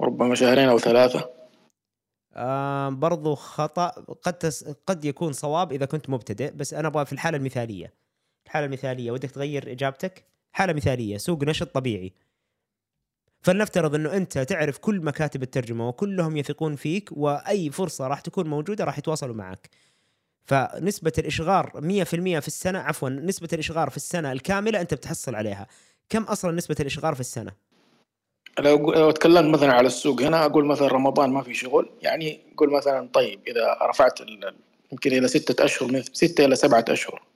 [0.00, 1.20] ربما شهرين أو ثلاثة.
[1.20, 1.39] آم
[2.90, 3.88] برضو خطأ
[4.22, 4.64] قد تس...
[4.86, 7.92] قد يكون صواب إذا كنت مبتدئ بس أنا أبغى في الحالة المثالية.
[8.46, 12.12] الحالة المثالية ودك تغير إجابتك؟ حالة مثالية سوق نشط طبيعي.
[13.42, 18.84] فلنفترض إنه أنت تعرف كل مكاتب الترجمة وكلهم يثقون فيك وأي فرصة راح تكون موجودة
[18.84, 19.70] راح يتواصلوا معك.
[20.44, 25.66] فنسبة الإشغار 100% في السنة عفوا نسبة الإشغار في السنة الكاملة أنت بتحصل عليها.
[26.08, 27.52] كم أصلا نسبة الإشغار في السنة؟
[28.58, 32.72] لو لو تكلمت مثلا على السوق هنا أقول مثلا رمضان ما في شغل يعني قول
[32.72, 34.20] مثلا طيب إذا رفعت
[34.92, 37.30] يمكن إلى ستة أشهر من ستة إلى سبعة أشهر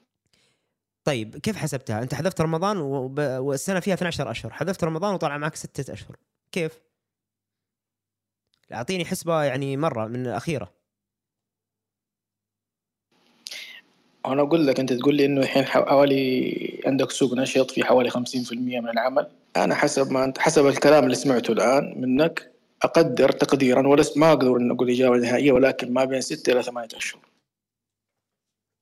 [1.05, 2.79] طيب كيف حسبتها؟ أنت حذفت رمضان.
[3.39, 6.17] والسنة فيها 12 أشهر، حذفت رمضان وطلع معك ستة أشهر،
[6.53, 6.81] كيف؟
[8.73, 10.73] أعطيني حسبة يعني مرة من الأخيرة.
[14.25, 18.17] وأنا أقول لك أنت تقول لي إنه الحين حوالي عندك سوق نشط في حوالي 50%
[18.53, 22.53] من العمل أنا حسب ما انت حسب الكلام اللي سمعته الآن منك
[22.83, 26.89] أقدر تقديرا ولست ما أقدر إن أقول إجابة نهائية ولكن ما بين ستة إلى ثمانية
[26.95, 27.21] أشهر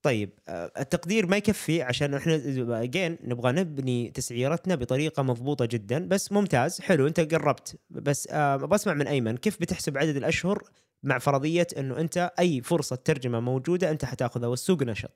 [0.02, 2.36] طيب آه، التقدير ما يكفي عشان إحنا
[2.84, 8.94] جين نبغى نبني تسعيرتنا بطريقة مضبوطة جدا بس ممتاز حلو أنت قربت بس آه، بسمع
[8.94, 10.62] من أيمن كيف بتحسب عدد الأشهر
[11.02, 15.10] مع فرضية إنه أنت أي فرصة ترجمة موجودة أنت حتاخذها والسوق نشط.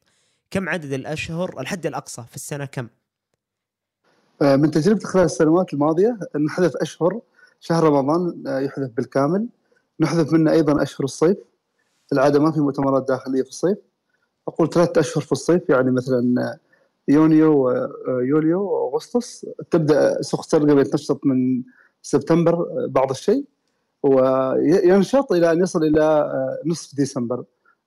[0.51, 2.89] كم عدد الأشهر الحد الأقصى في السنة كم؟
[4.43, 7.21] آه، من تجربتي خلال السنوات الماضية نحذف أشهر
[7.61, 9.47] شهر رمضان آه، يحذف بالكامل.
[10.01, 11.37] نحذف منه أيضا أشهر الصيف.
[12.07, 13.79] في العادة ما في مؤتمرات داخلية في الصيف.
[14.49, 16.59] أقول ثلاثة أشهر في الصيف يعني مثلا آه،
[17.09, 17.71] يونيو
[18.09, 19.47] يوليو وأغسطس.
[19.71, 21.63] تبدأ سوق الترجمه يتنشط من
[22.03, 23.45] سبتمبر بعض الشيء.
[24.03, 27.45] وينشط إلى أن يصل آه، نصف ديسمبر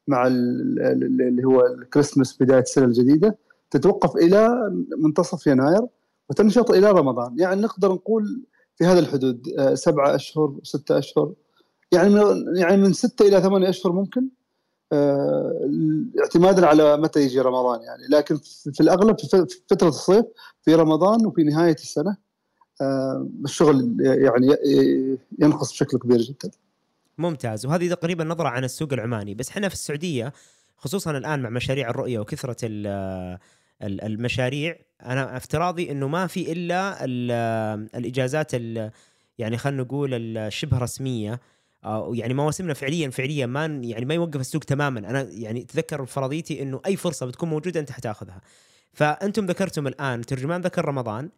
[0.07, 3.37] مع ال- ال- اللي هو الكريسماس بداية السنة الجديدة.
[3.71, 5.81] تتوقف إلى منتصف يناير.
[6.29, 7.39] وتنشط إلى رمضان.
[7.39, 8.43] يعني نقدر نقول
[8.75, 11.33] في هذا الحدود آه، سبعة أشهر ستة أشهر.
[11.91, 14.27] يعني من يعني من ستة إلى ثمانية أشهر ممكن.
[14.93, 15.69] آه،
[16.19, 18.03] اعتمادا على متى يجي رمضان يعني.
[18.09, 18.37] لكن
[18.73, 20.25] في الأغلب في فترة الصيف
[20.61, 22.17] في رمضان وفي نهاية السنة
[22.81, 24.57] آه، الشغل يعني
[25.39, 26.51] ينقص بشكل كبير جدا.
[27.17, 27.65] ممتاز.
[27.65, 29.35] وهذه تقريبا نظرة عن السوق العماني.
[29.35, 30.33] بس إحنا في السعودية
[30.77, 32.57] خصوصا الآن مع مشاريع الرؤية وكثرة
[33.83, 34.75] المشاريع.
[35.05, 38.91] أنا افتراضي إنه ما في إلا ال- الإجازات ال-
[39.37, 41.39] يعني خلينا نقول الشبه رسمية.
[42.11, 44.99] يعني مواسمنا فعليا فعليا ما يعني ما يوقف السوق تماما.
[44.99, 48.41] أنا يعني تذكر فرضيتي إنه أي فرصة بتكون موجودة أنت حتاخذها.
[48.93, 51.29] فأنتم ذكرتم الآن ترجمان ذكر رمضان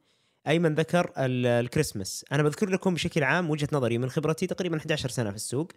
[0.47, 2.25] أيمن ذكر ال- الكريسماس.
[2.31, 5.71] أنا بذكر لكم بشكل عام وجهة نظري من خبرتي تقريبا 11 سنة في السوق.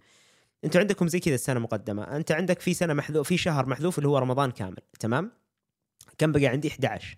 [0.64, 2.02] أنتوا عندكم زي كذا السنة مقدمة.
[2.02, 4.76] أنت عندك في سنة محذوف في شهر محذوف اللي هو رمضان كامل.
[5.00, 5.30] تمام؟
[6.18, 7.16] كم بقى عندي؟ 11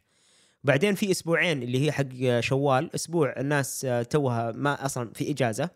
[0.65, 5.71] بعدين في أسبوعين اللي هي حق شوال أسبوع الناس توها ما أصلا في إجازة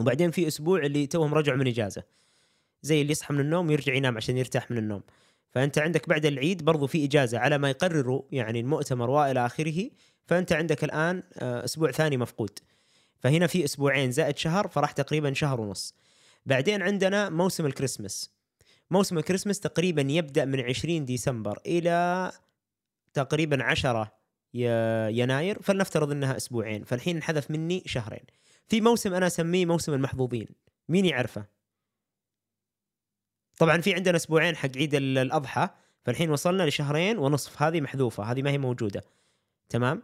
[0.00, 2.02] وبعدين في أسبوع اللي توهم رجعوا من إجازة.
[2.82, 5.02] زي اللي يصحى من النوم ويرجع ينام عشان يرتاح من النوم.
[5.50, 9.90] فأنت عندك بعد العيد برضو في إجازة على ما يقرروا يعني المؤتمر وإلى آخره.
[10.26, 12.58] فأنت عندك الآن آه، أسبوع ثاني مفقود.
[13.20, 15.94] فهنا في أسبوعين زائد شهر فراح تقريبا شهر ونص.
[16.46, 18.30] بعدين عندنا موسم الكريسماس.
[18.90, 22.32] موسم الكريسماس تقريبا يبدأ من 20 ديسمبر إلى
[23.14, 24.12] تقريبا 10
[24.54, 28.24] ي- يناير فلنفترض إنها أسبوعين فالحين انحذف مني شهرين.
[28.68, 30.46] في موسم أنا أسميه موسم المحظوظين
[30.88, 31.44] مين يعرفه؟
[33.58, 35.68] طبعا في عندنا أسبوعين حق عيد ال- الأضحى
[36.04, 39.02] فالحين وصلنا لشهرين ونصف هذه محذوفة هذه ما هي موجودة.
[39.68, 40.02] تمام؟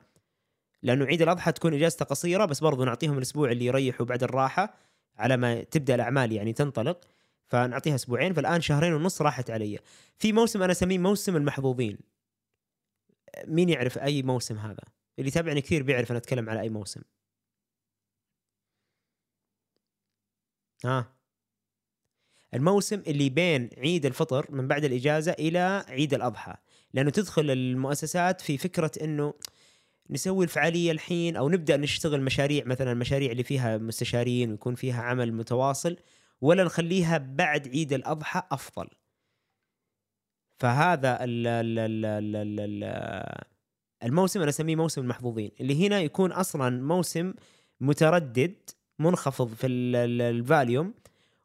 [0.83, 4.75] لأنه عيد الأضحى تكون إجازته قصيرة بس برضو نعطيهم الأسبوع اللي يريحوا بعد الراحة
[5.17, 7.01] على ما تبدأ الأعمال يعني تنطلق.
[7.47, 9.79] فنعطيها أسبوعين فالآن شهرين ونص راحت علي.
[10.19, 11.99] في موسم أنا أسميه موسم المحظوظين.
[13.47, 14.85] مين يعرف أي موسم هذا؟
[15.19, 17.03] اللي يتابعني كثير بيعرف أنا أتكلم على أي موسم.
[20.85, 21.15] ها.
[22.55, 26.55] الموسم اللي بين عيد الفطر من بعد الإجازة إلى عيد الأضحى.
[26.95, 29.35] لأنه تدخل المؤسسات في فكرة إنه
[30.11, 35.33] نسوي الفعالية الحين أو نبدأ نشتغل مشاريع مثلا المشاريع اللي فيها مستشارين ويكون فيها عمل
[35.33, 35.97] متواصل.
[36.45, 38.89] ولا نخليها بعد عيد الأضحى أفضل.
[40.59, 43.45] فهذا ال ال ال ال ال ال
[44.03, 47.35] الموسم أنا أسميه موسم المحظوظين اللي هنا يكون أصلا موسم
[47.81, 48.55] متردد
[48.99, 50.95] منخفض في ال- ال- الفاليوم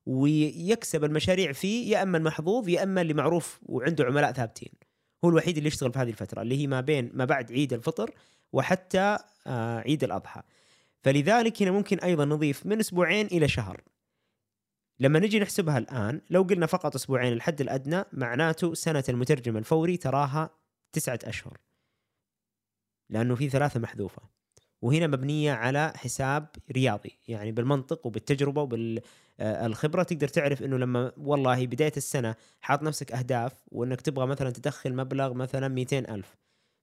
[0.05, 4.71] ويكسب المشاريع فيه يا أما المحظوظ يا أما اللي معروف وعنده عملاء ثابتين.
[5.25, 8.11] هو الوحيد اللي يشتغل في هذه الفترة اللي هي ما بين ما بعد عيد الفطر
[8.53, 9.17] وحتى
[9.47, 10.41] آه، عيد الأضحى.
[11.03, 13.81] فلذلك هنا ممكن أيضا نضيف من أسبوعين إلى شهر.
[14.99, 20.49] لما نجي نحسبها الآن لو قلنا فقط أسبوعين الحد الأدنى معناته سنة المترجم الفوري تراها
[20.93, 21.57] تسعة أشهر.
[23.09, 24.21] لأنه في ثلاثة محذوفة.
[24.81, 27.19] وهنا مبنية على حساب رياضي.
[27.27, 34.01] يعني بالمنطق وبالتجربة وبالخبره تقدر تعرف إنه لما والله بداية السنة حاط نفسك أهداف وإنك
[34.01, 36.35] تبغى مثلا تدخل مبلغ مثلا 200 ألف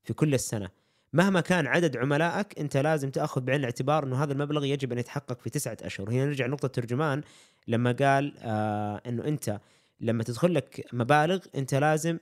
[0.05, 0.71] في كل السنة.
[1.17, 5.41] مهما كان عدد عملائك انت لازم تأخذ بعين الاعتبار إنه هذا المبلغ يجب أن يتحقق
[5.41, 6.11] في تسعة أشهر.
[6.11, 7.23] هنا نرجع نقطه ترجمان
[7.69, 9.61] لما قال آه إنه أنت
[10.01, 12.19] لما تدخل لك مبالغ أنت لازم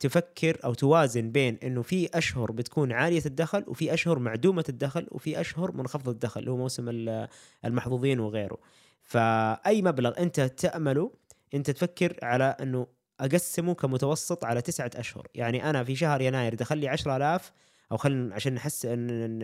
[0.00, 5.40] تفكر أو توازن بين إنه في أشهر بتكون عالية الدخل وفي أشهر معدومة الدخل وفي
[5.40, 7.28] أشهر منخفضة الدخل اللي هو موسم ال-
[7.64, 8.58] المحظوظين وغيره.
[9.02, 11.12] فأي مبلغ أنت تأمله
[11.54, 12.86] أنت تفكر على إنه
[13.20, 15.26] أقسمه كمتوسط على تسعة أشهر.
[15.34, 17.52] يعني أنا في شهر يناير دخل لي 10000
[17.92, 18.98] أو خلينا عشان نحسن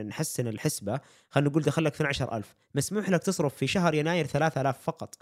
[0.07, 5.15] نحسن الحسبة خلينا نقول دخل لك 12000 مسموح لك تصرف في شهر يناير 3000 فقط.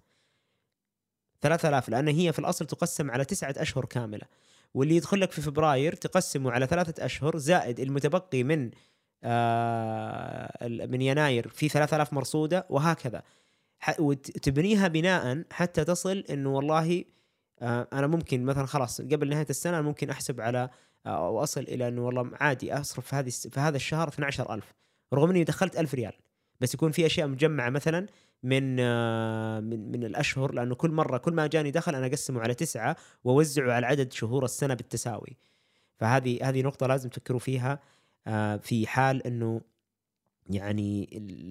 [1.41, 4.27] 3000 لأن هي في الأصل تقسم على تسعة أشهر كاملة.
[4.75, 8.71] واللي يدخل لك في فبراير تقسمه على ثلاثة أشهر زائد المتبقي من
[9.25, 13.23] آه من يناير في 3000 مرصودة وهكذا.
[13.99, 17.05] وتبنيها بناء حتى تصل إنه والله
[17.63, 20.71] آه أنا ممكن مثلا خلاص قبل نهاية السنة ممكن أحسب على
[21.09, 24.75] أو أصل إلى إنه والله عادي أصرف في هذه في هذا الشهر 12000
[25.15, 26.13] رغم اني دخلت 1000 ريال.
[26.61, 28.07] بس يكون في أشياء مجمعة مثلا
[28.43, 32.55] من آه، من من الأشهر لأنه كل مرة كل ما جاني دخل أنا أقسمه على
[32.55, 35.37] تسعة وأوزعه على عدد شهور السنة بالتساوي.
[35.97, 37.81] فهذه هذه نقطة لازم تفكروا فيها
[38.27, 39.61] آه، في حال إنه
[40.51, 41.09] يعني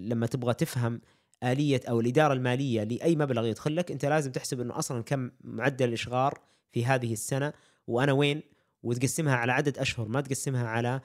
[0.09, 1.01] لما تبغى تفهم
[1.43, 5.87] آلية أو الإدارة المالية لأي مبلغ يدخل لك أنت لازم تحسب أنه أصلا كم معدل
[5.87, 6.39] الإشغار
[6.71, 7.53] في هذه السنة
[7.87, 8.41] وأنا وين؟
[8.83, 11.01] وتقسمها على عدد أشهر ما تقسمها على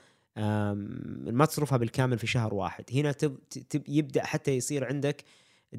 [1.26, 2.84] ما تصرفها بالكامل في شهر واحد.
[2.92, 3.38] هنا تب
[3.70, 5.24] تب يبدأ حتى يصير عندك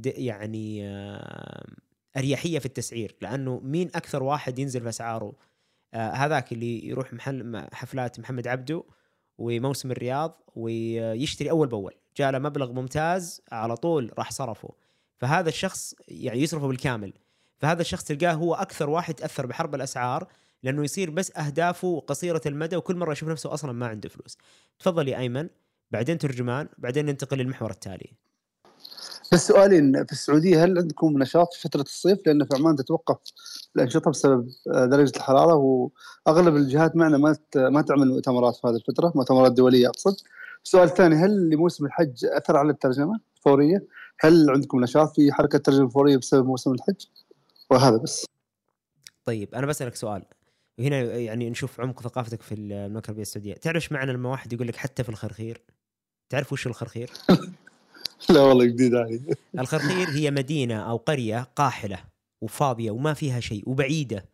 [0.04, 1.76] يعني آم،
[2.18, 5.34] أريحية في التسعير لأنه مين أكثر واحد ينزل في أسعاره؟
[5.94, 8.84] آه، هذاك اللي يروح محل حفلات محمد عبده
[9.38, 11.94] وموسم الرياض ويشتري أول بأول.
[12.18, 14.70] جاء له مبلغ ممتاز على طول راح صرفه.
[15.18, 17.14] فهذا الشخص يعني يصرفه بالكامل.
[17.58, 20.28] فهذا الشخص تلقاه هو أكثر واحد تأثر بحرب الأسعار
[20.64, 24.38] لأنه يصير بس أهدافه قصيره المدى وكل مرة يشوف نفسه أصلا ما عنده فلوس
[24.80, 25.50] تفضل يا أيمن
[25.92, 28.14] بعدين ترجمان بعدين ننتقل للمحور التالي
[29.34, 33.18] بس سؤالين في السعودية هل عندكم نشاط في فترة الصيف؟ لأن في عمان تتوقف
[33.76, 39.12] الأنشطة بسبب آه، درجة الحرارة وأغلب الجهات معنا ما ما تعمل مؤتمرات في هذه الفترة،
[39.16, 40.16] مؤتمرات دولية أقصد.
[40.64, 43.88] السؤال الثاني هل لموسم الحج أثر على الترجمة الفورية؟
[44.20, 47.06] هل عندكم نشاط في حركة الترجمة الفورية بسبب موسم الحج؟
[47.70, 48.26] وهذا بس.
[49.26, 50.24] طيب أنا بسألك سؤال
[50.78, 53.54] وهنا يعني نشوف عمق ثقافتك في المملكة العربية السعودية.
[53.54, 55.62] تعرف إيش معنى لما واحد يقول لك حتى في الخرخير؟
[56.30, 57.12] تعرف وش الخرخير؟
[58.30, 59.22] لا والله جديد علي.
[59.60, 61.98] الخرخير هي مدينة أو قرية قاحلة
[62.42, 64.26] وفاضية وما فيها شيء وبعيدة.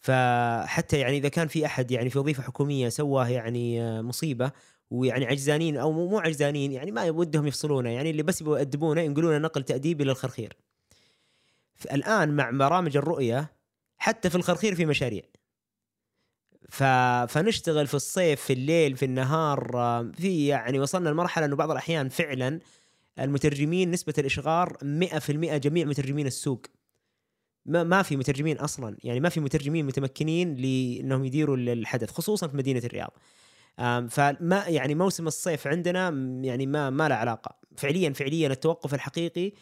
[0.00, 4.52] فحتى يعني إذا كان في أحد يعني في وظيفة حكومية سواه يعني مصيبة
[4.90, 9.38] ويعني عجزانين أو مو عجزانين يعني ما ودهم يفصلونه يعني اللي بس يبغوا يأدبونه ينقلونه
[9.38, 10.56] نقل تأديبي للخرخير.
[11.92, 13.55] الآن مع برامج الرؤية
[14.06, 15.22] حتى في الخرخير في مشاريع.
[16.68, 16.82] ف...
[17.28, 22.08] فنشتغل في الصيف في الليل في النهار آه، في يعني وصلنا لمرحلة إنه بعض الأحيان
[22.08, 22.60] فعلا
[23.18, 26.66] المترجمين نسبة الاشغار 100% جميع مترجمين السوق.
[27.66, 32.56] ما ما في مترجمين أصلا يعني ما في مترجمين متمكنين لإنهم يديروا الحدث خصوصا في
[32.56, 33.12] مدينة الرياض.
[34.10, 36.08] فما يعني موسم الصيف عندنا
[36.42, 37.56] يعني ما ما له علاقة.
[37.76, 39.52] فعليا فعليا التوقف الحقيقي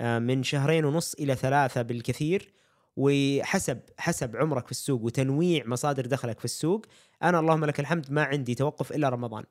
[0.00, 2.61] آه، من شهرين ونص إلى ثلاثة بالكثير.
[2.96, 6.86] وحسب حسب عمرك في السوق وتنويع مصادر دخلك في السوق
[7.22, 9.44] أنا اللهم لك الحمد ما عندي توقف إلا رمضان.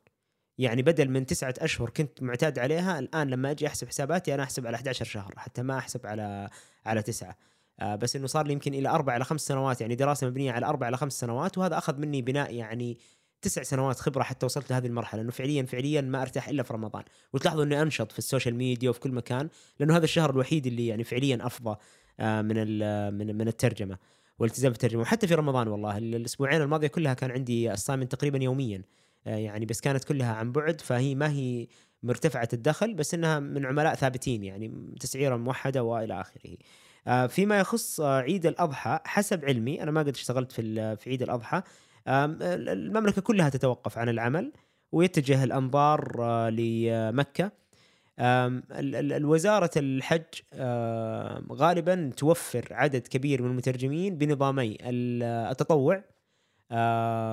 [0.57, 4.67] يعني بدل من تسعة أشهر كنت معتاد عليها الآن لما أجي أحسب حساباتي أنا أحسب
[4.67, 6.49] على 11 شهر حتى ما أحسب على
[6.85, 7.37] على تسعة.
[7.79, 10.65] آه بس إنه صار لي يمكن إلى أربع إلى خمس سنوات يعني دراسة مبنية على
[10.65, 12.97] أربع إلى خمس سنوات وهذا أخذ مني بناء يعني
[13.41, 17.03] تسع سنوات خبرة حتى وصلت لهذه المرحلة إنه فعليا فعليا ما أرتاح إلا في رمضان.
[17.33, 19.49] وتلاحظوا إني أنشط في ال social media وفي كل مكان
[19.79, 21.69] لأنه هذا الشهر الوحيد اللي يعني فعليا أفضى.
[21.71, 21.77] آه
[22.21, 23.97] من ال- من من الترجمة
[24.39, 28.81] والالتزام بالترجمة وحتى في رمضان والله ال- الأسبوعين الماضية كلها كان عندي assignment تقريبا يوميا
[29.27, 31.67] آه، يعني بس كانت كلها عن بعد فهي ما هي
[32.03, 36.57] مرتفعة الدخل بس إنها من عملاء ثابتين يعني تسعيره موحدة وإلى آخره.
[37.07, 41.21] آه، فيما يخص آه، عيد الأضحى حسب علمي أنا ما قد اشتغلت في في عيد
[41.21, 41.61] الأضحى
[42.07, 44.51] آم، ال- المملكة كلها تتوقف عن العمل
[44.91, 46.49] ويتجه الأنظار آه،
[48.19, 50.23] الوزارة الحج
[51.51, 56.03] غالبا توفر عدد كبير من المترجمين بنظامي ال- التطوع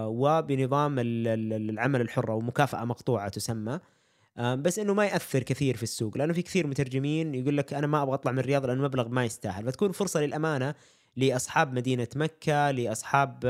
[0.09, 3.80] وبنظام ال- ال- العمل الحر أو مكافاه مقطوعة تسمى.
[4.38, 8.02] بس إنه ما يأثر كثير في السوق لأنه في كثير مترجمين يقول لك أنا ما
[8.02, 9.64] أبغى أطلع من الرياض لأنه المبلغ ما يستاهل.
[9.66, 10.74] فتكون فرصة للأمانة
[11.16, 13.40] لأصحاب مدينة مكة لأصحاب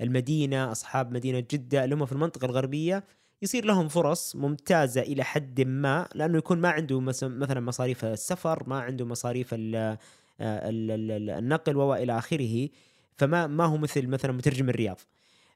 [0.00, 3.04] المدينة أصحاب مدينة جدة اللي هم في المنطقة الغربية
[3.42, 8.80] يصير لهم فرص ممتازة إلى حد ما لأنه يكون ما عنده مثلا مصاريف السفر ما
[8.80, 12.68] عنده مصاريف آه، ال- ال- ال- النقل وإلى آخره
[13.16, 15.00] فما ما هو مثل مثلا مترجم الرياض.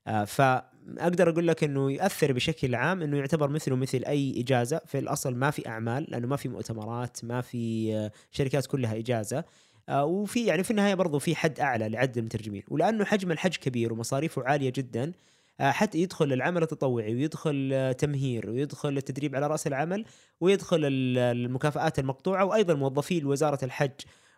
[0.06, 4.80] آه، فأقدر أقول لك إنه ياثر بشكل عام إنه يعتبر مثله مثل أي إجازة.
[4.86, 9.44] في الأصل ما في أعمال لأنه ما في مؤتمرات ما في آه، شركات كلها إجازة.
[9.90, 12.62] وفي يعني في النهاية برضو في حد أعلى لعدد المترجمين.
[12.68, 15.12] ولأنه حجم الحج كبير ومصاريفه عالية جدا
[15.60, 20.04] حتى يدخل العمل التطوعي ويدخل آه، تمهير ويدخل التدريب على رأس العمل
[20.40, 23.90] ويدخل ال- المكافآت المقطوعة وأيضا موظفي وزارة الحج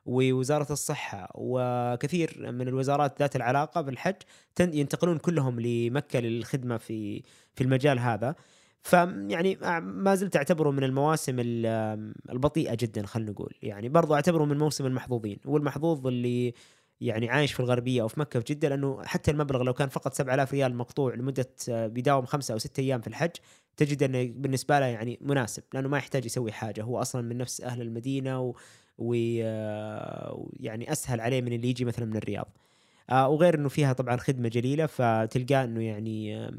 [0.06, 4.14] ووزاره الصحة وكثير من الوزارات ذات العلاقة بالحج
[4.60, 7.22] ينتقلون كلهم لمكة للخدمة في
[7.54, 8.34] في المجال هذا.
[8.82, 13.54] فيعني ما زلت أعتبره من المواسم ال- البطيئة جدا خلينا نقول.
[13.62, 16.54] يعني برضو أعتبره من موسم المحظوظين والمحظوظ اللي
[17.00, 20.14] يعني عايش في الغربية أو في مكة في جدة لأنه حتى المبلغ لو كان فقط
[20.14, 23.30] 7000 ريال مقطوع لمدة آه، بيداوم خمسة أو ستة أيام في الحج
[23.76, 27.60] تجد أنه بالنسبة له يعني مناسب لأنه ما يحتاج يسوي حاجة هو أصلا من نفس
[27.60, 28.54] أهل المدينة و
[28.98, 32.48] ويعني أسهل عليه من اللي يجي مثلا من الرياض.
[33.10, 36.52] آه وغير إنه فيها طبعا خدمة جليلة فتلقاه إنه يعني آه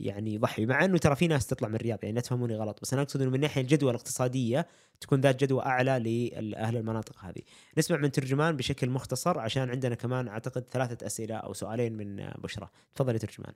[0.00, 2.92] يعني يضحي مع إنه ترى في ناس تطلع من الرياض يعني لا تفهموني غلط بس
[2.92, 4.66] أنا أقصد إنه من الناحيه الجدوى الاقتصادية
[5.00, 5.98] تكون ذات جدوى أعلى
[6.40, 7.42] لأهل المناطق هذه.
[7.78, 12.68] نسمع من ترجمان بشكل مختصر عشان عندنا كمان أعتقد ثلاثة أسئلة أو سؤالين من بشرى.
[12.94, 13.52] تفضل يا ترجمان.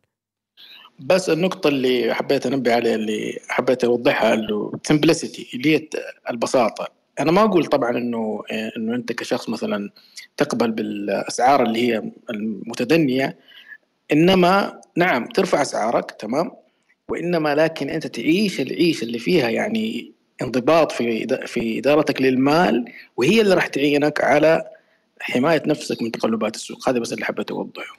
[0.98, 5.88] بس النقطة اللي حبيت أنبه عليها اللي حبيت أوضحها اللي simplicity اللي هي
[6.30, 6.88] البساطة
[7.20, 8.42] أنا ما أقول طبعا إنه
[8.76, 9.90] إنه أنت كشخص مثلا
[10.36, 13.38] تقبل بالأسعار اللي هي المتدنية
[14.12, 16.52] إنما نعم ترفع أسعارك تمام؟
[17.08, 20.12] وإنما لكن أنت تعيش العيشة اللي فيها يعني
[20.42, 22.84] انضباط في في إدارتك للمال
[23.16, 24.70] وهي اللي راح تعينك على
[25.20, 26.88] حماية نفسك من تقلبات السوق.
[26.88, 27.96] هذا بس اللي حبيت أوضحه.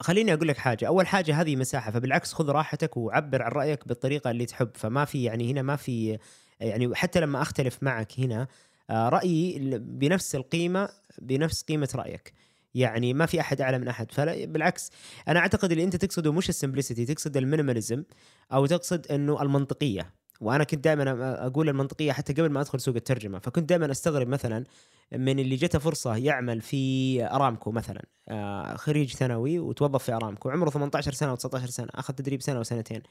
[0.00, 4.30] خليني أقول لك حاجة، أول حاجة هذه مساحة فبالعكس خذ راحتك وعبر عن رأيك بالطريقة
[4.30, 4.70] اللي تحب.
[4.74, 6.18] فما في يعني هنا ما في
[6.60, 8.46] يعني حتى لما أختلف معك هنا
[8.90, 10.88] آه، رأيي بنفس القيمة
[11.18, 12.32] بنفس قيمة رأيك.
[12.74, 14.12] يعني ما في أحد أعلى من أحد.
[14.12, 14.90] فبالعكس
[15.28, 18.04] أنا أعتقد اللي أنت تقصده مش ال simplicity تقصد ال minimalism
[18.52, 20.14] أو تقصد إنه المنطقية.
[20.40, 23.38] وأنا كنت دائما أقول المنطقية حتى قبل ما أدخل سوق الترجمة.
[23.38, 24.64] فكنت دائما أستغرب مثلا
[25.12, 30.70] من اللي جته فرصة يعمل في أرامكو مثلا آه، خريج ثانوي وتوظف في أرامكو عمره
[30.70, 33.02] 18 سنة و19 سنة أخذ تدريب سنة وسنتين.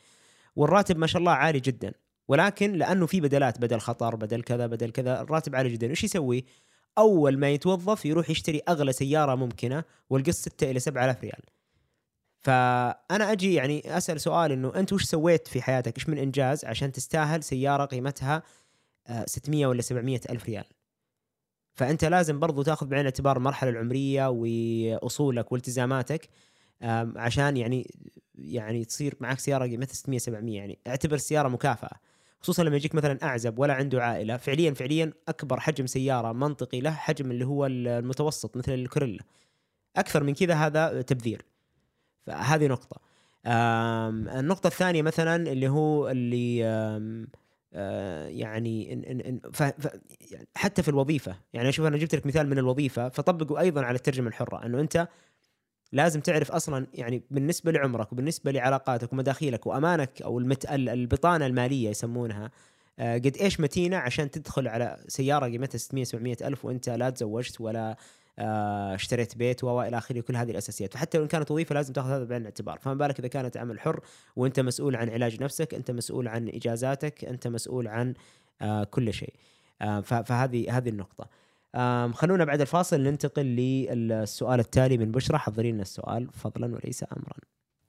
[0.56, 1.94] والراتب ما شاء الله عالي جدا.
[2.28, 5.90] ولكن لأنه في بدلات بدل خطر بدل كذا بدل كذا الراتب عالي جدا.
[5.90, 6.46] إيش يسوي؟
[6.98, 11.42] أول ما يتوظف يروح يشتري أغلى سيارة ممكنة والقسط 6 إلى 7000 ريال.
[12.40, 16.92] فأنا أجي يعني أسأل سؤال إنه أنت وش سويت في حياتك؟ إيش من إنجاز عشان
[16.92, 18.44] تستاهل سيارة قيمتها
[19.08, 20.66] آه، 600 ولا 700 ألف ريال؟
[21.74, 26.30] فأنت لازم برضو تاخذ بعين الاعتبار المرحلة العمرية وأصولك والتزاماتك
[27.16, 27.92] عشان يعني
[28.36, 30.80] يعني تصير معك سيارة قيمتها 600 700 يعني.
[30.88, 32.00] اعتبر السيارة مكافأة.
[32.42, 36.92] خصوصا لما يجيك مثلا أعزب ولا عنده عائلة فعليا فعليا أكبر حجم سيارة منطقي له
[36.92, 39.24] حجم اللي هو المتوسط مثل الكوريلا.
[39.96, 41.46] أكثر من كذا هذا تبذير.
[42.28, 43.02] فهذه نقطة.
[44.40, 46.66] النقطة الثانية مثلا اللي هو اللي
[47.74, 49.42] آه، يعني يعني
[50.56, 51.36] حتى في الوظيفة.
[51.54, 55.08] يعني أشوف أنا جبت لك مثال من الوظيفة فطبقوا أيضا على الترجمة الحرة إنه أنت
[55.92, 60.66] لازم تعرف أصلا يعني بالنسبة لعمرك وبالنسبة لعلاقاتك ومداخيلك وأمانك أو المت...
[60.66, 62.52] ال- البطانة المالية يسمونها
[63.00, 67.62] آه، قد إيش متينة عشان تدخل على سيارة قيمتها 600 700 ألف وأنت لا تزوجت
[67.62, 67.96] ولا
[68.40, 70.94] آه، اشتريت بيت وإلى آخره كل هذه الأساسيات.
[70.94, 72.80] فحتى لو كانت وظيفة لازم تأخذ هذا بعين الاعتبار.
[72.80, 74.00] فما بالك إذا كانت عمل حر
[74.36, 78.14] وأنت مسؤول عن علاج نفسك أنت مسؤول عن إجازاتك أنت مسؤول عن
[78.62, 79.34] آه، كل شيء.
[80.04, 81.30] فهذه هذه النقطة.
[82.14, 87.38] خلونا بعد الفاصل ننتقل للسؤال التالي من بشرى حضري لنا السؤال فضلا وليس امرا.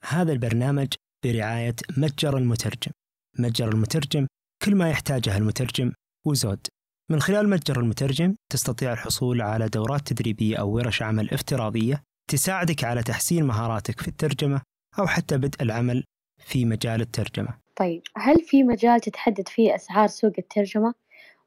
[0.08, 0.88] هذا البرنامج
[1.24, 2.92] برعاية متجر المترجم.
[3.38, 4.26] متجر المترجم
[4.64, 5.92] كل ما يحتاجه المترجم
[6.26, 6.66] وزود.
[7.10, 13.02] من خلال متجر المترجم تستطيع الحصول على دورات تدريبية أو ورش عمل افتراضية تساعدك على
[13.02, 14.62] تحسين مهاراتك في الترجمة
[14.98, 16.04] أو حتى بدء العمل
[16.44, 17.58] في مجال الترجمة.
[17.76, 20.94] طيب هل في مجال تتحدد فيه أسعار سوق الترجمة؟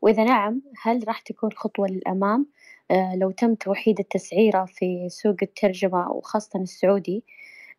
[0.03, 2.47] وإذا نعم هل راح تكون خطوة للأمام؟
[2.91, 7.23] آه، لو تم توحيد التسعيرة في سوق الترجمة وخاصة السعودي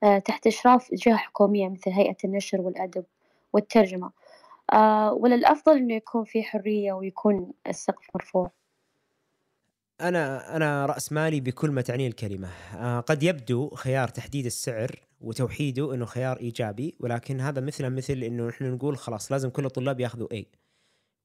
[0.02, 3.04] آه، تحت إشراف جهة حكومية مثل هيئة النشر والأدب
[3.52, 4.10] والترجمة.
[4.72, 8.50] آه، ولا الأفضل إنه يكون في حرية ويكون السقف مرفوع؟
[10.00, 12.48] أنا أنا رأس مالي بكل ما تعنيه الكلمة.
[12.76, 18.48] آه، قد يبدو خيار تحديد السعر وتوحيده إنه خيار إيجابي ولكن هذا مثله مثل إنه
[18.48, 20.63] نحن نقول خلاص لازم كل الطلاب ياخذوا اي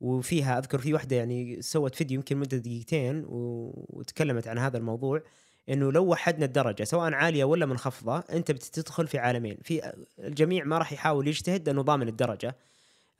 [0.01, 5.21] وفيها أذكر في واحدة يعني سوت فيديو يمكن مدة دقيقتين وتكلمت عن هذا الموضوع
[5.69, 10.77] إنه لو وحدنا الدرجة سواء عالية ولا منخفضة أنت بتدخل في عالمين في الجميع ما
[10.77, 12.55] راح يحاول يجتهد لأنه ضامن الدرجة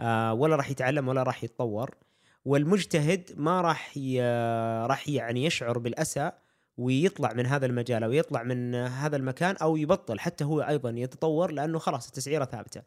[0.01, 1.95] آه، ولا راح يتعلم ولا راح يتطور
[2.45, 3.97] والمجتهد ما راح.
[4.85, 6.31] راح يعني يشعر بالأسى
[6.77, 11.51] ويطلع من هذا المجال أو يطلع من هذا المكان أو يبطل حتى هو أيضا يتطور
[11.51, 12.81] لأنه خلاص التسعيرة ثابتة.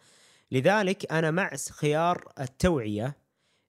[0.53, 3.17] لذلك أنا مع خيار التوعية.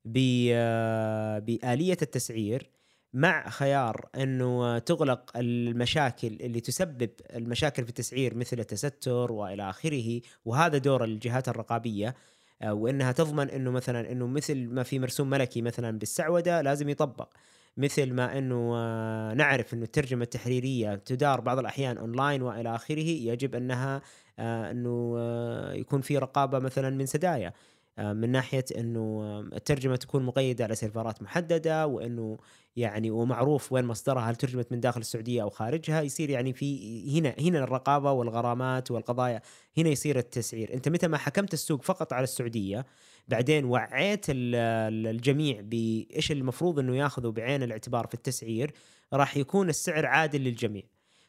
[0.05, 2.69] بآلية التسعير
[3.13, 10.77] مع خيار إنه تغلق المشاكل اللي تسبب المشاكل في التسعير مثل التستر وإلى آخره وهذا
[10.77, 12.15] دور الجهات الرقابية
[12.61, 17.33] آه، وإنها تضمن إنه مثلا إنه مثل ما في مرسوم ملكي مثلا بالسعودة لازم يطبق
[17.77, 23.55] مثل ما إنه آه، نعرف إنه الترجمة التحريرية تدار بعض الأحيان أونلاين وإلى آخره يجب
[23.55, 24.01] إنها
[24.39, 27.47] آه، إنه آه، يكون في رقابة مثلا من سدايا.
[27.47, 27.53] آه،
[27.97, 32.37] من ناحية إنه آه، الترجمة تكون مقيدة على سيرفرات محددة وإنه
[32.75, 37.35] يعني ومعروف وين مصدرها هل ترجمت من داخل السعودية أو خارجها يصير يعني في هنا
[37.39, 39.41] هنا الرقابة والغرامات والقضايا
[39.77, 40.73] هنا يصير التسعير.
[40.73, 42.85] أنت متى ما حكمت السوق فقط على السعودية
[43.27, 48.71] بعدين وعيت ال- ال- الجميع بإيش المفروض إنه ياخذوا بعين الاعتبار في التسعير
[49.13, 50.83] راح يكون السعر عادل للجميع.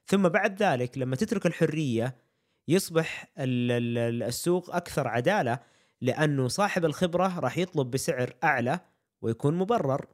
[0.06, 2.16] ثم بعد ذلك لما تترك الحرية
[2.68, 5.58] يصبح ال- ال- ال- السوق أكثر عدالة
[6.04, 8.80] لأنه صاحب الخبرة راح يطلب بسعر أعلى
[9.22, 10.06] ويكون مبرر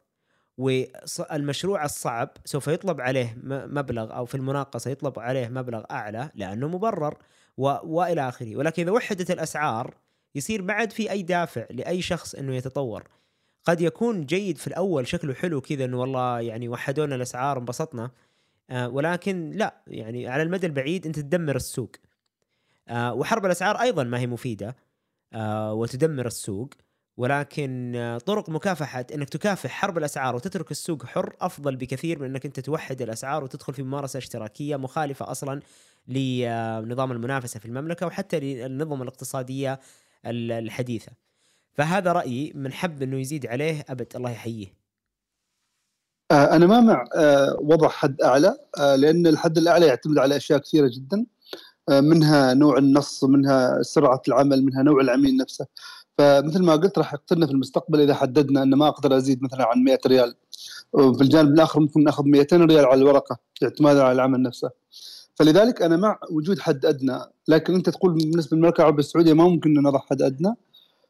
[0.58, 7.18] والمشروع الصعب سوف يطلب عليه مبلغ أو في المناقصة يطلب عليه مبلغ أعلى لأنه مبرر
[7.56, 7.74] و...
[7.82, 8.56] وإلى آخره.
[8.56, 9.94] ولكن إذا وحدت الأسعار
[10.34, 13.04] يصير بعد في أي دافع لأي شخص إنه يتطور.
[13.64, 18.10] قد يكون جيد في الأول شكله حلو كذا إنه والله يعني وحدونا الأسعار انبسطنا
[18.70, 21.90] آه ولكن لا يعني على المدى البعيد أنت تدمر السوق.
[22.88, 24.76] آه وحرب الأسعار أيضا ما هي مفيدة.
[25.72, 26.70] وتدمر السوق
[27.16, 32.46] ولكن آه، طرق مكافحة إنك تكافح حرب الأسعار وتترك السوق حر أفضل بكثير من إنك
[32.46, 35.60] أنت توحد الأسعار وتدخل في ممارسة اشتراكية مخالفة أصلا
[36.08, 39.80] لنظام المنافسة في المملكة وحتى للنظم الاقتصادية
[40.26, 41.12] ال- الحديثة.
[41.72, 44.74] فهذا رأيي من حب إنه يزيد عليه أبد الله يحييه.
[46.30, 50.58] آه، أنا ما مع آه، وضع حد أعلى آه، لأن الحد الأعلى يعتمد على أشياء
[50.58, 51.24] كثيرة جدا آه،
[51.90, 55.66] منها نوع النص منها سرعة العمل منها نوع العميل نفسه.
[56.18, 59.84] فمثل ما قلت راح يقتلنا في المستقبل إذا حددنا ان ما أقدر أزيد مثلا عن
[59.84, 60.34] 100 ريال.
[60.92, 64.70] وفي الجانب الآخر ممكن نأخذ 200 ريال على الورقة اعتمادا على العمل نفسه.
[65.34, 67.18] فلذلك أنا مع وجود حد أدنى
[67.48, 70.54] لكن أنت تقول بالنسبة للمملكة العربية السعودية ما ممكن نضع حد أدنى.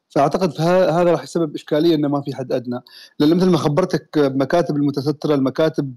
[0.09, 2.81] فأعتقد هذا راح يسبب إشكالية إنه ما في حد أدنى.
[3.19, 5.95] لأن مثل ما خبرتك مكاتب المتسترة المكاتب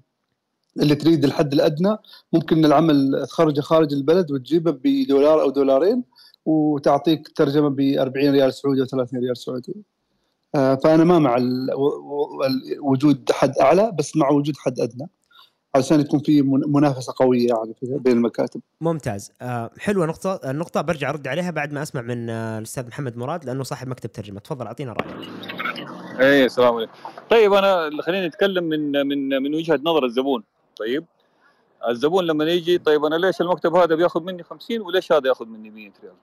[0.79, 1.97] اللي تريد الحد الأدنى
[2.33, 6.03] ممكن العمل تخرجه خارج البلد وتجيبه بدولار أو دولارين
[6.45, 9.73] وتعطيك ترجمة ب 40 ريال سعودي أو 30 ريال سعودي.
[10.55, 11.37] آه، فأنا ما مع
[12.79, 15.07] وجود حد أعلى بس مع وجود حد أدنى
[15.75, 18.61] عشان يكون في من- منافسة قوية يعني بين المكاتب.
[18.81, 23.17] ممتاز آه حلوة نقطة النقطة برجع أرد عليها بعد ما أسمع من آه الأستاذ محمد
[23.17, 25.27] مراد لأنه صاحب مكتب ترجمة تفضل أعطينا رأيك.
[26.19, 26.91] إيه السلام عليكم
[27.29, 30.43] طيب أنا خليني أتكلم من من من وجهة نظر الزبون
[30.79, 31.05] طيب
[31.89, 35.69] الزبون لما يجي طيب أنا ليش المكتب هذا بياخذ مني 50 وليش هذا ياخذ مني
[35.69, 36.13] 100 ريال؟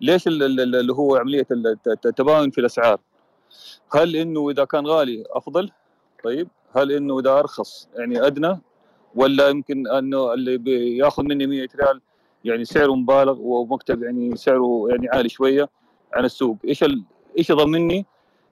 [0.00, 3.00] ليش ال- ال- ال- اللي هو عملية الت- الت- التباين في الأسعار؟
[3.94, 5.70] هل إنه إذا كان غالي أفضل؟
[6.24, 8.60] طيب هل إنه إذا أرخص يعني أدنى
[9.14, 12.00] ولا يمكن إنه اللي بياخذ مني 100 ريال
[12.44, 15.68] يعني سعره مبالغ ومكتب يعني سعره يعني عالي شوية
[16.12, 16.84] عن السوق، إيش.
[17.38, 18.06] إيش يضمني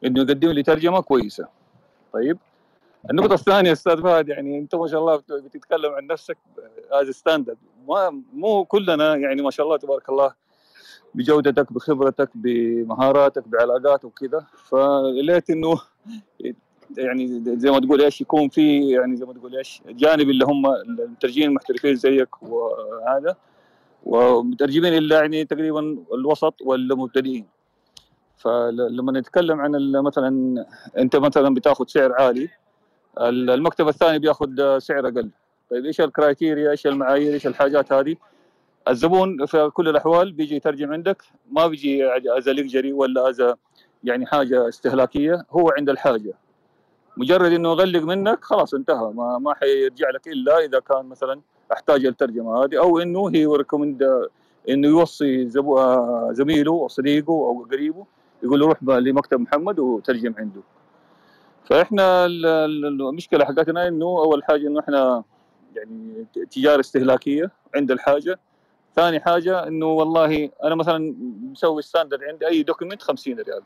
[0.05, 1.49] إنه يقدم لي ترجمة كويسة؟
[2.13, 2.39] طيب
[3.11, 6.39] النقطة الثانية أستاذ فهد يعني أنت ما شاء الله بت- بتتكلم عن نفسك
[6.91, 10.35] as standard ما مو كلنا يعني ما شاء الله تبارك الله
[11.15, 14.47] بجودتك بخبرتك بمهاراتك بعلاقاتك وكذا.
[14.71, 15.81] فليت إنه
[16.99, 20.67] يعني زي ما تقول إيش يكون في يعني زي ما تقول إيش جانب اللي هم
[20.67, 23.37] المترجمين المحترفين زيك وهذا
[24.05, 25.81] ومترجمين اللي يعني تقريبا
[26.15, 27.47] الوسط والمبتدئين.
[28.37, 30.65] فلما نتكلم عن مثلا
[30.99, 32.49] أنت مثلا بتاخذ سعر عالي ال-
[33.21, 35.31] المكتب الثاني بياخذ سعر أقل.
[35.71, 38.17] طيب إيش ال criteria؟ إيش المعايير؟ إيش الحاجات هذه؟
[38.89, 41.23] الزبون في كل الأحوال بيجي يترجم عندك.
[41.51, 42.07] ما بيجي
[42.39, 43.55] as luxury ولا as
[44.05, 45.47] يعني حاجة استهلاكية.
[45.51, 46.35] هو عند الحاجة.
[47.17, 49.13] مجرد إنه يغلق منك خلاص انتهى.
[49.15, 51.41] ما ما حيرجع لك إلا إذا كان مثلا
[51.73, 54.29] أحتاج الترجمة هذه أو إنه هي recommend
[54.69, 58.07] إنه يوصي آه، زميله أو صديقه أو قريبه
[58.43, 60.61] يقول له روح لمكتب محمد وترجم عنده.
[61.69, 65.25] فإحنا ال- ال- المشكلة حقتنا إنه أول حاجة إنه إحنا
[65.77, 68.39] يعني تجارة استهلاكية عند الحاجة.
[68.97, 71.15] ثاني حاجة إنه والله أنا مثلا
[71.53, 73.63] مسوي standard عندي أي document 50 ريال.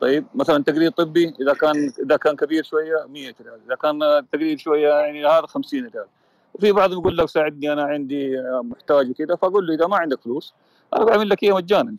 [0.00, 3.60] طيب مثلا تقرير طبي إذا كان إذا كان كبير شوية 100 ريال.
[3.66, 6.06] إذا كان تقرير شوية يعني هذا 50 ريال.
[6.54, 10.54] وفي بعضهم يقول لك ساعدني أنا عندي محتاج وكذا فأقول له إذا ما عندك فلوس
[10.96, 11.96] أنا بعمل لك إياه مجانا.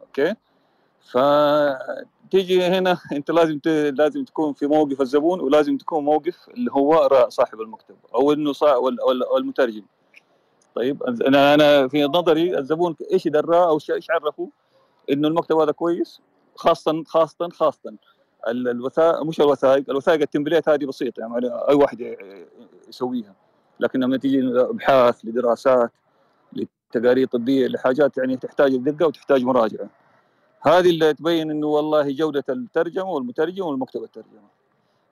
[0.00, 0.34] okay؟
[1.04, 3.68] فتيجي هنا انت لازم ت...
[3.68, 8.74] لازم تكون في موقف الزبون ولازم تكون موقف اللي هو صاحب المكتب أو إنه صا...
[8.74, 9.02] وال...
[9.02, 9.22] وال...
[9.22, 9.82] أو المترجم
[10.74, 14.48] طيب أنا أنا في نظري الزبون إيش دراه أو إيش عرفه؟
[15.10, 16.20] إنه المكتب هذا كويس
[16.56, 17.94] خاصه خاصه خاصه
[18.48, 22.16] ال- الوثائق مش الوثائق الوثائق ال template هذه بسيطة يعني أي واحد
[22.88, 23.34] يسويها.
[23.80, 25.92] لكن لما تيجي ابحاث لدراسات
[26.52, 29.88] لتقارير طبية لحاجات يعني تحتاج دقة وتحتاج مراجعة.
[30.66, 34.48] هذه اللي تبين إنه والله جودة الترجمة والمترجم والمكتب الترجمة.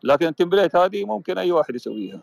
[0.02, 2.20] لكن التمبليت هذه ممكن أي واحد يسويها.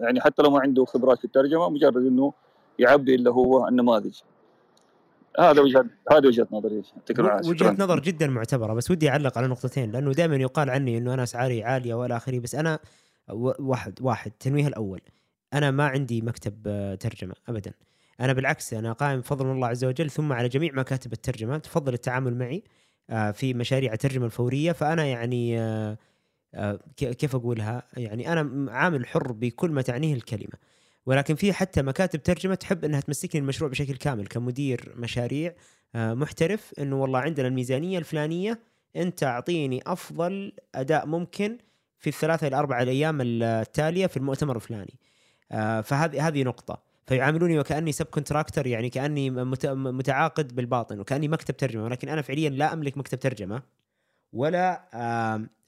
[0.00, 2.32] يعني حتى لو ما عنده خبرات في الترجمة مجرد إنه
[2.78, 4.20] يعبي اللي هو النماذج.
[5.38, 6.82] هذا وجهه هذه وجهة نظري.
[7.44, 7.76] وجهة.
[7.78, 11.64] نظر جدا معتبرة بس ودي أعلق على نقطتين لأنه دائما يقال عني إنه أنا أسعاري
[11.64, 12.78] عالية وإلى آخره بس أنا
[13.58, 15.00] واحد واحد التنويه الأول.
[15.54, 17.72] أنا ما عندي مكتب آه، ترجمة ابدا.
[18.20, 22.38] أنا بالعكس أنا قائم بفضل الله عز وجل ثم على جميع مكاتب الترجمه تفضل التعامل
[22.38, 22.62] معي
[23.10, 24.72] آه، في مشاريع الترجمة الفورية.
[24.72, 25.98] فأنا يعني آه،
[26.54, 30.52] آه، كيف أقولها؟ يعني أنا عامل حر بكل ما تعنيه الكلمة.
[31.06, 35.54] ولكن في حتى مكاتب ترجمة تحب أنها تمسكني المشروع بشكل كامل كمدير مشاريع
[35.94, 38.60] محترف إنه والله عندنا الميزانية الفلانية
[38.96, 41.58] أنت أعطيني أفضل أداء ممكن
[41.98, 44.98] في الثلاثة إلى أربع الأيام التالية في المؤتمر الفلاني.
[45.82, 46.93] فهذه هذه نقطة.
[47.06, 52.72] فيعاملوني وكأني subcontractor يعني كأني مت- متعاقد بالباطن وكأني مكتب ترجمة ولكن أنا فعليا لا
[52.72, 53.62] أملك مكتب ترجمة
[54.32, 54.84] ولا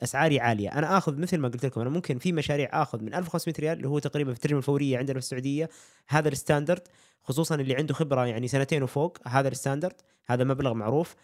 [0.03, 0.69] أسعاري عالية.
[0.69, 3.89] أنا آخذ مثل ما قلت لكم أنا ممكن في مشاريع آخذ من 1500 ريال اللي
[3.89, 5.69] هو تقريبا في الترجمة الفورية عندنا في السعودية
[6.09, 6.83] هذا ال standard
[7.23, 9.95] خصوصا اللي عنده خبرة يعني سنتين وفوق هذا ال standard
[10.27, 11.17] هذا مبلغ معروف.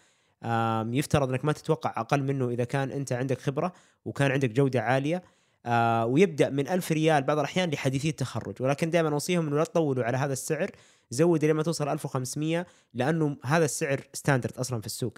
[0.93, 3.73] يفترض إنك ما تتوقع أقل منه إذا كان أنت عندك خبرة
[4.05, 5.23] وكان عندك جودة عالية.
[5.65, 8.55] آه ويبدأ من 1000 ريال بعض الأحيان لحديثي التخرج.
[8.59, 10.71] ولكن دائما أوصيهم إنه لا تطولوا على هذا السعر.
[11.09, 15.17] زود لما توصل 1500 لأنه هذا السعر ستاندرد أصلا في السوق.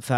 [0.00, 0.12] ف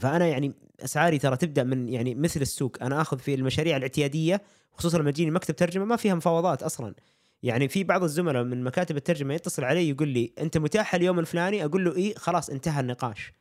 [0.00, 2.76] فأنا يعني أسعاري ترى تبدأ من يعني مثل السوق.
[2.82, 6.94] أنا آخذ في المشاريع الاعتيادية خصوصا لما تجيني مكتب ترجمة ما فيها مفاوضات أصلا.
[7.42, 11.64] يعني في بعض الزملاء من مكاتب الترجمة يتصل علي يقول لي أنت متاح اليوم الفلاني؟
[11.64, 13.32] أقول له إيه خلاص انتهى النقاش.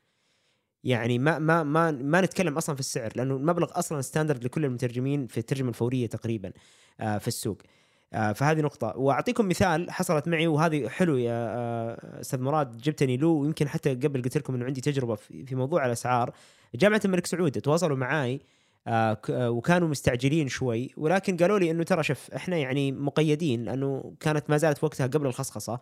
[0.83, 5.27] يعني ما ما ما ما نتكلم أصلا في السعر لأنه المبلغ أصلا ستاندرد لكل المترجمين
[5.27, 6.51] في الترجمة الفورية تقريبا
[6.99, 7.57] آه، في السوق.
[8.13, 8.97] آه، فهذه نقطة.
[8.97, 14.21] وأعطيكم مثال حصلت معي وهذه حلو يا آه، أستاذ مراد جبتني له ويمكن حتى قبل
[14.21, 16.33] قلت لكم أنه عندي تجربة في موضوع الأسعار.
[16.75, 17.97] جامعة الملك سعود تواصلوا
[18.87, 24.49] آه، وكانوا مستعجلين شوي ولكن قالوا لي إنه ترى شوف إحنا يعني مقيدين لأنه كانت
[24.49, 25.73] ما زالت وقتها قبل الخصخصة.
[25.73, 25.79] آه،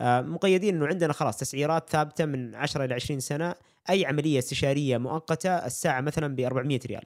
[0.00, 3.54] مقيدين إنه عندنا خلاص تسعيرات ثابتة من 10 إلى 20 سنة.
[3.90, 7.04] أي عملية استشارية مؤقتة الساعة مثلا ب 400 ريال.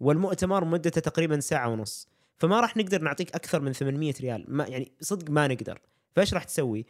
[0.00, 2.08] والمؤتمر مدته تقريبا ساعة ونص.
[2.38, 4.44] فما راح نقدر نعطيك أكثر من 800 ريال.
[4.48, 5.80] ما يعني صدق ما نقدر.
[6.16, 6.86] فإيش راح تسوي؟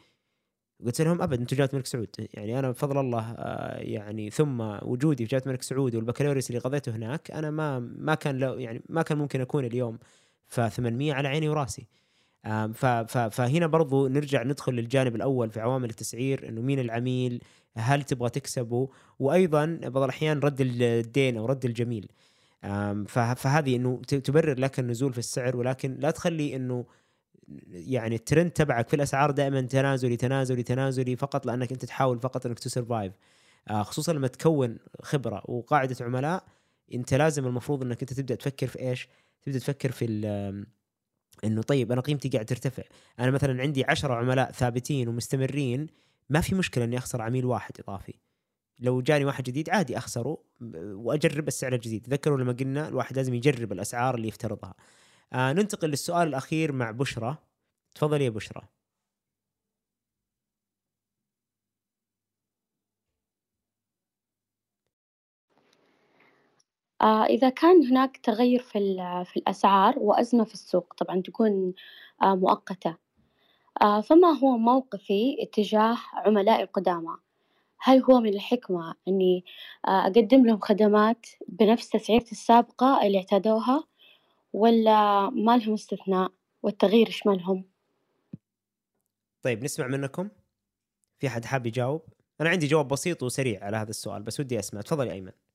[0.85, 2.09] قلت لهم أبد أنتم جامعه الملك سعود.
[2.35, 6.97] يعني أنا بفضل الله آه، يعني ثم وجودي في جامعه الملك سعود والبكالوريوس اللي قضيته
[6.97, 9.99] هناك أنا ما ما كان لو يعني ما كان ممكن أكون اليوم.
[10.49, 11.87] ف 800 على عيني وراسي.
[13.31, 17.43] فهنا برضو نرجع ندخل للجانب الأول في عوامل التسعير إنه مين العميل
[17.77, 18.89] هل تبغى تكسبه
[19.19, 22.09] وأيضا بعض الأحيان رد الدين أو رد الجميل
[23.37, 26.85] فهذه إنه تبرر لك النزول في السعر ولكن لا تخلي إنه
[27.69, 32.59] يعني الترند تبعك في الأسعار دائما تنازلي تنازلي تنازلي فقط لأنك أنت تحاول فقط إنك
[32.59, 33.13] تسرفايف
[33.71, 36.45] آه، خصوصا لما تكون خبرة وقاعدة عملاء
[36.95, 39.09] أنت لازم المفروض إنك أنت تبدأ تفكر في إيش؟
[39.43, 40.05] تبدأ تفكر في
[41.45, 42.83] إنه طيب أنا قيمتي قاعد ترتفع،
[43.21, 45.87] أنا مثلا عندي عشرة عملاء ثابتين ومستمرين
[46.31, 48.15] ما في مشكلة إني أخسر عميل واحد إضافي.
[48.79, 50.39] لو جاني واحد جديد عادي أخسره
[50.77, 54.75] وأجرب السعر الجديد، تذكروا لما قلنا الواحد لازم يجرب الأسعار اللي يفترضها.
[55.33, 57.37] آه ننتقل للسؤال الأخير مع بشرى.
[57.95, 58.63] تفضلي يا بشرى.
[67.05, 68.97] إذا كان هناك تغير في
[69.27, 71.75] في الأسعار وأزمة في السوق طبعا تكون
[72.23, 72.97] آه، مؤقتة.
[73.83, 77.17] آه، فما هو موقفي اتجاه عملائي القدامى؟
[77.79, 79.45] هل هو من الحكمة إني
[79.89, 83.85] آه، أقدم لهم خدمات بنفس تسعيرتي السابقة اللي اعتادوها
[84.53, 87.65] ولا ما لهم استثناء؟ والتغيير يشملهم؟
[89.43, 90.29] طيب نسمع منكم.
[91.19, 92.03] في حد حاب يجاوب؟
[92.41, 94.81] أنا عندي جواب بسيط وسريع على هذا السؤال بس ودي أسمع.
[94.81, 95.29] تفضلي أيمن.
[95.29, 95.52] آه،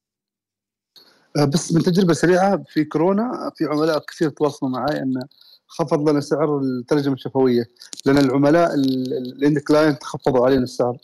[1.46, 5.22] بس من تجربة سريعة في كورونا في عملاء كثير تواصلوا معي انه
[5.68, 7.68] خفض لنا سعر الترجمة الشفوية
[8.06, 10.98] لأن العملاء ال end client خفضوا علينا السعر.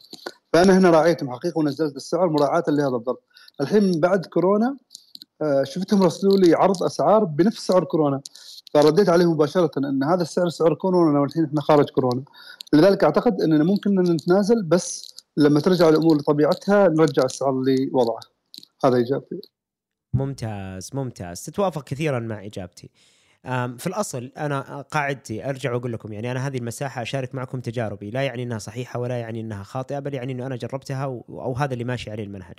[0.54, 3.18] فأنا هنا راعيتهم حقيقة ونزلت السعر مراعاة لهذا الظرف.
[3.62, 4.78] الحين بعد كورونا
[5.42, 8.22] آه، شفتهم رسلوا لي عرض أسعار بنفس سعر كورونا.
[8.74, 12.24] فرديت عليهم مباشرة أن هذا السعر سعر كورونا والحين إحنا خارج كورونا.
[12.74, 18.20] لذلك أعتقد أننا ممكن أن نتنازل بس لما ترجع الأمور لطبيعتها نرجع السعر لوضعه.
[18.86, 19.53] هذا اجابتي
[20.14, 22.90] ممتاز ممتاز تتوافق كثيرا مع إجابتي
[23.78, 28.22] في الأصل أنا قاعدتي أرجع وأقول لكم يعني أنا هذه المساحة أشارك معكم تجاربي لا
[28.22, 31.84] يعني إنها صحيحة ولا يعني إنها خاطئة بل يعني إنه أنا جربتها أو هذا اللي
[31.84, 32.56] ماشي عليه المنهج.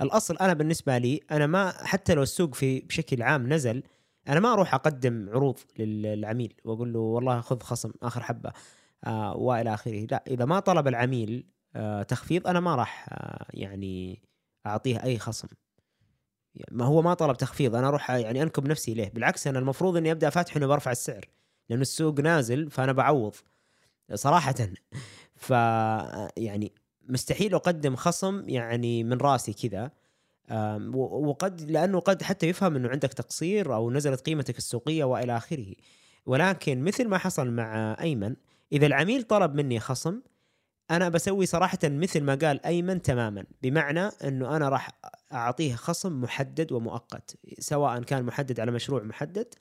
[0.00, 3.82] الأصل أنا بالنسبة لي أنا ما حتى لو السوق في بشكل عام نزل
[4.28, 8.52] أنا ما أروح أقدم عروض للعميل وأقول له والله خذ خصم آخر حبة
[9.04, 11.46] آه وإلى آخره، لا إذا ما طلب العميل
[11.76, 14.22] آه تخفيض أنا ما راح آه يعني
[14.66, 15.48] أعطيه أي خصم.
[16.70, 20.12] ما هو ما طلب تخفيض أنا أروح يعني أنكب نفسي ليه؟ بالعكس أنا المفروض إني
[20.12, 21.28] أبدأ فاتح اني برفع السعر
[21.68, 23.34] لأنه السوق نازل فأنا بعوض
[24.14, 24.54] صراحة.
[25.34, 25.50] ف
[26.36, 26.72] يعني
[27.08, 29.90] مستحيل أقدم خصم يعني من رأسي كذا.
[30.94, 35.74] وقد لأنه قد حتى يفهم إنه عندك تقصير أو نزلت قيمتك السوقية وإلى آخره.
[36.26, 38.36] ولكن مثل ما حصل مع أيمن
[38.72, 40.20] إذا العميل طلب مني خصم
[40.90, 44.90] أنا بسوي صراحة مثل ما قال أيمن تماما بمعنى إنه أنا راح
[45.32, 49.54] أعطيه خصم محدد ومؤقت سواء كان محدد على مشروع محدد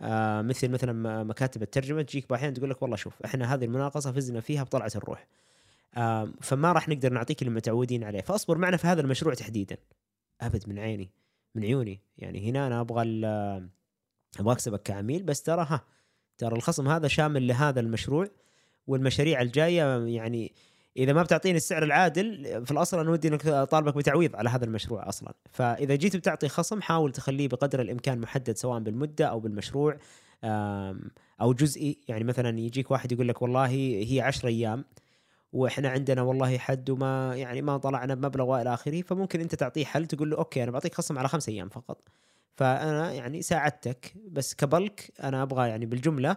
[0.00, 4.40] آه مثل مثلا مكاتب الترجمة تجيك أحيانا تقول لك والله شوف إحنا هذه المناقصة فزنا
[4.40, 5.26] فيها بطلعة الروح.
[5.96, 8.20] آه فما راح نقدر نعطيك اللي متعودين عليه.
[8.20, 9.76] فأصبر معنا في هذا المشروع تحديدا.
[10.40, 11.10] أبد من عيني
[11.54, 12.00] من عيوني.
[12.18, 13.02] يعني هنا أنا أبغى
[14.40, 15.84] أبغى أكسبك كعميل بس ترى ها
[16.38, 18.28] ترى الخصم هذا شامل لهذا المشروع
[18.86, 20.54] والمشاريع الجاية يعني
[20.98, 25.08] إذا ما بتعطيني السعر العادل في الأصل أنا ودي إنك طالبك بتعويض على هذا المشروع
[25.08, 25.34] أصلا.
[25.50, 29.96] فإذا جيت بتعطي خصم حاول تخليه بقدر الإمكان محدد سواء بالمدة أو بالمشروع
[31.40, 31.98] أو جزئي.
[32.08, 34.84] يعني مثلا يجيك واحد يقول لك والله هي 10 أيام
[35.52, 40.06] وإحنا عندنا والله حد وما يعني ما طلعنا بمبلغ وإلى آخره فممكن أنت تعطيه حل
[40.06, 42.08] تقول له أوكي أنا بعطيك خصم على خمسة أيام فقط.
[42.54, 46.36] فأنا يعني ساعدتك بس كبلك أنا أبغى يعني بالجملة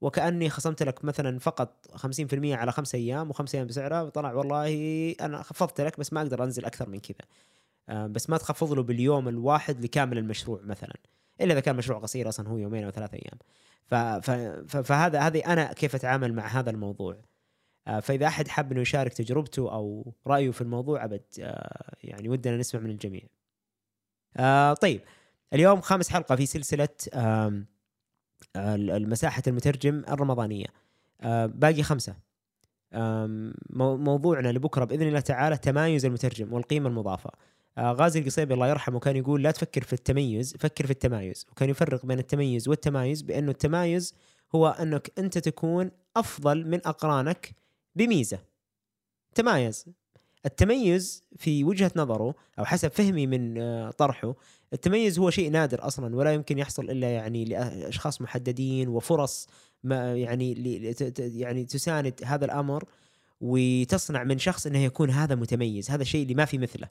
[0.00, 5.42] وكأني خصمت لك مثلا فقط 50% على خمسة أيام وخمسة أيام بسعرها طلع والله أنا
[5.42, 7.28] خفضت لك بس ما أقدر أنزل أكثر من كذا.
[7.88, 10.94] آه، بس ما تخفض له باليوم الواحد لكامل المشروع مثلا
[11.40, 13.38] إلا إذا كان مشروع قصير أصلا هو يومين أو ثلاثة أيام.
[14.66, 17.16] فهذا هذه أنا كيف أتعامل مع هذا الموضوع.
[17.86, 22.56] آه، فإذا أحد حاب إنه يشارك تجربته أو رأيه في الموضوع أبد آه، يعني ودنا
[22.56, 23.22] نسمع من الجميع.
[24.74, 25.00] طيب
[25.52, 26.88] اليوم خامس حلقة في سلسلة
[28.56, 30.66] المساحة المترجم الرمضانية.
[31.20, 32.14] آه، باقي خمسة.
[33.72, 37.30] موضوعنا لبكرة بإذن الله تعالى تمايز المترجم والقيمة المضافة.
[37.78, 41.46] آه، غازي القصيبي الله يرحمه كان يقول لا تفكر في التميز فكر في التمايز.
[41.52, 44.14] وكان يفرق بين التميز والتمايز بأنه التمايز
[44.54, 47.54] هو أنك أنت تكون أفضل من أقرانك
[47.96, 48.38] بميزة.
[49.34, 49.86] تمايز.
[50.46, 54.34] التميز في وجهة نظره أو حسب فهمي من آه، طرحه
[54.72, 59.48] التميز هو شيء نادر أصلا ولا يمكن يحصل إلا يعني لأشخاص محددين وفرص
[59.84, 60.52] ما يعني
[61.16, 62.84] يعني تساند هذا الأمر
[63.40, 66.88] وتصنع من شخص إنه يكون هذا متميز هذا الشيء اللي ما في مثله.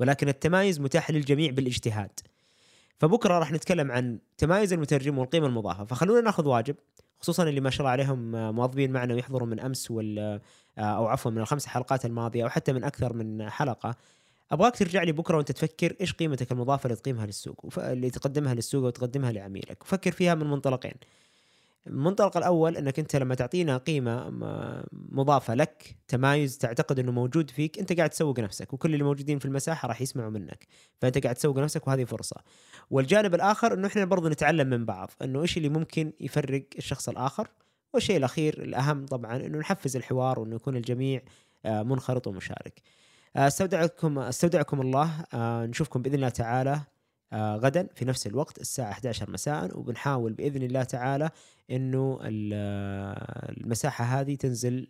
[0.00, 2.20] ولكن التمايز متاح للجميع بالاجتهاد.
[2.98, 6.76] فبكرة راح نتكلم عن تمايز المترجم والقيمة المضافه فخلونا ناخذ واجب
[7.20, 10.40] خصوصا اللي ما شاء الله عليهم موظفين معنا ويحضروا من أمس وال
[10.78, 13.96] أو عفوا من الخمس حلقات الماضية أو حتى من أكثر من حلقة.
[14.52, 17.78] أبغاك ترجع لي بكرة وأنت تفكر إيش قيمتك المضافة اللي تقيمها للسوق وف...
[17.78, 19.82] اللي تقدمها للسوق وتقدمها لعميلك.
[19.82, 20.94] وفكر فيها من منطلقين.
[21.86, 24.30] المنطلق الأول إنك أنت لما تعطينا قيمة
[24.92, 29.44] مضافة لك تمايز تعتقد إنه موجود فيك أنت قاعد تسوق نفسك وكل اللي موجودين في
[29.44, 30.66] المساحة راح يسمعوا منك.
[30.98, 32.36] فأنت قاعد تسوق نفسك وهذه فرصة.
[32.90, 37.48] والجانب الآخر إنه إحنا برضو نتعلم من بعض إنه إيش اللي ممكن يفرق الشخص الآخر.
[37.94, 41.22] والشيء الأخير الأهم طبعا إنه نحفز الحوار وإنه يكون الجميع
[41.64, 42.82] آه، منخرط ومشارك.
[43.36, 45.24] استودعكم أستودعكم الله.
[45.34, 46.80] آه، نشوفكم بإذن الله تعالى
[47.32, 49.78] آه، غدا في نفس الوقت الساعة 11 مساء.
[49.78, 51.30] وبنحاول بإذن الله تعالى
[51.70, 54.88] أنه ال- آه، المساحة هذه تنزل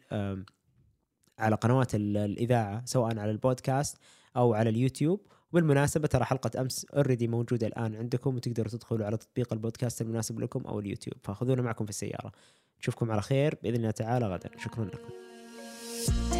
[1.38, 3.96] على قنوات ال- الإذاعة سواء على البودكاست
[4.36, 5.20] أو على اليوتيوب.
[5.52, 10.60] وبالمناسبة ترى حلقة أمس already موجودة الآن عندكم وتقدروا تدخلوا على تطبيق البودكاست المناسب لكم
[10.66, 11.16] أو اليوتيوب.
[11.22, 12.32] فخذونا معكم في السيارة.
[12.80, 14.50] نشوفكم على خير بإذن الله تعالى غدا.
[14.58, 16.39] شكرا لكم.